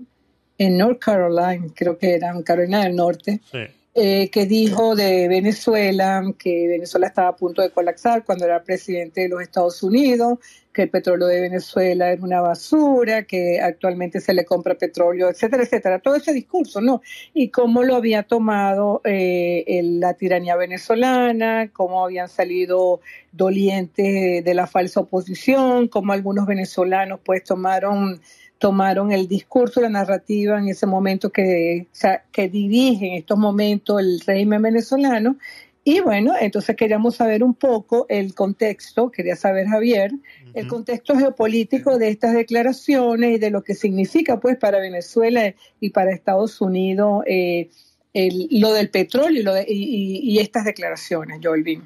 en 0.57 0.77
North 0.77 0.99
Carolina, 0.99 1.65
creo 1.75 1.97
que 1.97 2.15
era 2.15 2.31
en 2.31 2.43
Carolina 2.43 2.83
del 2.83 2.95
Norte, 2.95 3.41
Sí. 3.51 3.59
Eh, 3.95 4.29
que 4.31 4.45
dijo 4.47 4.95
de 4.95 5.27
Venezuela, 5.27 6.23
que 6.39 6.67
Venezuela 6.67 7.07
estaba 7.07 7.27
a 7.29 7.35
punto 7.35 7.61
de 7.61 7.69
colapsar 7.69 8.25
cuando 8.25 8.45
era 8.45 8.63
presidente 8.63 9.21
de 9.21 9.29
los 9.29 9.41
Estados 9.41 9.83
Unidos, 9.83 10.39
que 10.73 10.83
el 10.83 10.89
petróleo 10.89 11.27
de 11.27 11.41
Venezuela 11.41 12.11
era 12.11 12.23
una 12.23 12.41
basura, 12.41 13.23
que 13.23 13.61
actualmente 13.61 14.19
se 14.19 14.33
le 14.33 14.45
compra 14.45 14.73
petróleo, 14.75 15.29
etcétera, 15.29 15.61
etcétera. 15.63 15.99
Todo 15.99 16.15
ese 16.15 16.33
discurso, 16.33 16.81
¿no? 16.81 17.01
Y 17.35 17.49
cómo 17.49 17.83
lo 17.83 17.95
había 17.95 18.23
tomado 18.23 19.01
eh, 19.05 19.63
el- 19.67 19.99
la 19.99 20.15
tiranía 20.15 20.55
venezolana, 20.55 21.69
cómo 21.71 22.03
habían 22.03 22.29
salido 22.29 23.01
dolientes 23.31 24.43
de 24.43 24.53
la 24.53 24.65
falsa 24.67 25.01
oposición, 25.01 25.87
cómo 25.87 26.13
algunos 26.13 26.45
venezolanos 26.47 27.19
pues 27.23 27.43
tomaron 27.43 28.21
tomaron 28.63 29.11
el 29.11 29.27
discurso, 29.27 29.81
la 29.81 29.89
narrativa 29.89 30.57
en 30.57 30.69
ese 30.69 30.85
momento 30.85 31.29
que, 31.33 31.87
o 31.91 31.93
sea, 31.93 32.23
que 32.31 32.47
dirige 32.47 33.07
en 33.07 33.13
estos 33.15 33.37
momentos 33.37 33.99
el 33.99 34.21
régimen 34.25 34.61
venezolano. 34.61 35.35
Y 35.83 35.99
bueno, 35.99 36.31
entonces 36.39 36.73
queríamos 36.77 37.17
saber 37.17 37.43
un 37.43 37.55
poco 37.55 38.05
el 38.07 38.33
contexto, 38.33 39.11
quería 39.11 39.35
saber 39.35 39.67
Javier, 39.67 40.13
el 40.53 40.65
contexto 40.67 41.13
geopolítico 41.17 41.97
de 41.97 42.07
estas 42.07 42.33
declaraciones 42.35 43.35
y 43.35 43.37
de 43.37 43.49
lo 43.49 43.65
que 43.65 43.73
significa 43.75 44.39
pues 44.39 44.55
para 44.55 44.79
Venezuela 44.79 45.53
y 45.81 45.89
para 45.89 46.13
Estados 46.13 46.61
Unidos 46.61 47.25
eh, 47.27 47.69
el- 48.13 48.47
lo 48.49 48.71
del 48.71 48.89
petróleo 48.89 49.41
y, 49.41 49.43
lo 49.43 49.53
de- 49.55 49.65
y- 49.67 49.73
y- 49.73 50.19
y 50.31 50.39
estas 50.39 50.63
declaraciones, 50.63 51.41
Beam. 51.41 51.85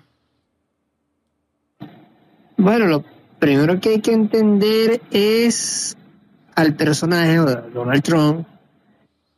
Bueno, 2.55 2.85
lo 2.85 3.03
primero 3.39 3.79
que 3.81 3.89
hay 3.89 3.99
que 4.01 4.13
entender 4.13 5.01
es 5.09 5.97
al 6.57 6.75
personaje 6.75 7.39
de 7.39 7.69
Donald 7.71 8.01
Trump, 8.01 8.47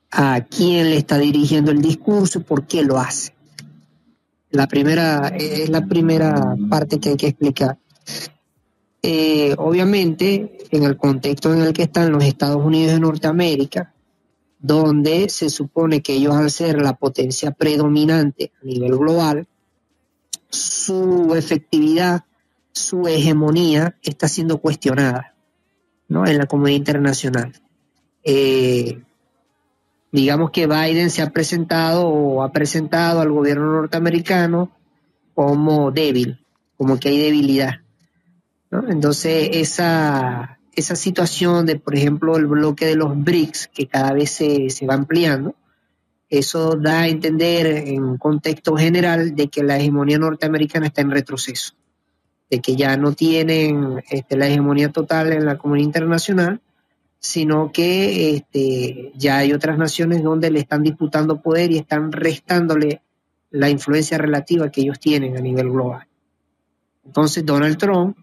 a 0.10 0.40
quién 0.46 0.90
le 0.90 0.96
está 0.96 1.18
dirigiendo 1.18 1.70
el 1.70 1.82
discurso 1.82 2.40
y 2.40 2.44
por 2.44 2.66
qué 2.66 2.82
lo 2.82 2.98
hace. 2.98 3.34
La 4.52 4.68
primera, 4.68 5.28
es 5.38 5.70
la 5.70 5.86
primera 5.86 6.56
parte 6.70 6.98
que 6.98 7.10
hay 7.10 7.18
que 7.18 7.28
explicar. 7.28 7.78
Eh, 9.02 9.54
obviamente, 9.58 10.60
en 10.72 10.84
el 10.84 10.96
contexto 10.96 11.54
en 11.54 11.62
el 11.62 11.74
que 11.74 11.84
están 11.84 12.14
los 12.14 12.24
Estados 12.24 12.64
Unidos 12.64 12.94
de 12.94 13.02
Norteamérica, 13.02 13.94
donde 14.58 15.28
se 15.28 15.50
supone 15.50 16.02
que 16.02 16.14
ellos 16.14 16.36
al 16.36 16.50
ser 16.50 16.82
la 16.82 16.94
potencia 16.94 17.52
predominante 17.52 18.54
a 18.62 18.66
nivel 18.66 18.98
global, 18.98 19.46
su 20.50 21.36
efectividad, 21.36 22.24
su 22.72 23.10
hegemonía 23.10 23.98
está 24.04 24.30
siendo 24.30 24.60
cuestionada 24.60 25.36
¿no? 26.10 26.28
en 26.28 26.38
la 26.38 26.46
comunidad 26.46 26.78
internacional. 26.78 27.54
Eh, 28.24 29.02
digamos 30.12 30.52
que 30.52 30.68
Biden 30.68 31.10
se 31.10 31.22
ha 31.22 31.30
presentado 31.30 32.08
o 32.08 32.44
ha 32.44 32.52
presentado 32.52 33.22
al 33.22 33.32
gobierno 33.32 33.72
norteamericano 33.72 34.72
como 35.34 35.92
débil, 35.92 36.44
como 36.78 37.00
que 37.00 37.10
hay 37.10 37.20
debilidad. 37.20 37.76
¿no? 38.72 38.90
Entonces, 38.90 39.50
esa, 39.54 40.60
esa 40.74 40.96
situación 40.96 41.66
de, 41.66 41.78
por 41.78 41.96
ejemplo, 41.96 42.36
el 42.36 42.48
bloque 42.48 42.86
de 42.86 42.96
los 42.96 43.18
BRICS, 43.18 43.68
que 43.68 43.88
cada 43.88 44.14
vez 44.14 44.32
se, 44.32 44.70
se 44.70 44.86
va 44.86 44.96
ampliando, 44.96 45.56
eso 46.30 46.76
da 46.76 47.02
a 47.02 47.08
entender 47.08 47.66
en 47.66 48.04
un 48.04 48.18
contexto 48.18 48.76
general 48.76 49.36
de 49.36 49.48
que 49.48 49.64
la 49.64 49.78
hegemonía 49.78 50.20
norteamericana 50.20 50.88
está 50.88 51.02
en 51.02 51.12
retroceso, 51.12 51.74
de 52.50 52.62
que 52.62 52.76
ya 52.76 52.98
no 52.98 53.14
tienen 53.14 54.04
este, 54.10 54.36
la 54.38 54.48
hegemonía 54.48 54.90
total 54.92 55.34
en 55.34 55.46
la 55.46 55.58
comunidad 55.58 55.88
internacional, 55.88 56.62
sino 57.20 57.72
que 57.72 58.36
este, 58.36 59.12
ya 59.16 59.38
hay 59.38 59.54
otras 59.54 59.78
naciones 59.78 60.24
donde 60.24 60.50
le 60.50 60.60
están 60.60 60.84
disputando 60.84 61.42
poder 61.42 61.72
y 61.72 61.78
están 61.78 62.12
restándole 62.12 63.02
la 63.52 63.70
influencia 63.70 64.18
relativa 64.18 64.72
que 64.72 64.82
ellos 64.82 65.00
tienen 65.00 65.38
a 65.38 65.42
nivel 65.42 65.70
global. 65.70 66.08
Entonces 67.06 67.46
Donald 67.46 67.78
Trump 67.78 68.18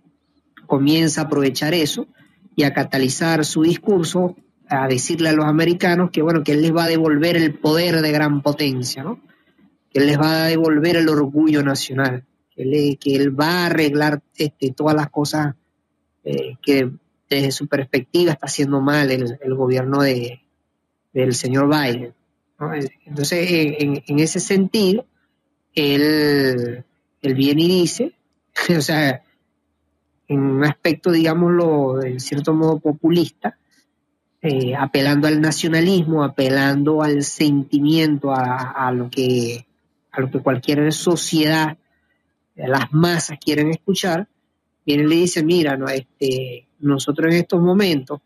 comienza 0.66 1.22
a 1.22 1.24
aprovechar 1.24 1.74
eso 1.74 2.06
y 2.54 2.64
a 2.64 2.72
catalizar 2.72 3.44
su 3.44 3.62
discurso, 3.62 4.36
a 4.68 4.88
decirle 4.88 5.28
a 5.28 5.32
los 5.32 5.44
americanos 5.44 6.10
que 6.10 6.22
bueno, 6.22 6.42
que 6.42 6.52
él 6.52 6.62
les 6.62 6.74
va 6.74 6.84
a 6.84 6.88
devolver 6.88 7.36
el 7.36 7.54
poder 7.54 8.00
de 8.00 8.12
gran 8.12 8.42
potencia, 8.42 9.02
¿no? 9.02 9.20
Que 9.90 10.00
él 10.00 10.06
les 10.06 10.18
va 10.18 10.44
a 10.44 10.46
devolver 10.46 10.96
el 10.96 11.08
orgullo 11.08 11.62
nacional, 11.62 12.24
que 12.56 13.14
él 13.16 13.38
va 13.38 13.48
a 13.48 13.66
arreglar 13.66 14.22
este, 14.36 14.72
todas 14.72 14.94
las 14.96 15.10
cosas 15.10 15.54
eh, 16.24 16.56
que 16.62 16.90
desde 17.28 17.52
su 17.52 17.66
perspectiva 17.66 18.32
está 18.32 18.46
haciendo 18.46 18.80
mal 18.80 19.10
el, 19.10 19.54
gobierno 19.54 20.02
de, 20.02 20.40
del 21.12 21.34
señor 21.34 21.68
Biden. 21.68 22.14
Entonces, 23.04 23.48
en, 23.50 24.18
ese 24.18 24.40
sentido, 24.40 25.04
él, 25.74 26.84
él 27.20 27.34
viene 27.34 27.62
y 27.62 27.80
dice, 27.80 28.12
o 28.76 28.80
sea, 28.80 29.22
en 30.28 30.40
un 30.40 30.64
aspecto, 30.64 31.10
digámoslo, 31.10 32.02
en 32.02 32.20
cierto 32.20 32.54
modo 32.54 32.78
populista, 32.78 33.58
eh, 34.42 34.74
apelando 34.76 35.26
al 35.26 35.40
nacionalismo, 35.40 36.22
apelando 36.22 37.02
al 37.02 37.22
sentimiento, 37.22 38.32
a, 38.32 38.90
lo 38.92 39.10
que, 39.10 39.66
a 40.12 40.20
lo 40.20 40.30
que 40.30 40.40
cualquier 40.40 40.92
sociedad, 40.92 41.78
las 42.56 42.92
masas 42.92 43.38
quieren 43.38 43.70
escuchar, 43.70 44.28
viene 44.84 45.04
y 45.04 45.06
le 45.06 45.16
dice, 45.16 45.44
mira, 45.44 45.76
no, 45.76 45.88
este, 45.88 46.66
nosotros 46.80 47.32
en 47.32 47.40
estos 47.40 47.60
momentos, 47.60 48.20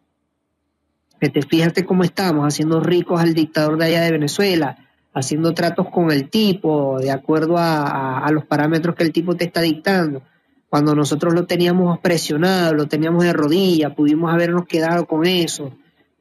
este, 1.20 1.42
fíjate 1.42 1.84
cómo 1.84 2.04
estamos 2.04 2.46
haciendo 2.46 2.80
ricos 2.80 3.20
al 3.20 3.34
dictador 3.34 3.76
de 3.76 3.86
allá 3.86 4.02
de 4.02 4.12
Venezuela, 4.12 4.78
haciendo 5.12 5.52
tratos 5.52 5.88
con 5.90 6.10
el 6.10 6.30
tipo 6.30 6.98
de 7.00 7.10
acuerdo 7.10 7.58
a, 7.58 8.18
a, 8.20 8.30
los 8.30 8.44
parámetros 8.44 8.94
que 8.94 9.02
el 9.02 9.12
tipo 9.12 9.34
te 9.34 9.44
está 9.44 9.60
dictando. 9.60 10.22
Cuando 10.68 10.94
nosotros 10.94 11.34
lo 11.34 11.46
teníamos 11.46 11.98
presionado, 11.98 12.74
lo 12.74 12.86
teníamos 12.86 13.24
de 13.24 13.32
rodillas, 13.32 13.92
pudimos 13.92 14.32
habernos 14.32 14.66
quedado 14.66 15.06
con 15.06 15.26
eso, 15.26 15.72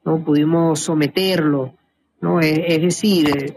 no 0.04 0.24
pudimos 0.24 0.80
someterlo, 0.80 1.76
no 2.20 2.40
es, 2.40 2.82
decir, 2.82 3.56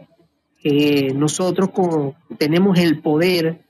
eh, 0.63 1.15
nosotros 1.15 1.71
como 1.71 2.15
tenemos 2.39 2.79
el 2.79 3.01
poder 3.01 3.63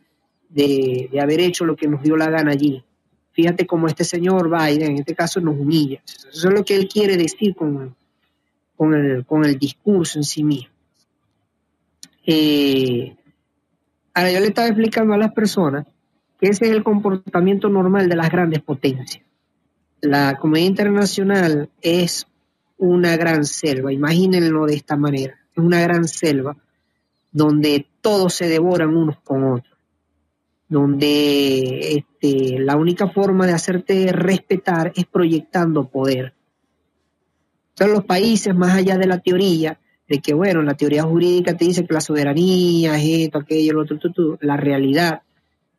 de, 0.53 1.09
de, 1.11 1.21
haber 1.21 1.41
hecho 1.41 1.65
lo 1.65 1.77
que 1.77 1.89
nos 1.89 2.03
dio 2.03 2.17
la 2.17 2.31
gana 2.31 2.53
allí. 2.53 2.85
Fíjate 3.33 3.67
cómo 3.67 3.87
este 3.87 4.05
señor 4.05 4.51
Biden 4.51 4.93
en 4.93 4.99
este 4.99 5.15
caso 5.15 5.41
nos 5.41 5.59
humilla. 5.59 6.03
Eso 6.07 6.49
es 6.49 6.55
lo 6.55 6.65
que 6.65 6.77
él 6.77 6.89
quiere 6.89 7.17
decir 7.17 7.55
con, 7.55 7.97
con, 8.77 8.95
el, 8.95 9.25
con 9.25 9.45
el 9.45 9.59
discurso 9.59 10.19
en 10.19 10.25
sí 10.25 10.45
mismo. 10.45 10.73
Eh, 12.27 13.17
ahora 14.15 14.31
yo 14.31 14.41
le 14.41 14.47
estaba 14.47 14.69
explicando 14.69 15.15
a 15.15 15.19
las 15.19 15.33
personas 15.33 15.87
que 16.39 16.49
ese 16.49 16.67
es 16.67 16.73
el 16.73 16.85
comportamiento 16.85 17.69
normal 17.69 18.09
de 18.09 18.17
las 18.17 18.31
grandes 18.31 18.61
potencias. 18.61 19.25
La 20.01 20.37
comunidad 20.37 20.67
internacional 20.67 21.71
es 21.81 22.27
una 22.77 23.17
gran 23.17 23.45
selva, 23.45 23.93
imagínenlo 23.93 24.67
de 24.67 24.75
esta 24.75 24.97
manera. 24.97 25.39
es 25.53 25.59
una 25.59 25.81
gran 25.81 26.09
selva 26.09 26.57
donde 27.31 27.87
todos 28.01 28.35
se 28.35 28.49
devoran 28.49 28.95
unos 28.95 29.21
con 29.21 29.45
otros, 29.45 29.72
donde 30.73 31.97
este, 31.97 32.59
la 32.59 32.77
única 32.77 33.07
forma 33.07 33.47
de 33.47 33.53
hacerte 33.53 34.11
respetar 34.11 34.91
es 34.97 35.05
proyectando 35.05 35.91
poder. 35.91 36.33
Son 37.75 37.93
los 37.93 38.07
países, 38.07 38.55
más 38.55 38.75
allá 38.75 38.97
de 38.97 39.07
la 39.07 39.19
teoría, 39.19 39.79
de 40.09 40.21
que, 40.21 40.33
bueno, 40.33 40.63
la 40.63 40.73
teoría 40.73 41.03
jurídica 41.03 41.55
te 41.59 41.67
dice 41.67 41.87
que 41.87 41.93
la 41.93 42.01
soberanía 42.01 42.97
es 42.97 43.27
esto, 43.27 43.39
aquello, 43.41 43.75
lo 43.75 43.83
otro, 43.83 44.39
la 44.41 44.57
realidad, 44.57 45.21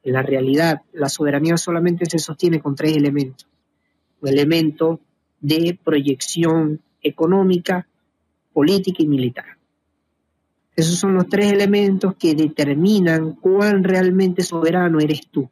la 0.03 0.21
realidad, 0.21 0.83
la 0.93 1.09
soberanía 1.09 1.57
solamente 1.57 2.05
se 2.05 2.19
sostiene 2.19 2.59
con 2.59 2.75
tres 2.75 2.95
elementos. 2.95 3.47
Un 4.21 4.29
elemento 4.29 4.99
de 5.41 5.75
proyección 5.83 6.81
económica, 7.01 7.87
política 8.53 9.01
y 9.01 9.07
militar. 9.07 9.52
Esos 10.75 10.97
son 10.97 11.13
los 11.13 11.27
tres 11.29 11.51
elementos 11.51 12.15
que 12.15 12.33
determinan 12.33 13.33
cuán 13.33 13.83
realmente 13.83 14.43
soberano 14.43 14.99
eres 14.99 15.21
tú. 15.29 15.49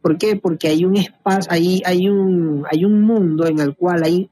¿Por 0.00 0.18
qué? 0.18 0.36
Porque 0.36 0.68
hay 0.68 0.84
un 0.84 0.96
espacio, 0.96 1.50
hay, 1.50 1.82
hay, 1.84 2.08
un, 2.08 2.64
hay 2.70 2.84
un 2.84 3.02
mundo 3.02 3.46
en 3.46 3.58
el 3.58 3.74
cual 3.74 4.02
hay 4.04 4.30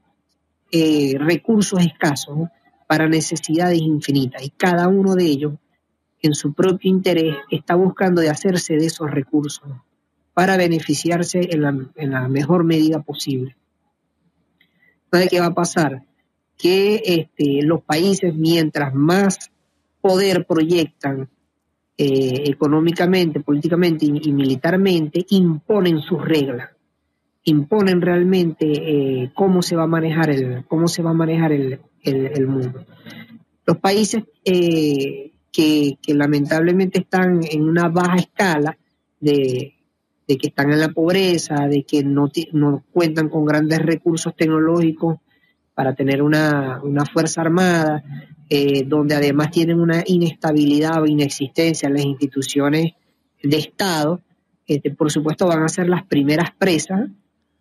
eh, 0.71 1.15
recursos 1.19 1.79
escasos 1.79 2.49
para 2.87 3.07
necesidades 3.07 3.79
infinitas 3.79 4.43
y 4.43 4.49
cada 4.49 4.87
uno 4.87 5.15
de 5.15 5.25
ellos 5.25 5.53
en 6.21 6.33
su 6.33 6.53
propio 6.53 6.89
interés 6.89 7.35
está 7.51 7.75
buscando 7.75 8.21
de 8.21 8.29
hacerse 8.29 8.75
de 8.75 8.85
esos 8.85 9.11
recursos 9.11 9.69
para 10.33 10.57
beneficiarse 10.57 11.49
en 11.51 12.11
la, 12.11 12.27
mejor 12.27 12.63
medida 12.63 13.01
posible. 13.01 13.55
Entonces, 15.05 15.29
¿qué 15.29 15.39
va 15.39 15.47
a 15.47 15.53
pasar? 15.53 16.03
Que 16.57 17.01
este, 17.05 17.61
los 17.63 17.83
países, 17.83 18.33
mientras 18.35 18.93
más 18.93 19.51
poder 20.01 20.45
proyectan 20.45 21.29
eh, 21.95 22.43
económicamente, 22.47 23.39
políticamente 23.39 24.05
y, 24.05 24.31
militarmente, 24.31 25.25
imponen 25.29 26.01
sus 26.01 26.25
reglas, 26.25 26.71
imponen 27.43 28.01
realmente 28.01 28.65
eh, 28.65 29.31
cómo 29.35 29.61
se 29.61 29.75
va 29.75 29.83
a 29.83 29.87
manejar 29.87 30.31
el, 30.31 30.65
cómo 30.65 30.87
se 30.87 31.03
va 31.03 31.11
a 31.11 31.13
manejar 31.13 31.51
el, 31.51 31.79
el, 32.01 32.47
mundo. 32.47 32.83
Los 33.65 33.77
países 33.77 34.23
eh, 34.43 35.31
que, 35.51 35.97
lamentablemente 36.07 36.99
están 36.99 37.41
en 37.49 37.61
una 37.61 37.89
baja 37.89 38.15
escala 38.15 38.77
de, 39.19 39.75
que 40.27 40.47
están 40.47 40.71
en 40.71 40.79
la 40.79 40.89
pobreza, 40.89 41.67
de 41.67 41.83
que 41.83 42.03
no, 42.03 42.29
no 42.53 42.83
cuentan 42.91 43.29
con 43.29 43.45
grandes 43.45 43.79
recursos 43.79 44.35
tecnológicos 44.35 45.19
para 45.73 45.95
tener 45.95 46.21
una, 46.21 46.81
fuerza 47.11 47.41
armada, 47.41 48.03
eh, 48.49 48.83
donde 48.85 49.15
además 49.15 49.51
tienen 49.51 49.79
una 49.79 50.03
inestabilidad 50.05 51.01
o 51.01 51.05
inexistencia 51.05 51.87
en 51.87 51.93
las 51.93 52.05
instituciones 52.05 52.93
de 53.41 53.57
Estado, 53.57 54.21
este, 54.67 54.91
por 54.91 55.11
supuesto 55.11 55.47
van 55.47 55.63
a 55.63 55.69
ser 55.69 55.89
las 55.89 56.03
primeras 56.03 56.51
presas, 56.57 57.09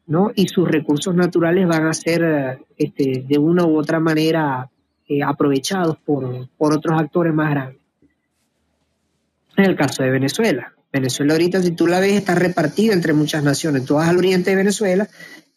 ¿no? 0.06 0.30
Y 0.34 0.48
sus 0.48 0.68
recursos 0.68 1.14
naturales 1.14 1.66
van 1.66 1.86
a 1.86 1.94
ser 1.94 2.60
este, 2.76 3.24
de 3.26 3.38
una 3.38 3.64
u 3.64 3.78
otra 3.78 3.98
manera 3.98 4.70
eh, 5.08 5.22
aprovechados 5.22 5.96
por, 5.98 6.48
por 6.56 6.74
otros 6.74 7.00
actores 7.00 7.34
más 7.34 7.50
grandes. 7.50 7.80
En 9.56 9.64
el 9.64 9.76
caso 9.76 10.02
de 10.02 10.10
Venezuela, 10.10 10.72
Venezuela 10.92 11.32
ahorita, 11.32 11.62
si 11.62 11.72
tú 11.72 11.86
la 11.86 12.00
ves, 12.00 12.12
está 12.12 12.34
repartida 12.34 12.92
entre 12.92 13.14
muchas 13.14 13.42
naciones. 13.42 13.84
Tú 13.84 13.94
vas 13.94 14.08
al 14.08 14.18
oriente 14.18 14.50
de 14.50 14.56
Venezuela 14.56 15.08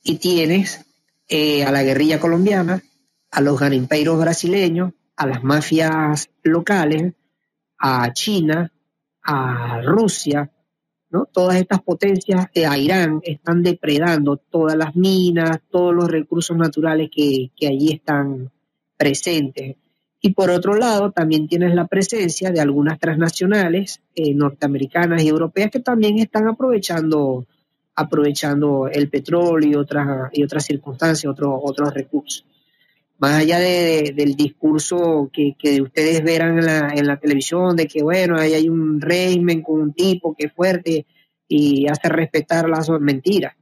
y 0.04 0.16
tienes 0.16 0.85
eh, 1.28 1.64
a 1.64 1.72
la 1.72 1.84
guerrilla 1.84 2.20
colombiana, 2.20 2.82
a 3.32 3.42
los 3.42 3.60
garimpeiros 3.60 4.20
brasileños, 4.20 4.94
a 5.16 5.28
las 5.28 5.44
mafias 5.44 6.30
locales, 6.44 7.14
a 7.80 8.12
China, 8.14 8.72
a 9.24 9.82
Rusia, 9.82 10.52
¿no? 11.10 11.26
Todas 11.26 11.58
estas 11.58 11.82
potencias, 11.82 12.48
de 12.54 12.66
a 12.66 12.78
Irán, 12.78 13.22
están 13.24 13.64
depredando 13.64 14.38
todas 14.38 14.76
las 14.76 14.96
minas, 14.96 15.62
todos 15.70 15.94
los 15.94 16.10
recursos 16.10 16.58
naturales 16.58 17.10
que, 17.12 17.52
que 17.56 17.68
allí 17.68 17.94
están 17.94 18.52
presentes. 18.98 19.78
Y 20.22 20.34
por 20.34 20.50
otro 20.50 20.74
lado, 20.76 21.12
también 21.12 21.48
tienes 21.48 21.76
la 21.76 21.86
presencia 21.86 22.50
de 22.50 22.60
algunas 22.60 23.00
transnacionales 23.00 24.02
eh, 24.16 24.34
norteamericanas 24.34 25.22
y 25.24 25.28
europeas 25.28 25.70
que 25.70 25.80
también 25.80 26.18
están 26.18 26.48
aprovechando, 26.48 27.46
aprovechando 27.96 28.88
el 28.88 29.10
petróleo 29.10 29.70
y 29.70 29.76
otras, 29.76 30.30
y 30.34 30.44
otras 30.44 30.66
circunstancias, 30.66 31.32
otros, 31.32 31.60
otros 31.64 31.94
recursos. 31.94 32.46
Más 33.18 33.36
allá 33.36 33.60
del 33.60 34.36
discurso 34.36 35.30
que, 35.32 35.56
que, 35.58 35.82
ustedes 35.82 36.22
verán 36.22 36.60
en 36.60 36.66
la, 36.66 36.90
en 36.94 37.08
la 37.08 37.18
televisión 37.18 37.76
de 37.76 37.88
que, 37.88 38.04
bueno, 38.04 38.38
ahí 38.38 38.54
hay 38.54 38.68
un 38.68 39.00
régimen 39.00 39.62
con 39.62 39.80
un 39.80 39.94
tipo 39.94 40.36
que 40.36 40.48
es 40.48 40.54
fuerte 40.54 41.06
y 41.48 41.88
hace 41.88 42.10
respetar 42.10 42.68
las 42.68 42.90
mentiras. 43.00 43.56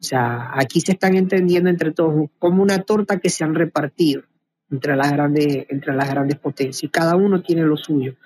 O 0.00 0.04
sea, 0.04 0.50
aquí 0.54 0.80
se 0.80 0.92
están 0.92 1.14
entendiendo 1.14 1.70
entre 1.70 1.92
todos 1.92 2.28
como 2.40 2.60
una 2.60 2.82
torta 2.82 3.20
que 3.20 3.30
se 3.30 3.44
han 3.44 3.54
repartido 3.54 4.22
entre 4.68 4.96
las 4.96 5.12
grandes, 5.12 5.66
entre 5.68 5.94
las 5.94 6.10
grandes 6.10 6.38
potencias. 6.38 6.82
Y 6.82 6.88
cada 6.88 7.14
uno 7.14 7.40
tiene 7.40 7.62
lo 7.62 7.76
suyo. 7.76 8.16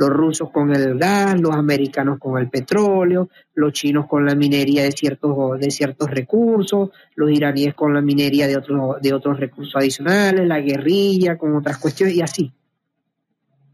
Los 0.00 0.08
rusos 0.08 0.50
con 0.50 0.74
el 0.74 0.98
gas, 0.98 1.38
los 1.38 1.54
americanos 1.54 2.18
con 2.18 2.40
el 2.40 2.48
petróleo, 2.48 3.28
los 3.52 3.74
chinos 3.74 4.06
con 4.06 4.24
la 4.24 4.34
minería 4.34 4.82
de 4.82 4.92
ciertos, 4.92 5.60
de 5.60 5.70
ciertos 5.70 6.10
recursos, 6.10 6.88
los 7.16 7.30
iraníes 7.30 7.74
con 7.74 7.92
la 7.92 8.00
minería 8.00 8.46
de 8.46 8.56
otros, 8.56 9.02
de 9.02 9.12
otros 9.12 9.38
recursos 9.38 9.76
adicionales, 9.76 10.48
la 10.48 10.58
guerrilla 10.58 11.36
con 11.36 11.54
otras 11.54 11.76
cuestiones 11.76 12.16
y 12.16 12.22
así. 12.22 12.50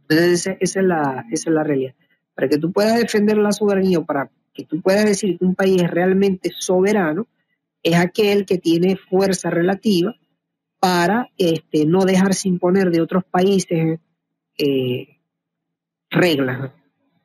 Entonces 0.09 0.57
esa, 0.59 0.81
es 0.81 0.85
la, 0.85 1.25
esa 1.31 1.51
es 1.51 1.55
la 1.55 1.63
realidad. 1.63 1.95
Para 2.35 2.49
que 2.49 2.59
tú 2.59 2.73
puedas 2.73 2.99
defender 2.99 3.39
la 3.39 3.53
soberanía 3.53 4.01
o 4.01 4.05
para 4.05 4.29
que 4.53 4.65
tú 4.65 4.81
puedas 4.81 5.05
decir 5.05 5.39
que 5.39 5.45
un 5.45 5.55
país 5.55 5.81
es 5.81 5.91
realmente 5.93 6.51
soberano, 6.59 7.29
es 7.85 7.95
aquel 7.95 8.47
que 8.47 8.59
tiene 8.59 8.97
fuerza 8.97 9.49
relativa 9.49 10.17
para 10.81 11.31
este, 11.39 11.87
no 11.87 12.05
dejarse 12.05 12.49
imponer 12.49 12.91
de 12.91 13.01
otros 13.01 13.23
países 13.25 14.01
eh, 14.59 15.16
reglas. 16.11 16.71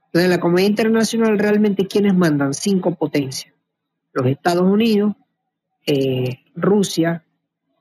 Entonces, 0.06 0.26
en 0.26 0.30
la 0.30 0.40
comunidad 0.40 0.70
internacional 0.70 1.40
realmente 1.40 1.88
quienes 1.88 2.16
mandan 2.16 2.54
cinco 2.54 2.96
potencias. 2.96 3.54
Los 4.14 4.28
Estados 4.28 4.64
Unidos, 4.64 5.16
eh, 5.86 6.40
Rusia, 6.56 7.24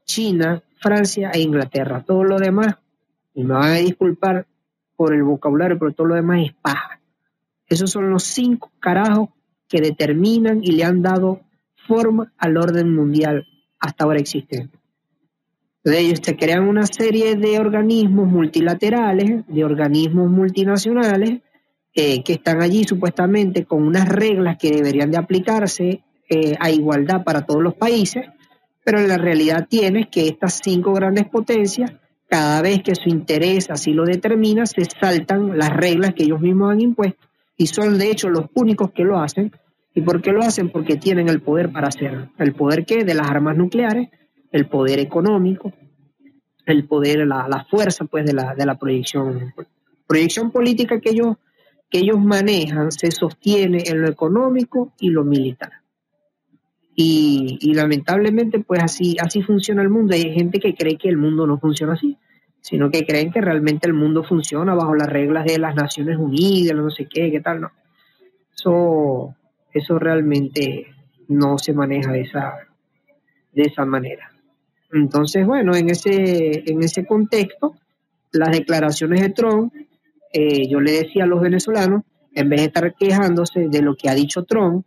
China, 0.04 0.62
Francia 0.80 1.30
e 1.32 1.40
Inglaterra. 1.40 2.02
Todo 2.06 2.24
lo 2.24 2.38
demás, 2.38 2.76
y 3.34 3.44
me 3.44 3.54
van 3.54 3.70
a 3.70 3.74
disculpar 3.74 4.46
por 4.96 5.14
el 5.14 5.22
vocabulario, 5.22 5.78
pero 5.78 5.92
todo 5.92 6.08
lo 6.08 6.14
demás 6.14 6.46
es 6.46 6.52
paja. 6.54 7.00
Esos 7.66 7.90
son 7.90 8.10
los 8.10 8.24
cinco 8.24 8.72
carajos 8.80 9.28
que 9.68 9.80
determinan 9.80 10.62
y 10.62 10.72
le 10.72 10.84
han 10.84 11.02
dado 11.02 11.40
forma 11.86 12.32
al 12.36 12.56
orden 12.56 12.94
mundial 12.94 13.46
hasta 13.78 14.04
ahora 14.04 14.18
existente. 14.18 14.79
De 15.82 15.98
ellos 15.98 16.20
se 16.22 16.36
crean 16.36 16.68
una 16.68 16.86
serie 16.86 17.36
de 17.36 17.58
organismos 17.58 18.28
multilaterales, 18.28 19.46
de 19.46 19.64
organismos 19.64 20.30
multinacionales, 20.30 21.40
eh, 21.94 22.22
que 22.22 22.34
están 22.34 22.62
allí 22.62 22.84
supuestamente 22.84 23.64
con 23.64 23.82
unas 23.82 24.08
reglas 24.08 24.58
que 24.58 24.70
deberían 24.70 25.10
de 25.10 25.18
aplicarse 25.18 26.02
eh, 26.28 26.54
a 26.60 26.70
igualdad 26.70 27.24
para 27.24 27.46
todos 27.46 27.62
los 27.62 27.74
países, 27.74 28.26
pero 28.84 29.00
la 29.00 29.18
realidad 29.18 29.66
tienes 29.68 30.08
que 30.08 30.28
estas 30.28 30.60
cinco 30.62 30.92
grandes 30.92 31.28
potencias, 31.28 31.92
cada 32.28 32.62
vez 32.62 32.82
que 32.82 32.94
su 32.94 33.08
interés 33.08 33.70
así 33.70 33.92
lo 33.92 34.04
determina, 34.04 34.66
se 34.66 34.84
saltan 34.84 35.58
las 35.58 35.70
reglas 35.70 36.14
que 36.14 36.22
ellos 36.24 36.40
mismos 36.40 36.72
han 36.72 36.80
impuesto 36.80 37.26
y 37.56 37.66
son 37.66 37.98
de 37.98 38.10
hecho 38.10 38.30
los 38.30 38.46
únicos 38.54 38.92
que 38.92 39.02
lo 39.02 39.18
hacen. 39.18 39.52
¿Y 39.92 40.02
por 40.02 40.22
qué 40.22 40.30
lo 40.30 40.42
hacen? 40.42 40.70
Porque 40.70 40.96
tienen 40.96 41.28
el 41.28 41.42
poder 41.42 41.72
para 41.72 41.88
hacerlo. 41.88 42.30
¿El 42.38 42.54
poder 42.54 42.86
qué? 42.86 43.04
De 43.04 43.14
las 43.14 43.28
armas 43.28 43.56
nucleares, 43.56 44.08
el 44.52 44.66
poder 44.66 44.98
económico, 44.98 45.72
el 46.66 46.86
poder, 46.86 47.26
la, 47.26 47.48
la 47.48 47.64
fuerza 47.64 48.04
pues 48.04 48.24
de 48.24 48.32
la, 48.32 48.54
de 48.54 48.66
la 48.66 48.76
proyección. 48.76 49.54
Proyección 50.06 50.50
política 50.50 51.00
que 51.00 51.10
ellos, 51.10 51.36
que 51.88 51.98
ellos 51.98 52.18
manejan 52.18 52.90
se 52.90 53.10
sostiene 53.10 53.82
en 53.86 54.02
lo 54.02 54.08
económico 54.08 54.92
y 54.98 55.10
lo 55.10 55.24
militar. 55.24 55.72
Y, 56.94 57.58
y, 57.60 57.72
lamentablemente 57.74 58.60
pues 58.60 58.82
así, 58.82 59.16
así 59.20 59.42
funciona 59.42 59.82
el 59.82 59.88
mundo. 59.88 60.14
Hay 60.14 60.34
gente 60.34 60.58
que 60.58 60.74
cree 60.74 60.98
que 60.98 61.08
el 61.08 61.16
mundo 61.16 61.46
no 61.46 61.58
funciona 61.58 61.94
así, 61.94 62.18
sino 62.60 62.90
que 62.90 63.06
creen 63.06 63.32
que 63.32 63.40
realmente 63.40 63.86
el 63.86 63.94
mundo 63.94 64.22
funciona 64.22 64.74
bajo 64.74 64.94
las 64.94 65.08
reglas 65.08 65.46
de 65.46 65.58
las 65.58 65.74
Naciones 65.74 66.18
Unidas, 66.18 66.76
no 66.76 66.90
sé 66.90 67.06
qué, 67.06 67.30
qué 67.30 67.40
tal, 67.40 67.62
no. 67.62 67.70
Eso, 68.54 69.34
eso 69.72 69.98
realmente 69.98 70.88
no 71.28 71.56
se 71.56 71.72
maneja 71.72 72.12
de 72.12 72.22
esa, 72.22 72.54
de 73.52 73.62
esa 73.62 73.84
manera. 73.86 74.29
Entonces, 74.92 75.46
bueno, 75.46 75.74
en 75.74 75.90
ese, 75.90 76.70
en 76.70 76.82
ese 76.82 77.06
contexto, 77.06 77.74
las 78.32 78.50
declaraciones 78.50 79.20
de 79.20 79.30
Trump, 79.30 79.72
eh, 80.32 80.68
yo 80.68 80.80
le 80.80 80.92
decía 80.92 81.24
a 81.24 81.26
los 81.26 81.40
venezolanos, 81.40 82.02
en 82.34 82.48
vez 82.48 82.60
de 82.60 82.66
estar 82.66 82.94
quejándose 82.94 83.68
de 83.68 83.82
lo 83.82 83.96
que 83.96 84.08
ha 84.08 84.14
dicho 84.14 84.44
Trump, 84.44 84.84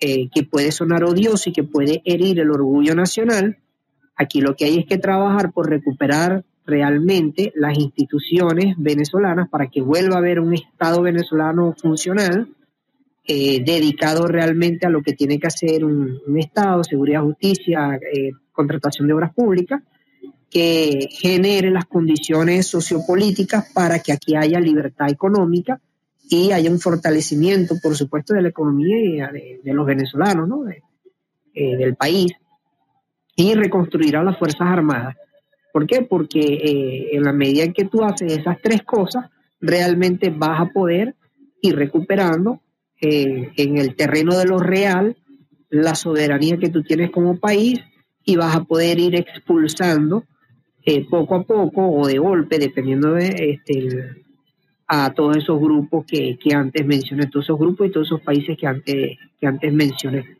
eh, 0.00 0.30
que 0.34 0.44
puede 0.44 0.72
sonar 0.72 1.04
odioso 1.04 1.50
y 1.50 1.52
que 1.52 1.62
puede 1.62 2.00
herir 2.04 2.40
el 2.40 2.50
orgullo 2.50 2.94
nacional, 2.94 3.58
aquí 4.16 4.40
lo 4.40 4.56
que 4.56 4.64
hay 4.64 4.78
es 4.78 4.86
que 4.86 4.98
trabajar 4.98 5.52
por 5.52 5.68
recuperar 5.68 6.44
realmente 6.64 7.52
las 7.54 7.76
instituciones 7.76 8.76
venezolanas 8.78 9.48
para 9.48 9.66
que 9.68 9.82
vuelva 9.82 10.14
a 10.14 10.18
haber 10.18 10.40
un 10.40 10.54
Estado 10.54 11.02
venezolano 11.02 11.74
funcional, 11.76 12.48
eh, 13.26 13.62
dedicado 13.62 14.26
realmente 14.26 14.86
a 14.86 14.90
lo 14.90 15.02
que 15.02 15.12
tiene 15.12 15.38
que 15.38 15.48
hacer 15.48 15.84
un, 15.84 16.18
un 16.26 16.38
Estado, 16.38 16.82
seguridad, 16.82 17.22
justicia, 17.22 17.98
eh, 18.12 18.30
contratación 18.60 19.06
de 19.06 19.14
obras 19.14 19.32
públicas, 19.34 19.80
que 20.50 21.08
genere 21.10 21.70
las 21.70 21.86
condiciones 21.86 22.66
sociopolíticas 22.66 23.72
para 23.72 23.98
que 24.00 24.12
aquí 24.12 24.34
haya 24.36 24.60
libertad 24.60 25.08
económica 25.08 25.80
y 26.28 26.52
haya 26.52 26.70
un 26.70 26.80
fortalecimiento, 26.80 27.74
por 27.82 27.94
supuesto, 27.96 28.34
de 28.34 28.42
la 28.42 28.48
economía 28.48 29.30
de, 29.32 29.60
de 29.64 29.72
los 29.72 29.86
venezolanos, 29.86 30.46
¿no? 30.48 30.64
De- 30.64 30.82
eh, 31.52 31.76
del 31.76 31.94
país, 31.96 32.32
y 33.34 33.54
reconstruir 33.54 34.16
a 34.16 34.22
las 34.22 34.38
Fuerzas 34.38 34.68
Armadas. 34.78 35.16
¿Por 35.72 35.84
qué? 35.84 36.02
Porque 36.02 36.40
eh, 36.40 37.16
en 37.16 37.22
la 37.24 37.32
medida 37.32 37.64
en 37.64 37.72
que 37.72 37.86
tú 37.86 38.04
haces 38.04 38.38
esas 38.38 38.56
tres 38.62 38.82
cosas, 38.84 39.24
realmente 39.60 40.30
vas 40.30 40.60
a 40.60 40.66
poder 40.72 41.14
ir 41.60 41.74
recuperando 41.74 42.60
eh, 43.00 43.50
en 43.56 43.78
el 43.78 43.96
terreno 43.96 44.36
de 44.38 44.44
lo 44.44 44.58
real 44.58 45.16
la 45.70 45.94
soberanía 45.94 46.56
que 46.56 46.70
tú 46.70 46.82
tienes 46.82 47.10
como 47.10 47.38
país 47.38 47.80
y 48.24 48.36
vas 48.36 48.54
a 48.56 48.64
poder 48.64 48.98
ir 48.98 49.14
expulsando 49.16 50.24
eh, 50.84 51.06
poco 51.08 51.34
a 51.34 51.42
poco 51.44 51.88
o 51.90 52.06
de 52.06 52.18
golpe, 52.18 52.58
dependiendo 52.58 53.12
de 53.12 53.28
este, 53.28 54.22
a 54.86 55.12
todos 55.12 55.36
esos 55.36 55.60
grupos 55.60 56.04
que, 56.06 56.38
que 56.38 56.54
antes 56.54 56.86
mencioné, 56.86 57.26
todos 57.26 57.46
esos 57.46 57.58
grupos 57.58 57.86
y 57.86 57.90
todos 57.90 58.08
esos 58.08 58.20
países 58.22 58.56
que 58.58 58.66
antes, 58.66 59.18
que 59.38 59.46
antes 59.46 59.72
mencioné. 59.72 60.36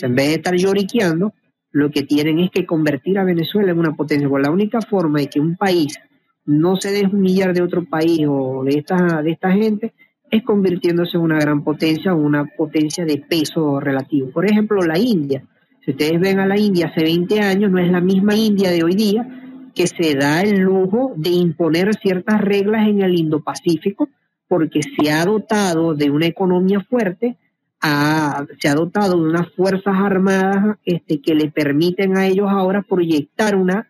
En 0.00 0.14
vez 0.14 0.28
de 0.28 0.34
estar 0.34 0.54
lloriqueando, 0.54 1.34
lo 1.72 1.90
que 1.90 2.02
tienen 2.02 2.38
es 2.38 2.50
que 2.50 2.66
convertir 2.66 3.18
a 3.18 3.24
Venezuela 3.24 3.72
en 3.72 3.78
una 3.78 3.94
potencia. 3.94 4.28
Porque 4.28 4.46
la 4.46 4.52
única 4.52 4.80
forma 4.80 5.20
de 5.20 5.28
que 5.28 5.40
un 5.40 5.56
país 5.56 5.98
no 6.46 6.76
se 6.76 6.90
deje 6.90 7.14
humillar 7.14 7.52
de 7.52 7.62
otro 7.62 7.84
país 7.84 8.26
o 8.28 8.64
de 8.64 8.78
esta, 8.78 9.22
de 9.22 9.32
esta 9.32 9.52
gente 9.52 9.92
es 10.30 10.42
convirtiéndose 10.42 11.16
en 11.16 11.24
una 11.24 11.38
gran 11.38 11.64
potencia 11.64 12.14
una 12.14 12.44
potencia 12.44 13.04
de 13.04 13.18
peso 13.18 13.80
relativo. 13.80 14.30
Por 14.30 14.46
ejemplo, 14.46 14.82
la 14.82 14.98
India. 14.98 15.44
Ustedes 15.90 16.20
ven 16.20 16.40
a 16.40 16.46
la 16.46 16.58
India 16.58 16.86
hace 16.86 17.02
20 17.02 17.40
años, 17.40 17.70
no 17.70 17.78
es 17.78 17.90
la 17.90 18.00
misma 18.00 18.34
India 18.34 18.70
de 18.70 18.82
hoy 18.82 18.94
día 18.94 19.26
que 19.74 19.86
se 19.86 20.14
da 20.14 20.42
el 20.42 20.60
lujo 20.60 21.12
de 21.16 21.30
imponer 21.30 21.94
ciertas 21.94 22.40
reglas 22.40 22.88
en 22.88 23.02
el 23.02 23.16
Indo-Pacífico 23.18 24.08
porque 24.48 24.80
se 24.82 25.10
ha 25.12 25.24
dotado 25.24 25.94
de 25.94 26.10
una 26.10 26.26
economía 26.26 26.80
fuerte, 26.80 27.36
ha- 27.80 28.44
se 28.60 28.68
ha 28.68 28.74
dotado 28.74 29.16
de 29.22 29.28
unas 29.28 29.48
fuerzas 29.52 29.94
armadas 29.96 30.76
este, 30.84 31.20
que 31.20 31.34
le 31.34 31.50
permiten 31.50 32.16
a 32.16 32.26
ellos 32.26 32.48
ahora 32.50 32.82
proyectar 32.82 33.54
una 33.54 33.88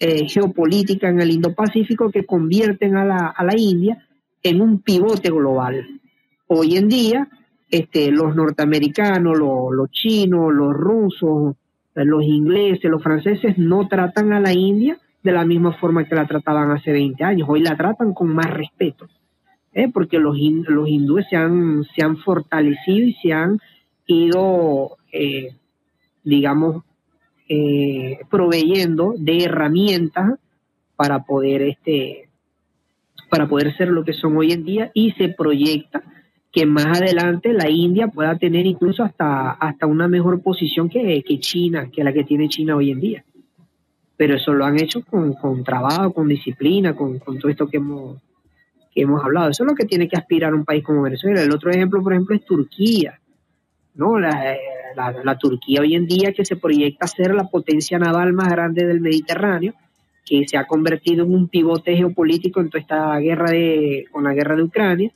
eh, 0.00 0.28
geopolítica 0.28 1.08
en 1.08 1.20
el 1.20 1.30
Indo-Pacífico 1.30 2.10
que 2.10 2.24
convierten 2.26 2.96
a 2.96 3.04
la, 3.04 3.26
a 3.28 3.44
la 3.44 3.56
India 3.56 4.04
en 4.42 4.60
un 4.60 4.80
pivote 4.80 5.30
global. 5.30 5.86
Hoy 6.48 6.76
en 6.76 6.88
día, 6.88 7.28
este, 7.70 8.10
los 8.10 8.34
norteamericanos, 8.34 9.38
los, 9.38 9.90
chinos, 9.90 10.52
los 10.52 10.74
rusos, 10.74 11.56
eh, 11.94 12.04
los 12.04 12.22
ingleses, 12.22 12.90
los 12.90 13.02
franceses 13.02 13.58
no 13.58 13.88
tratan 13.88 14.32
a 14.32 14.40
la 14.40 14.52
India 14.52 14.98
de 15.22 15.32
la 15.32 15.44
misma 15.44 15.72
forma 15.74 16.04
que 16.04 16.14
la 16.14 16.26
trataban 16.26 16.70
hace 16.70 16.92
20 16.92 17.22
años. 17.24 17.48
Hoy 17.48 17.60
la 17.62 17.76
tratan 17.76 18.14
con 18.14 18.28
más 18.28 18.50
respeto, 18.50 19.08
¿eh? 19.72 19.88
porque 19.92 20.18
los, 20.18 20.36
los 20.38 20.88
hindúes 20.88 21.26
se 21.28 21.36
han, 21.36 21.84
se 21.94 22.02
han 22.02 22.16
fortalecido 22.16 23.06
y 23.06 23.14
se 23.22 23.32
han 23.32 23.58
ido, 24.06 24.96
eh, 25.12 25.54
digamos, 26.24 26.84
eh, 27.48 28.18
proveyendo 28.30 29.14
de 29.18 29.44
herramientas 29.44 30.38
para 30.96 31.24
poder 31.24 31.62
este 31.62 32.28
para 33.28 33.48
poder 33.48 33.76
ser 33.76 33.88
lo 33.88 34.04
que 34.04 34.12
son 34.12 34.36
hoy 34.36 34.52
en 34.52 34.64
día 34.64 34.90
y 34.92 35.12
se 35.12 35.28
proyecta 35.28 36.02
que 36.52 36.66
más 36.66 37.00
adelante 37.00 37.52
la 37.52 37.68
India 37.70 38.08
pueda 38.08 38.36
tener 38.36 38.66
incluso 38.66 39.02
hasta, 39.04 39.52
hasta 39.52 39.86
una 39.86 40.08
mejor 40.08 40.42
posición 40.42 40.88
que, 40.88 41.22
que 41.22 41.38
China, 41.38 41.88
que 41.92 42.02
la 42.02 42.12
que 42.12 42.24
tiene 42.24 42.48
China 42.48 42.76
hoy 42.76 42.90
en 42.90 43.00
día. 43.00 43.24
Pero 44.16 44.34
eso 44.36 44.52
lo 44.52 44.64
han 44.64 44.78
hecho 44.80 45.02
con, 45.04 45.34
con 45.34 45.62
trabajo, 45.64 46.12
con 46.12 46.28
disciplina, 46.28 46.94
con, 46.94 47.18
con 47.20 47.38
todo 47.38 47.50
esto 47.50 47.68
que 47.68 47.76
hemos, 47.78 48.18
que 48.92 49.02
hemos 49.02 49.24
hablado. 49.24 49.50
Eso 49.50 49.62
es 49.64 49.68
lo 49.70 49.76
que 49.76 49.86
tiene 49.86 50.08
que 50.08 50.16
aspirar 50.16 50.52
un 50.54 50.64
país 50.64 50.82
como 50.84 51.02
Venezuela. 51.02 51.40
El 51.40 51.52
otro 51.52 51.70
ejemplo, 51.70 52.02
por 52.02 52.12
ejemplo, 52.12 52.34
es 52.34 52.44
Turquía. 52.44 53.18
¿no? 53.94 54.18
La, 54.18 54.56
la- 54.96 55.14
la 55.24 55.38
Turquía 55.38 55.80
hoy 55.82 55.94
en 55.94 56.06
día 56.06 56.32
que 56.32 56.44
se 56.44 56.56
proyecta 56.56 57.06
ser 57.06 57.32
la 57.34 57.44
potencia 57.44 57.96
naval 57.98 58.32
más 58.32 58.48
grande 58.50 58.84
del 58.86 59.00
Mediterráneo, 59.00 59.72
que 60.26 60.46
se 60.48 60.56
ha 60.56 60.66
convertido 60.66 61.24
en 61.24 61.32
un 61.32 61.48
pivote 61.48 61.96
geopolítico 61.96 62.60
en 62.60 62.70
toda 62.70 62.80
esta 62.80 63.18
guerra 63.18 63.50
de, 63.52 64.06
con 64.10 64.24
la 64.24 64.34
guerra 64.34 64.56
de 64.56 64.62
Ucrania, 64.64 65.12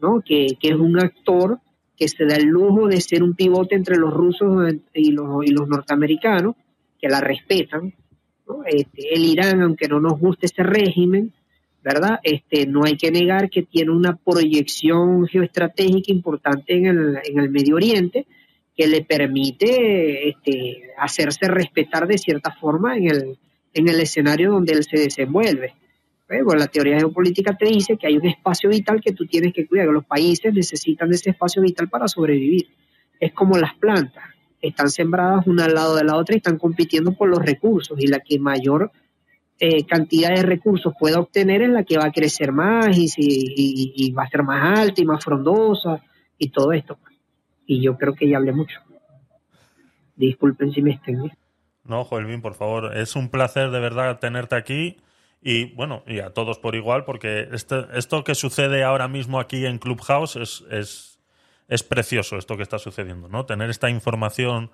¿no? 0.00 0.20
que, 0.24 0.56
que 0.60 0.68
es 0.68 0.76
un 0.76 0.98
actor 0.98 1.58
que 1.96 2.08
se 2.08 2.24
da 2.24 2.36
el 2.36 2.46
lujo 2.46 2.86
de 2.86 3.00
ser 3.00 3.22
un 3.22 3.34
pivote 3.34 3.74
entre 3.74 3.96
los 3.96 4.12
rusos 4.12 4.72
y 4.94 5.10
los, 5.10 5.44
y 5.44 5.50
los 5.50 5.68
norteamericanos, 5.68 6.54
que 7.00 7.08
la 7.08 7.20
respetan. 7.20 7.94
¿no? 8.46 8.62
Este, 8.64 9.14
el 9.14 9.24
Irán, 9.24 9.62
aunque 9.62 9.88
no 9.88 10.00
nos 10.00 10.18
guste 10.18 10.46
ese 10.46 10.62
régimen, 10.62 11.32
¿verdad? 11.82 12.20
Este, 12.22 12.66
no 12.66 12.84
hay 12.84 12.96
que 12.96 13.10
negar 13.10 13.50
que 13.50 13.62
tiene 13.62 13.90
una 13.90 14.16
proyección 14.16 15.26
geoestratégica 15.26 16.12
importante 16.12 16.76
en 16.76 16.86
el, 16.86 17.18
en 17.24 17.38
el 17.38 17.50
Medio 17.50 17.76
Oriente 17.76 18.26
que 18.78 18.86
le 18.86 19.02
permite 19.02 20.28
este, 20.28 20.90
hacerse 20.96 21.48
respetar 21.48 22.06
de 22.06 22.16
cierta 22.16 22.52
forma 22.52 22.96
en 22.96 23.08
el, 23.08 23.38
en 23.74 23.88
el 23.88 24.00
escenario 24.00 24.52
donde 24.52 24.72
él 24.72 24.84
se 24.84 24.98
desenvuelve. 24.98 25.74
¿Eh? 26.30 26.42
Bueno, 26.42 26.60
la 26.60 26.66
teoría 26.66 26.98
geopolítica 26.98 27.56
te 27.56 27.66
dice 27.66 27.96
que 27.96 28.06
hay 28.06 28.16
un 28.18 28.26
espacio 28.26 28.68
vital 28.68 29.00
que 29.00 29.12
tú 29.12 29.26
tienes 29.26 29.52
que 29.54 29.66
cuidar, 29.66 29.86
que 29.86 29.92
los 29.92 30.04
países 30.04 30.52
necesitan 30.52 31.08
de 31.08 31.16
ese 31.16 31.30
espacio 31.30 31.62
vital 31.62 31.88
para 31.88 32.06
sobrevivir. 32.06 32.68
Es 33.18 33.32
como 33.32 33.56
las 33.56 33.74
plantas, 33.74 34.24
están 34.60 34.90
sembradas 34.90 35.46
una 35.46 35.64
al 35.64 35.74
lado 35.74 35.96
de 35.96 36.04
la 36.04 36.16
otra 36.16 36.34
y 36.34 36.38
están 36.38 36.58
compitiendo 36.58 37.12
por 37.12 37.28
los 37.28 37.38
recursos 37.44 37.98
y 37.98 38.06
la 38.08 38.20
que 38.20 38.38
mayor 38.38 38.92
eh, 39.60 39.84
cantidad 39.86 40.28
de 40.34 40.42
recursos 40.42 40.92
pueda 41.00 41.18
obtener 41.18 41.62
es 41.62 41.70
la 41.70 41.82
que 41.82 41.96
va 41.98 42.04
a 42.04 42.12
crecer 42.12 42.52
más 42.52 42.96
y, 42.96 43.08
si- 43.08 43.54
y- 43.96 44.12
va 44.12 44.22
a 44.24 44.28
ser 44.28 44.42
más 44.44 44.78
alta 44.78 45.00
y 45.00 45.04
más 45.04 45.24
frondosa 45.24 46.00
y 46.36 46.50
todo 46.50 46.72
esto. 46.72 46.98
Y 47.66 47.80
yo 47.82 47.96
creo 47.96 48.14
que 48.14 48.28
ya 48.28 48.36
hablé 48.36 48.52
mucho. 48.52 48.78
Disculpen 50.16 50.72
si 50.72 50.82
me 50.82 50.92
extendí. 50.92 51.30
No, 51.84 52.04
Joelvin, 52.04 52.40
por 52.42 52.54
favor, 52.54 52.96
es 52.96 53.16
un 53.16 53.30
placer 53.30 53.70
de 53.70 53.80
verdad 53.80 54.18
tenerte 54.18 54.56
aquí 54.56 54.96
y 55.40 55.66
bueno, 55.74 56.02
y 56.06 56.20
a 56.20 56.30
todos 56.30 56.58
por 56.58 56.74
igual, 56.74 57.04
porque 57.04 57.48
este- 57.52 57.86
esto 57.94 58.24
que 58.24 58.34
sucede 58.34 58.82
ahora 58.84 59.08
mismo 59.08 59.40
aquí 59.40 59.66
en 59.66 59.78
Clubhouse 59.78 60.36
es, 60.36 60.64
es, 60.70 61.18
es 61.68 61.82
precioso, 61.82 62.36
esto 62.36 62.56
que 62.56 62.62
está 62.62 62.78
sucediendo, 62.78 63.28
¿no? 63.28 63.46
Tener 63.46 63.70
esta 63.70 63.90
información 63.90 64.70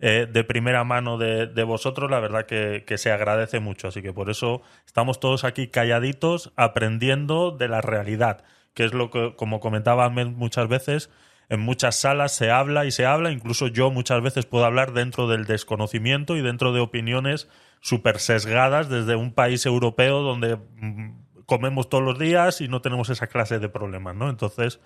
eh, 0.00 0.26
de 0.30 0.44
primera 0.44 0.84
mano 0.84 1.18
de, 1.18 1.46
de 1.46 1.64
vosotros, 1.64 2.10
la 2.10 2.20
verdad 2.20 2.46
que, 2.46 2.84
que 2.86 2.98
se 2.98 3.10
agradece 3.10 3.60
mucho, 3.60 3.88
así 3.88 4.02
que 4.02 4.12
por 4.12 4.30
eso 4.30 4.62
estamos 4.86 5.18
todos 5.20 5.44
aquí 5.44 5.68
calladitos, 5.68 6.52
aprendiendo 6.56 7.50
de 7.50 7.68
la 7.68 7.80
realidad, 7.80 8.44
que 8.74 8.84
es 8.84 8.94
lo 8.94 9.10
que, 9.10 9.34
como 9.36 9.58
comentaba 9.60 10.08
muchas 10.08 10.68
veces, 10.68 11.10
en 11.48 11.60
muchas 11.60 11.96
salas 11.96 12.32
se 12.32 12.50
habla 12.50 12.84
y 12.84 12.90
se 12.90 13.06
habla, 13.06 13.30
incluso 13.30 13.68
yo 13.68 13.90
muchas 13.90 14.22
veces 14.22 14.46
puedo 14.46 14.64
hablar 14.64 14.92
dentro 14.92 15.28
del 15.28 15.46
desconocimiento 15.46 16.36
y 16.36 16.42
dentro 16.42 16.72
de 16.72 16.80
opiniones 16.80 17.48
súper 17.80 18.18
sesgadas 18.18 18.88
desde 18.88 19.16
un 19.16 19.32
país 19.32 19.64
europeo 19.64 20.20
donde 20.20 20.56
mm, 20.56 21.44
comemos 21.46 21.88
todos 21.88 22.04
los 22.04 22.18
días 22.18 22.60
y 22.60 22.68
no 22.68 22.82
tenemos 22.82 23.08
esa 23.08 23.28
clase 23.28 23.58
de 23.58 23.68
problemas, 23.68 24.14
¿no? 24.14 24.28
Entonces, 24.28 24.80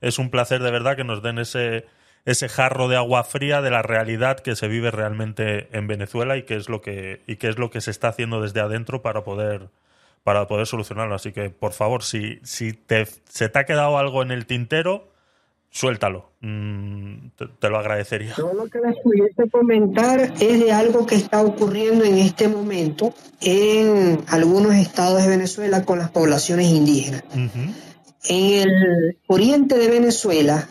es 0.00 0.18
un 0.18 0.30
placer 0.30 0.62
de 0.62 0.70
verdad 0.70 0.96
que 0.96 1.04
nos 1.04 1.22
den 1.22 1.38
ese, 1.38 1.86
ese 2.24 2.48
jarro 2.48 2.88
de 2.88 2.96
agua 2.96 3.22
fría 3.22 3.62
de 3.62 3.70
la 3.70 3.82
realidad 3.82 4.40
que 4.40 4.56
se 4.56 4.66
vive 4.66 4.90
realmente 4.90 5.68
en 5.76 5.86
Venezuela 5.86 6.36
y 6.36 6.42
qué 6.42 6.56
es 6.56 6.68
lo 6.68 6.80
que, 6.80 7.22
y 7.26 7.36
qué 7.36 7.48
es 7.48 7.58
lo 7.58 7.70
que 7.70 7.80
se 7.80 7.92
está 7.92 8.08
haciendo 8.08 8.40
desde 8.40 8.60
adentro 8.60 9.02
para 9.02 9.22
poder 9.22 9.68
para 10.24 10.46
poder 10.46 10.66
solucionarlo. 10.66 11.14
Así 11.14 11.32
que, 11.32 11.48
por 11.48 11.72
favor, 11.72 12.02
si, 12.02 12.38
si 12.42 12.74
te, 12.74 13.06
se 13.06 13.48
te 13.48 13.58
ha 13.58 13.64
quedado 13.64 13.96
algo 13.96 14.20
en 14.22 14.30
el 14.30 14.44
tintero, 14.44 15.10
suéltalo. 15.70 16.32
Mm, 16.40 17.30
te, 17.36 17.46
te 17.58 17.68
lo 17.68 17.78
agradecería. 17.78 18.34
Todo 18.34 18.54
lo 18.54 18.66
que 18.66 18.78
les 18.80 18.96
pudiese 19.02 19.50
comentar 19.50 20.20
es 20.40 20.60
de 20.60 20.72
algo 20.72 21.06
que 21.06 21.16
está 21.16 21.42
ocurriendo 21.42 22.04
en 22.04 22.18
este 22.18 22.48
momento 22.48 23.12
en 23.40 24.20
algunos 24.28 24.74
estados 24.74 25.22
de 25.22 25.28
Venezuela 25.28 25.84
con 25.84 25.98
las 25.98 26.10
poblaciones 26.10 26.68
indígenas. 26.68 27.24
En 27.34 28.68
el 28.68 29.18
oriente 29.26 29.78
de 29.78 29.88
Venezuela, 29.88 30.68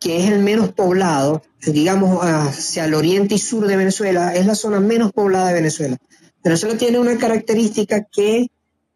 que 0.00 0.18
es 0.18 0.30
el 0.30 0.40
menos 0.40 0.72
poblado, 0.72 1.42
digamos 1.60 2.20
hacia 2.22 2.84
el 2.84 2.94
oriente 2.94 3.34
y 3.34 3.38
sur 3.38 3.66
de 3.66 3.76
Venezuela, 3.76 4.34
es 4.34 4.46
la 4.46 4.54
zona 4.54 4.80
menos 4.80 5.12
poblada 5.12 5.48
de 5.48 5.54
Venezuela. 5.54 5.96
Venezuela 6.42 6.78
tiene 6.78 6.98
una 6.98 7.18
característica 7.18 8.04
que 8.04 8.48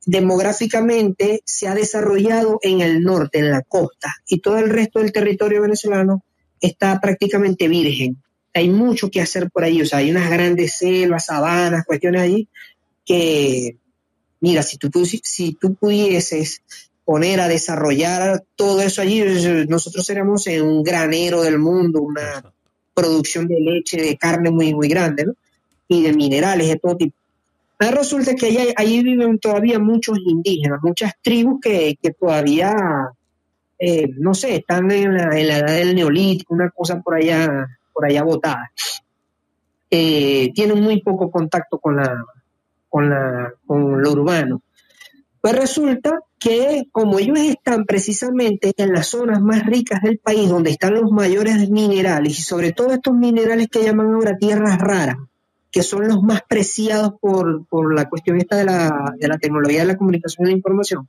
demográficamente 0.04 1.42
se 1.44 1.68
ha 1.68 1.74
desarrollado 1.74 2.58
en 2.62 2.80
el 2.80 3.02
norte, 3.02 3.38
en 3.38 3.50
la 3.50 3.62
costa, 3.62 4.14
y 4.26 4.40
todo 4.40 4.58
el 4.58 4.70
resto 4.70 4.98
del 4.98 5.12
territorio 5.12 5.62
venezolano 5.62 6.24
está 6.60 7.00
prácticamente 7.00 7.68
virgen. 7.68 8.16
Hay 8.54 8.68
mucho 8.68 9.10
que 9.10 9.20
hacer 9.20 9.50
por 9.50 9.64
ahí, 9.64 9.80
o 9.80 9.86
sea, 9.86 9.98
hay 10.00 10.10
unas 10.10 10.30
grandes 10.30 10.76
selvas, 10.76 11.26
sabanas, 11.26 11.84
cuestiones 11.86 12.22
allí 12.22 12.48
que 13.04 13.76
mira, 14.42 14.62
si 14.62 14.76
tú, 14.76 14.90
si 15.04 15.52
tú 15.54 15.74
pudieses 15.74 16.62
poner 17.04 17.40
a 17.40 17.48
desarrollar 17.48 18.44
todo 18.56 18.82
eso 18.82 19.00
allí, 19.00 19.24
nosotros 19.68 20.04
seríamos 20.04 20.46
en 20.48 20.62
un 20.62 20.82
granero 20.82 21.42
del 21.42 21.58
mundo, 21.58 22.02
una 22.02 22.52
producción 22.92 23.48
de 23.48 23.60
leche, 23.60 23.96
de 23.96 24.18
carne 24.18 24.50
muy, 24.50 24.74
muy 24.74 24.88
grande, 24.88 25.26
¿no? 25.26 25.34
Y 25.88 26.02
de 26.02 26.12
minerales 26.12 26.68
de 26.68 26.76
todo 26.76 26.96
tipo. 26.96 27.16
Resulta 27.90 28.34
que 28.34 28.74
allí 28.76 29.02
viven 29.02 29.38
todavía 29.38 29.78
muchos 29.78 30.18
indígenas, 30.24 30.78
muchas 30.82 31.14
tribus 31.20 31.60
que, 31.60 31.96
todavía, 32.18 32.74
eh, 33.78 34.08
no 34.18 34.34
sé, 34.34 34.56
están 34.56 34.90
en 34.90 35.14
la, 35.14 35.38
en 35.38 35.48
la 35.48 35.58
edad 35.58 35.74
del 35.74 35.94
neolítico, 35.94 36.54
una 36.54 36.70
cosa 36.70 37.00
por 37.00 37.14
allá, 37.14 37.66
por 37.92 38.04
allá 38.04 38.22
botada. 38.22 38.70
Eh, 39.90 40.52
tienen 40.54 40.80
muy 40.80 41.02
poco 41.02 41.30
contacto 41.30 41.78
con 41.78 41.96
la, 41.96 42.24
con 42.88 43.10
la, 43.10 43.52
con 43.66 44.00
lo 44.00 44.12
urbano. 44.12 44.62
Pues 45.40 45.56
resulta 45.56 46.20
que 46.38 46.84
como 46.92 47.18
ellos 47.18 47.40
están 47.40 47.84
precisamente 47.84 48.72
en 48.76 48.92
las 48.92 49.08
zonas 49.08 49.40
más 49.40 49.66
ricas 49.66 50.00
del 50.02 50.18
país, 50.18 50.48
donde 50.48 50.70
están 50.70 50.94
los 50.94 51.10
mayores 51.10 51.68
minerales, 51.68 52.38
y 52.38 52.42
sobre 52.42 52.72
todo 52.72 52.92
estos 52.92 53.14
minerales 53.14 53.66
que 53.68 53.82
llaman 53.82 54.14
ahora 54.14 54.36
tierras 54.38 54.78
raras, 54.78 55.16
que 55.72 55.82
son 55.82 56.06
los 56.06 56.22
más 56.22 56.42
preciados 56.46 57.14
por, 57.18 57.64
por 57.66 57.94
la 57.94 58.08
cuestión 58.08 58.36
esta 58.36 58.56
de 58.56 58.64
la, 58.64 59.14
de 59.18 59.26
la 59.26 59.38
tecnología 59.38 59.80
de 59.80 59.86
la 59.86 59.96
comunicación 59.96 60.46
y 60.46 60.50
la 60.50 60.56
información, 60.56 61.08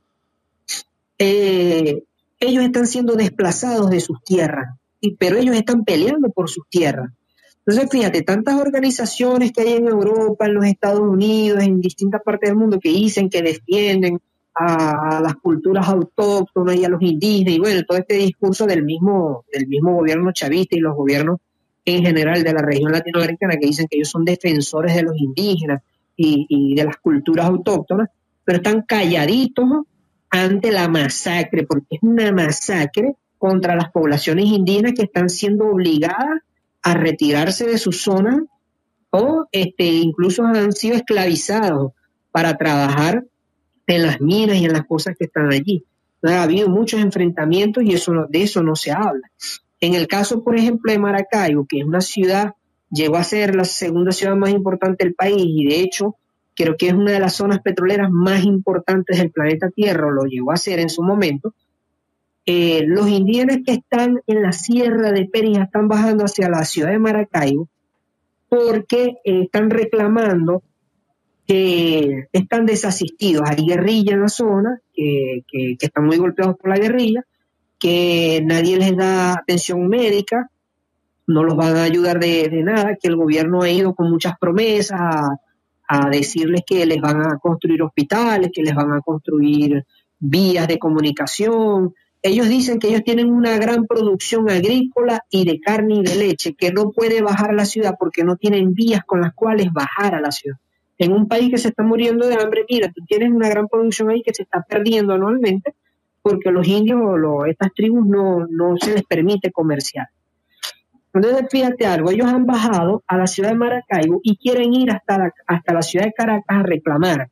eh, 1.18 2.02
ellos 2.40 2.64
están 2.64 2.86
siendo 2.86 3.14
desplazados 3.14 3.90
de 3.90 4.00
sus 4.00 4.24
tierras, 4.24 4.74
y, 5.00 5.16
pero 5.16 5.36
ellos 5.36 5.54
están 5.54 5.84
peleando 5.84 6.30
por 6.30 6.48
sus 6.48 6.66
tierras. 6.70 7.10
Entonces, 7.58 7.90
fíjate, 7.90 8.22
tantas 8.22 8.58
organizaciones 8.58 9.52
que 9.52 9.60
hay 9.60 9.72
en 9.74 9.88
Europa, 9.88 10.46
en 10.46 10.54
los 10.54 10.64
Estados 10.64 11.00
Unidos, 11.00 11.62
en 11.62 11.80
distintas 11.80 12.22
partes 12.22 12.48
del 12.48 12.58
mundo 12.58 12.80
que 12.80 12.88
dicen 12.88 13.28
que 13.28 13.42
defienden 13.42 14.18
a, 14.54 15.18
a 15.18 15.20
las 15.20 15.36
culturas 15.36 15.86
autóctonas 15.88 16.76
y 16.76 16.84
a 16.84 16.88
los 16.88 17.02
indígenas, 17.02 17.54
y 17.54 17.58
bueno, 17.58 17.82
todo 17.86 17.98
este 17.98 18.14
discurso 18.14 18.66
del 18.66 18.82
mismo, 18.82 19.44
del 19.52 19.66
mismo 19.66 19.94
gobierno 19.94 20.32
chavista 20.32 20.74
y 20.74 20.80
los 20.80 20.96
gobiernos 20.96 21.40
en 21.84 22.04
general 22.04 22.42
de 22.42 22.52
la 22.52 22.62
región 22.62 22.92
latinoamericana 22.92 23.56
que 23.56 23.66
dicen 23.66 23.86
que 23.88 23.96
ellos 23.96 24.08
son 24.08 24.24
defensores 24.24 24.94
de 24.94 25.02
los 25.02 25.18
indígenas 25.18 25.82
y, 26.16 26.74
de 26.74 26.84
las 26.84 26.96
culturas 26.98 27.46
autóctonas, 27.46 28.08
pero 28.44 28.58
están 28.58 28.82
calladitos 28.82 29.66
ante 30.30 30.72
la 30.72 30.88
masacre, 30.88 31.64
porque 31.64 31.96
es 31.96 32.02
una 32.02 32.32
masacre 32.32 33.14
contra 33.38 33.76
las 33.76 33.90
poblaciones 33.90 34.46
indígenas 34.46 34.92
que 34.96 35.02
están 35.02 35.28
siendo 35.28 35.66
obligadas 35.66 36.40
a 36.82 36.94
retirarse 36.94 37.66
de 37.66 37.78
sus 37.78 38.02
zonas 38.02 38.40
o 39.10 39.46
este, 39.52 39.84
incluso 39.84 40.44
han 40.44 40.72
sido 40.72 40.96
esclavizados 40.96 41.92
para 42.30 42.56
trabajar 42.56 43.24
en 43.86 44.02
las 44.02 44.20
minas 44.20 44.56
y 44.56 44.64
en 44.64 44.72
las 44.72 44.86
cosas 44.86 45.14
que 45.18 45.26
están 45.26 45.52
allí. 45.52 45.84
Ha 46.22 46.42
habido 46.42 46.68
muchos 46.68 47.00
enfrentamientos 47.00 47.84
y 47.84 47.92
eso 47.92 48.26
de 48.28 48.42
eso 48.42 48.62
no 48.62 48.74
se 48.74 48.90
habla. 48.90 49.30
En 49.80 49.94
el 49.94 50.06
caso, 50.06 50.42
por 50.42 50.56
ejemplo, 50.56 50.92
de 50.92 50.98
Maracaibo, 50.98 51.66
que 51.68 51.78
es 51.80 51.84
una 51.84 52.00
ciudad, 52.00 52.54
llegó 52.90 53.16
a 53.16 53.24
ser 53.24 53.54
la 53.54 53.64
segunda 53.64 54.12
ciudad 54.12 54.36
más 54.36 54.50
importante 54.50 55.04
del 55.04 55.14
país 55.14 55.42
y 55.44 55.66
de 55.66 55.80
hecho 55.80 56.16
creo 56.54 56.76
que 56.76 56.88
es 56.88 56.94
una 56.94 57.12
de 57.12 57.20
las 57.20 57.34
zonas 57.34 57.60
petroleras 57.60 58.10
más 58.10 58.44
importantes 58.44 59.18
del 59.18 59.32
planeta 59.32 59.70
Tierra, 59.70 60.10
lo 60.10 60.24
llegó 60.24 60.52
a 60.52 60.56
ser 60.56 60.78
en 60.78 60.88
su 60.88 61.02
momento, 61.02 61.52
eh, 62.46 62.84
los 62.86 63.08
indígenas 63.08 63.58
que 63.66 63.72
están 63.72 64.20
en 64.26 64.42
la 64.42 64.52
sierra 64.52 65.10
de 65.10 65.26
Perijá 65.26 65.64
están 65.64 65.88
bajando 65.88 66.24
hacia 66.24 66.48
la 66.48 66.64
ciudad 66.64 66.90
de 66.90 66.98
Maracaibo 66.98 67.68
porque 68.48 69.16
eh, 69.24 69.42
están 69.44 69.70
reclamando 69.70 70.62
que 71.46 72.28
están 72.32 72.66
desasistidos. 72.66 73.42
Hay 73.46 73.66
guerrilla 73.66 74.14
en 74.14 74.20
la 74.20 74.28
zona, 74.28 74.80
que 74.94 75.44
están 75.78 76.06
muy 76.06 76.16
golpeados 76.16 76.56
por 76.56 76.70
la 76.70 76.78
guerrilla, 76.78 77.24
que 77.78 78.40
nadie 78.44 78.78
les 78.78 78.96
da 78.96 79.34
atención 79.34 79.86
médica, 79.88 80.50
no 81.26 81.42
los 81.42 81.56
van 81.56 81.76
a 81.76 81.84
ayudar 81.84 82.18
de, 82.20 82.48
nada, 82.62 82.96
que 83.00 83.08
el 83.08 83.16
gobierno 83.16 83.62
ha 83.62 83.70
ido 83.70 83.94
con 83.94 84.10
muchas 84.10 84.34
promesas 84.38 85.00
a, 85.00 85.40
a 85.88 86.10
decirles 86.10 86.62
que 86.66 86.84
les 86.86 87.00
van 87.00 87.22
a 87.22 87.38
construir 87.38 87.82
hospitales, 87.82 88.50
que 88.52 88.62
les 88.62 88.74
van 88.74 88.92
a 88.92 89.00
construir 89.00 89.84
vías 90.18 90.68
de 90.68 90.78
comunicación. 90.78 91.94
Ellos 92.22 92.48
dicen 92.48 92.78
que 92.78 92.88
ellos 92.88 93.04
tienen 93.04 93.30
una 93.30 93.56
gran 93.58 93.86
producción 93.86 94.48
agrícola 94.50 95.24
y 95.30 95.44
de 95.44 95.60
carne 95.60 95.96
y 95.96 96.02
de 96.02 96.16
leche, 96.16 96.54
que 96.54 96.72
no 96.72 96.90
puede 96.90 97.20
bajar 97.22 97.50
a 97.50 97.54
la 97.54 97.66
ciudad 97.66 97.96
porque 97.98 98.24
no 98.24 98.36
tienen 98.36 98.72
vías 98.72 99.02
con 99.04 99.20
las 99.20 99.34
cuales 99.34 99.68
bajar 99.72 100.14
a 100.14 100.20
la 100.20 100.30
ciudad. 100.30 100.56
En 100.96 101.12
un 101.12 101.26
país 101.28 101.50
que 101.50 101.58
se 101.58 101.68
está 101.68 101.82
muriendo 101.82 102.26
de 102.26 102.36
hambre, 102.36 102.64
mira, 102.68 102.90
tú 102.94 103.04
tienes 103.06 103.30
una 103.30 103.48
gran 103.48 103.68
producción 103.68 104.10
ahí 104.10 104.22
que 104.22 104.32
se 104.32 104.44
está 104.44 104.62
perdiendo 104.62 105.12
anualmente 105.12 105.74
porque 106.24 106.50
los 106.50 106.66
indios 106.66 106.98
o 107.02 107.44
estas 107.44 107.74
tribus 107.74 108.06
no, 108.06 108.46
no 108.48 108.76
se 108.78 108.94
les 108.94 109.02
permite 109.02 109.52
comerciar. 109.52 110.06
Entonces, 111.12 111.46
fíjate 111.50 111.84
algo, 111.84 112.10
ellos 112.10 112.26
han 112.26 112.46
bajado 112.46 113.04
a 113.06 113.18
la 113.18 113.26
ciudad 113.26 113.50
de 113.50 113.56
Maracaibo 113.56 114.20
y 114.22 114.38
quieren 114.38 114.72
ir 114.72 114.90
hasta 114.90 115.18
la, 115.18 115.34
hasta 115.46 115.74
la 115.74 115.82
ciudad 115.82 116.06
de 116.06 116.14
Caracas 116.14 116.46
a 116.48 116.62
reclamar. 116.62 117.28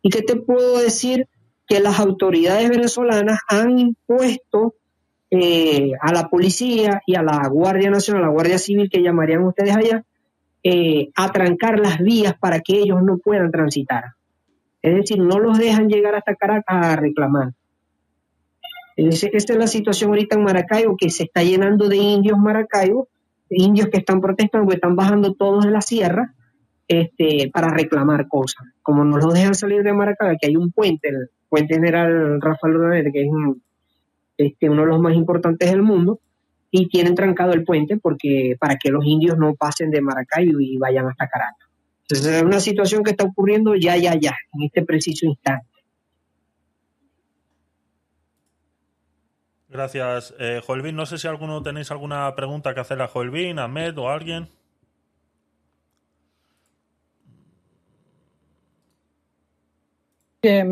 ¿Y 0.00 0.10
qué 0.10 0.22
te 0.22 0.36
puedo 0.36 0.78
decir? 0.78 1.26
Que 1.66 1.80
las 1.80 1.98
autoridades 1.98 2.70
venezolanas 2.70 3.40
han 3.48 3.76
impuesto 3.76 4.76
eh, 5.32 5.90
a 6.00 6.12
la 6.12 6.28
policía 6.28 7.02
y 7.04 7.16
a 7.16 7.22
la 7.22 7.48
Guardia 7.48 7.90
Nacional, 7.90 8.22
a 8.22 8.26
la 8.26 8.32
Guardia 8.32 8.58
Civil 8.58 8.90
que 8.90 9.02
llamarían 9.02 9.42
ustedes 9.42 9.76
allá, 9.76 10.04
eh, 10.62 11.08
a 11.16 11.32
trancar 11.32 11.80
las 11.80 11.98
vías 11.98 12.34
para 12.38 12.60
que 12.60 12.78
ellos 12.78 13.02
no 13.02 13.18
puedan 13.18 13.50
transitar. 13.50 14.04
Es 14.82 14.94
decir, 14.94 15.18
no 15.18 15.40
los 15.40 15.58
dejan 15.58 15.88
llegar 15.88 16.14
hasta 16.14 16.36
Caracas 16.36 16.76
a 16.86 16.94
reclamar. 16.94 17.54
Ese- 18.96 19.30
Esta 19.32 19.52
es 19.54 19.58
la 19.58 19.66
situación 19.66 20.10
ahorita 20.10 20.36
en 20.36 20.44
Maracaibo, 20.44 20.96
que 20.96 21.10
se 21.10 21.24
está 21.24 21.42
llenando 21.42 21.88
de 21.88 21.96
indios 21.96 22.38
Maracaibo, 22.38 23.08
indios 23.50 23.88
que 23.88 23.98
están 23.98 24.20
protestando, 24.20 24.68
que 24.68 24.74
están 24.76 24.96
bajando 24.96 25.34
todos 25.34 25.64
de 25.64 25.70
la 25.70 25.80
sierra 25.80 26.34
este, 26.88 27.50
para 27.52 27.68
reclamar 27.68 28.28
cosas. 28.28 28.66
Como 28.82 29.04
no 29.04 29.16
los 29.18 29.32
dejan 29.32 29.54
salir 29.54 29.82
de 29.82 29.92
Maracaibo, 29.92 30.36
que 30.40 30.48
hay 30.48 30.56
un 30.56 30.72
puente, 30.72 31.08
el 31.08 31.30
puente 31.48 31.74
general 31.74 32.40
Rafael 32.40 32.76
Urdaneta, 32.76 33.10
que 33.12 33.22
es 33.22 33.28
este, 34.38 34.68
uno 34.70 34.82
de 34.82 34.88
los 34.88 35.00
más 35.00 35.14
importantes 35.14 35.70
del 35.70 35.82
mundo, 35.82 36.20
y 36.70 36.88
tienen 36.88 37.14
trancado 37.14 37.52
el 37.52 37.64
puente 37.64 37.98
porque 37.98 38.56
para 38.58 38.76
que 38.76 38.90
los 38.90 39.04
indios 39.04 39.36
no 39.36 39.54
pasen 39.54 39.90
de 39.90 40.00
Maracaibo 40.00 40.58
y 40.60 40.78
vayan 40.78 41.06
hasta 41.06 41.28
Caracas. 41.28 41.68
Entonces 42.08 42.34
es 42.34 42.42
una 42.42 42.60
situación 42.60 43.02
que 43.04 43.10
está 43.10 43.24
ocurriendo 43.24 43.74
ya, 43.74 43.96
ya, 43.96 44.14
ya, 44.18 44.34
en 44.54 44.62
este 44.64 44.82
preciso 44.82 45.26
instante. 45.26 45.66
Gracias, 49.72 50.34
eh, 50.38 50.60
Joelvin. 50.64 50.94
No 50.94 51.06
sé 51.06 51.16
si 51.16 51.26
alguno 51.26 51.62
tenéis 51.62 51.90
alguna 51.90 52.34
pregunta 52.36 52.74
que 52.74 52.80
hacer 52.80 53.00
a 53.00 53.08
Joelvin, 53.08 53.58
a 53.58 53.64
Ahmed 53.64 53.96
o 53.98 54.08
a 54.08 54.14
alguien. 54.14 54.50
Eh, 60.42 60.64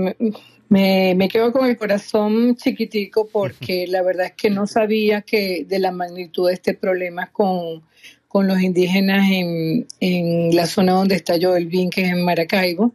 me- 0.68 1.14
me, 1.14 1.28
quedo 1.28 1.50
con 1.52 1.66
el 1.68 1.78
corazón 1.78 2.56
chiquitico 2.56 3.26
porque 3.28 3.86
la 3.88 4.02
verdad 4.02 4.26
es 4.26 4.32
que 4.34 4.50
no 4.50 4.66
sabía 4.66 5.22
que 5.22 5.64
de 5.66 5.78
la 5.78 5.92
magnitud 5.92 6.48
de 6.48 6.54
este 6.54 6.74
problema 6.74 7.28
con, 7.32 7.82
con 8.28 8.46
los 8.46 8.60
indígenas 8.60 9.30
en, 9.30 9.86
en 10.00 10.54
la 10.54 10.66
zona 10.66 10.92
donde 10.92 11.14
está 11.14 11.34
Joel 11.40 11.66
Bin, 11.68 11.88
que 11.88 12.02
es 12.02 12.10
en 12.10 12.24
Maracaibo. 12.24 12.92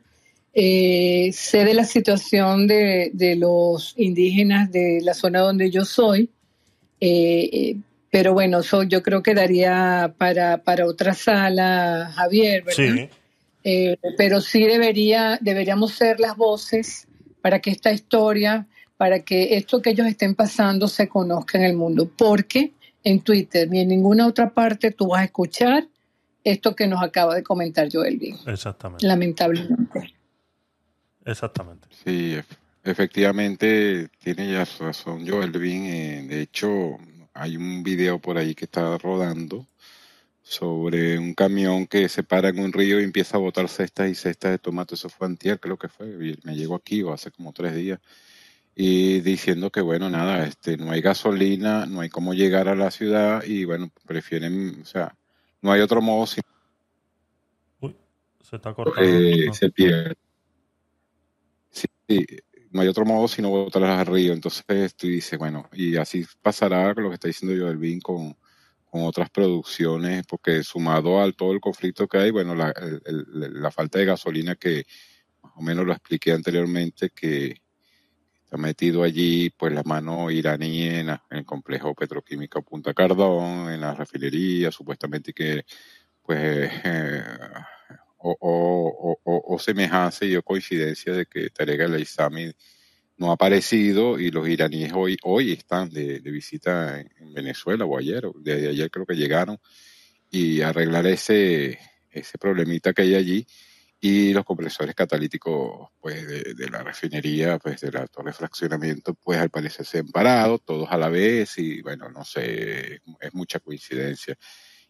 Eh, 0.58 1.32
sé 1.34 1.66
de 1.66 1.74
la 1.74 1.84
situación 1.84 2.66
de, 2.66 3.12
de 3.14 3.36
los 3.36 3.94
indígenas 3.98 4.72
de 4.72 5.02
la 5.04 5.14
zona 5.14 5.42
donde 5.42 5.70
yo 5.70 5.84
soy, 5.84 6.30
eh, 7.02 7.76
pero 8.10 8.34
bueno, 8.34 8.60
eso 8.60 8.84
yo 8.84 9.04
creo 9.04 9.22
que 9.22 9.34
daría 9.34 10.16
para, 10.18 10.60
para 10.60 10.88
otra 10.88 11.14
sala, 11.14 12.10
Javier, 12.16 12.64
¿verdad? 12.64 12.96
Sí. 12.96 13.10
Eh, 13.66 13.98
pero 14.18 14.40
sí 14.40 14.64
debería, 14.64 15.38
deberíamos 15.42 15.92
ser 15.94 16.22
las 16.22 16.38
voces 16.38 17.06
para 17.42 17.60
que 17.60 17.72
esta 17.72 17.92
historia, 17.92 18.66
para 18.96 19.20
que 19.20 19.58
esto 19.58 19.82
que 19.82 19.90
ellos 19.90 20.08
estén 20.08 20.36
pasando 20.36 20.88
se 20.88 21.10
conozca 21.10 21.58
en 21.58 21.66
el 21.66 21.76
mundo, 21.76 22.10
porque 22.16 22.72
en 23.04 23.20
Twitter 23.20 23.70
ni 23.70 23.82
en 23.82 23.90
ninguna 23.90 24.26
otra 24.26 24.54
parte 24.54 24.92
tú 24.92 25.10
vas 25.10 25.22
a 25.22 25.26
escuchar 25.26 25.86
esto 26.46 26.74
que 26.76 26.88
nos 26.88 27.04
acaba 27.04 27.36
de 27.36 27.44
comentar 27.44 27.90
Joel 27.92 28.18
Bin, 28.18 28.38
Exactamente. 28.46 29.06
lamentablemente. 29.06 30.15
Exactamente. 31.26 31.88
Sí, 32.04 32.36
ef- 32.36 32.58
efectivamente 32.84 34.10
tiene 34.20 34.52
ya 34.52 34.66
razón 34.80 35.28
Joel 35.28 35.52
Bin. 35.52 35.86
eh, 35.86 36.26
de 36.28 36.42
hecho, 36.42 36.98
hay 37.34 37.58
un 37.58 37.84
video 37.84 38.20
por 38.20 38.38
ahí 38.38 38.56
que 38.56 38.66
está 38.66 38.98
rodando 38.98 39.66
sobre 40.44 41.18
un 41.20 41.34
camión 41.34 41.88
que 41.88 42.08
se 42.10 42.24
para 42.24 42.50
en 42.50 42.60
un 42.60 42.72
río 42.74 43.00
y 43.02 43.04
empieza 43.04 43.38
a 43.38 43.40
botar 43.40 43.68
cestas 43.70 44.10
y 44.10 44.16
cestas 44.16 44.52
de 44.52 44.60
tomate. 44.60 44.96
Eso 44.96 45.10
fue 45.10 45.28
antier, 45.28 45.60
creo 45.60 45.78
que 45.78 45.90
fue. 45.90 46.08
Me 46.44 46.56
llegó 46.56 46.76
aquí 46.76 47.02
o 47.04 47.12
hace 47.14 47.32
como 47.32 47.52
tres 47.54 47.76
días. 47.76 48.00
Y 48.76 49.22
diciendo 49.22 49.72
que, 49.72 49.82
bueno, 49.82 50.10
nada, 50.10 50.46
este, 50.46 50.78
no 50.78 50.92
hay 50.92 51.02
gasolina, 51.02 51.86
no 51.86 52.02
hay 52.02 52.10
cómo 52.10 52.34
llegar 52.34 52.68
a 52.68 52.76
la 52.76 52.92
ciudad 52.92 53.44
y, 53.46 53.66
bueno, 53.66 53.92
prefieren, 54.06 54.82
o 54.82 54.86
sea, 54.86 55.16
no 55.62 55.72
hay 55.72 55.82
otro 55.82 56.02
modo 56.02 56.28
sino 56.28 56.44
Se 58.42 58.58
está 58.58 58.74
cortando. 58.74 59.02
que 59.02 59.50
se 59.54 59.72
pierde. 59.72 60.14
Sí, 62.08 62.26
no 62.72 62.82
hay 62.82 62.88
otro 62.88 63.06
modo 63.06 63.28
sino 63.28 63.50
botarlas 63.50 64.00
al 64.00 64.14
río. 64.14 64.34
Entonces 64.34 64.96
tú 64.96 65.08
dices, 65.08 65.40
bueno, 65.40 65.70
y 65.74 65.96
así 65.98 66.26
pasará 66.42 66.94
lo 66.94 67.10
que 67.10 67.16
está 67.16 67.28
diciendo 67.28 67.56
yo 67.56 67.68
del 67.68 67.78
BIN 67.78 68.02
con, 68.02 68.36
con 68.96 69.04
otras 69.04 69.30
producciones, 69.30 70.26
porque 70.26 70.64
sumado 70.64 71.22
al 71.22 71.36
todo 71.36 71.52
el 71.52 71.60
conflicto 71.60 72.08
que 72.08 72.18
hay, 72.18 72.32
bueno, 72.32 72.56
la, 72.56 73.72
falta 73.72 74.00
de 74.00 74.06
gasolina 74.06 74.56
que 74.56 74.86
más 75.44 75.52
o 75.58 75.62
menos 75.62 75.86
lo 75.86 75.92
expliqué 75.92 76.32
anteriormente, 76.32 77.10
que 77.10 77.62
está 78.42 78.56
metido 78.56 79.04
allí, 79.04 79.50
pues 79.50 79.74
la 79.74 79.84
mano 79.84 80.32
iraní 80.32 80.84
en, 80.84 81.10
el 81.30 81.46
complejo 81.46 81.94
petroquímico 81.94 82.62
Punta 82.62 82.94
Cardón, 82.94 83.70
en 83.70 83.82
la 83.82 83.94
refinería, 83.94 84.72
supuestamente 84.72 85.34
que, 85.34 85.66
pues, 86.22 86.72
eh, 86.86 87.22
o, 88.26 88.38
o, 88.40 89.20
o, 89.24 89.56
o- 89.56 89.60
semejanza 89.60 90.26
y 90.26 90.36
o 90.36 90.44
coincidencia 90.44 91.14
de 91.14 91.26
que 91.26 91.50
Tarek 91.50 91.82
el 91.82 91.94
Aissami 91.96 92.52
no 93.18 93.30
ha 93.30 93.34
aparecido 93.36 94.20
y 94.20 94.32
los 94.32 94.48
iraníes 94.48 94.92
hoy, 94.94 95.18
hoy 95.24 95.54
están 95.54 95.90
de, 95.90 96.20
de 96.20 96.32
visita 96.32 97.00
en, 97.00 97.12
en 97.20 97.34
Venezuela 97.34 97.86
o 97.86 97.98
ayer, 97.98 98.24
desde 98.40 98.70
ayer 98.70 98.90
creo 98.92 99.06
que 99.06 99.16
llegaron 99.16 99.60
y 100.32 100.62
arreglar 100.62 101.06
ese, 101.08 101.80
ese 102.12 102.38
problemita 102.38 102.94
que 102.94 103.04
hay 103.04 103.16
allí 103.16 103.48
y 104.02 104.34
los 104.34 104.44
compresores 104.44 104.94
catalíticos 104.96 105.90
pues 106.00 106.28
de, 106.28 106.70
la 106.70 106.84
refinería, 106.84 107.58
pues 107.60 107.82
de 107.82 107.92
la 107.92 108.08
torre 108.08 108.34
pues 109.24 109.40
al 109.40 109.50
parecer 109.50 109.86
se 109.86 110.00
han 110.00 110.08
parado, 110.08 110.60
todos 110.60 110.88
a 110.92 110.98
la 110.98 111.10
vez 111.10 111.58
y 111.58 111.82
bueno, 111.82 112.10
no 112.10 112.24
sé, 112.26 113.02
es 113.20 113.34
mucha 113.34 113.60
coincidencia. 113.60 114.36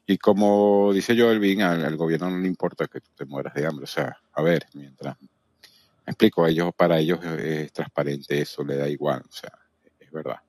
Y 0.07 0.17
como 0.17 0.93
dice 0.93 1.19
Joel 1.19 1.39
Bin, 1.39 1.61
al, 1.61 1.83
al 1.83 1.97
gobierno 1.97 2.29
no 2.29 2.37
le 2.37 2.47
importa 2.47 2.87
que 2.87 3.01
tú 3.01 3.09
te 3.15 3.25
mueras 3.25 3.53
de 3.53 3.65
hambre, 3.65 3.85
o 3.85 3.87
sea, 3.87 4.17
a 4.33 4.41
ver, 4.41 4.65
mientras 4.73 5.19
me 5.19 6.11
explico, 6.11 6.45
ellos, 6.45 6.71
para 6.75 6.99
ellos 6.99 7.23
es 7.23 7.73
transparente 7.73 8.39
eso, 8.39 8.63
le 8.63 8.75
da 8.75 8.87
igual, 8.87 9.23
o 9.27 9.31
sea, 9.31 9.51
es 9.99 10.11
verdad. 10.11 10.39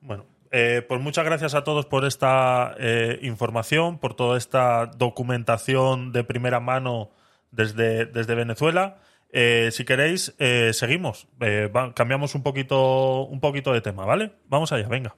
Bueno, 0.00 0.24
eh, 0.50 0.82
pues 0.88 1.00
muchas 1.00 1.26
gracias 1.26 1.54
a 1.54 1.62
todos 1.62 1.84
por 1.84 2.06
esta 2.06 2.74
eh, 2.78 3.18
información, 3.22 3.98
por 3.98 4.14
toda 4.14 4.38
esta 4.38 4.86
documentación 4.86 6.12
de 6.12 6.24
primera 6.24 6.58
mano 6.60 7.10
desde, 7.50 8.06
desde 8.06 8.34
Venezuela. 8.34 8.98
Eh, 9.32 9.68
si 9.72 9.84
queréis, 9.84 10.34
eh, 10.38 10.72
seguimos. 10.72 11.28
Eh, 11.40 11.70
cambiamos 11.94 12.34
un 12.34 12.42
poquito, 12.42 13.24
un 13.26 13.40
poquito 13.40 13.72
de 13.72 13.80
tema, 13.80 14.04
¿vale? 14.04 14.32
Vamos 14.48 14.72
allá, 14.72 14.88
venga. 14.88 15.08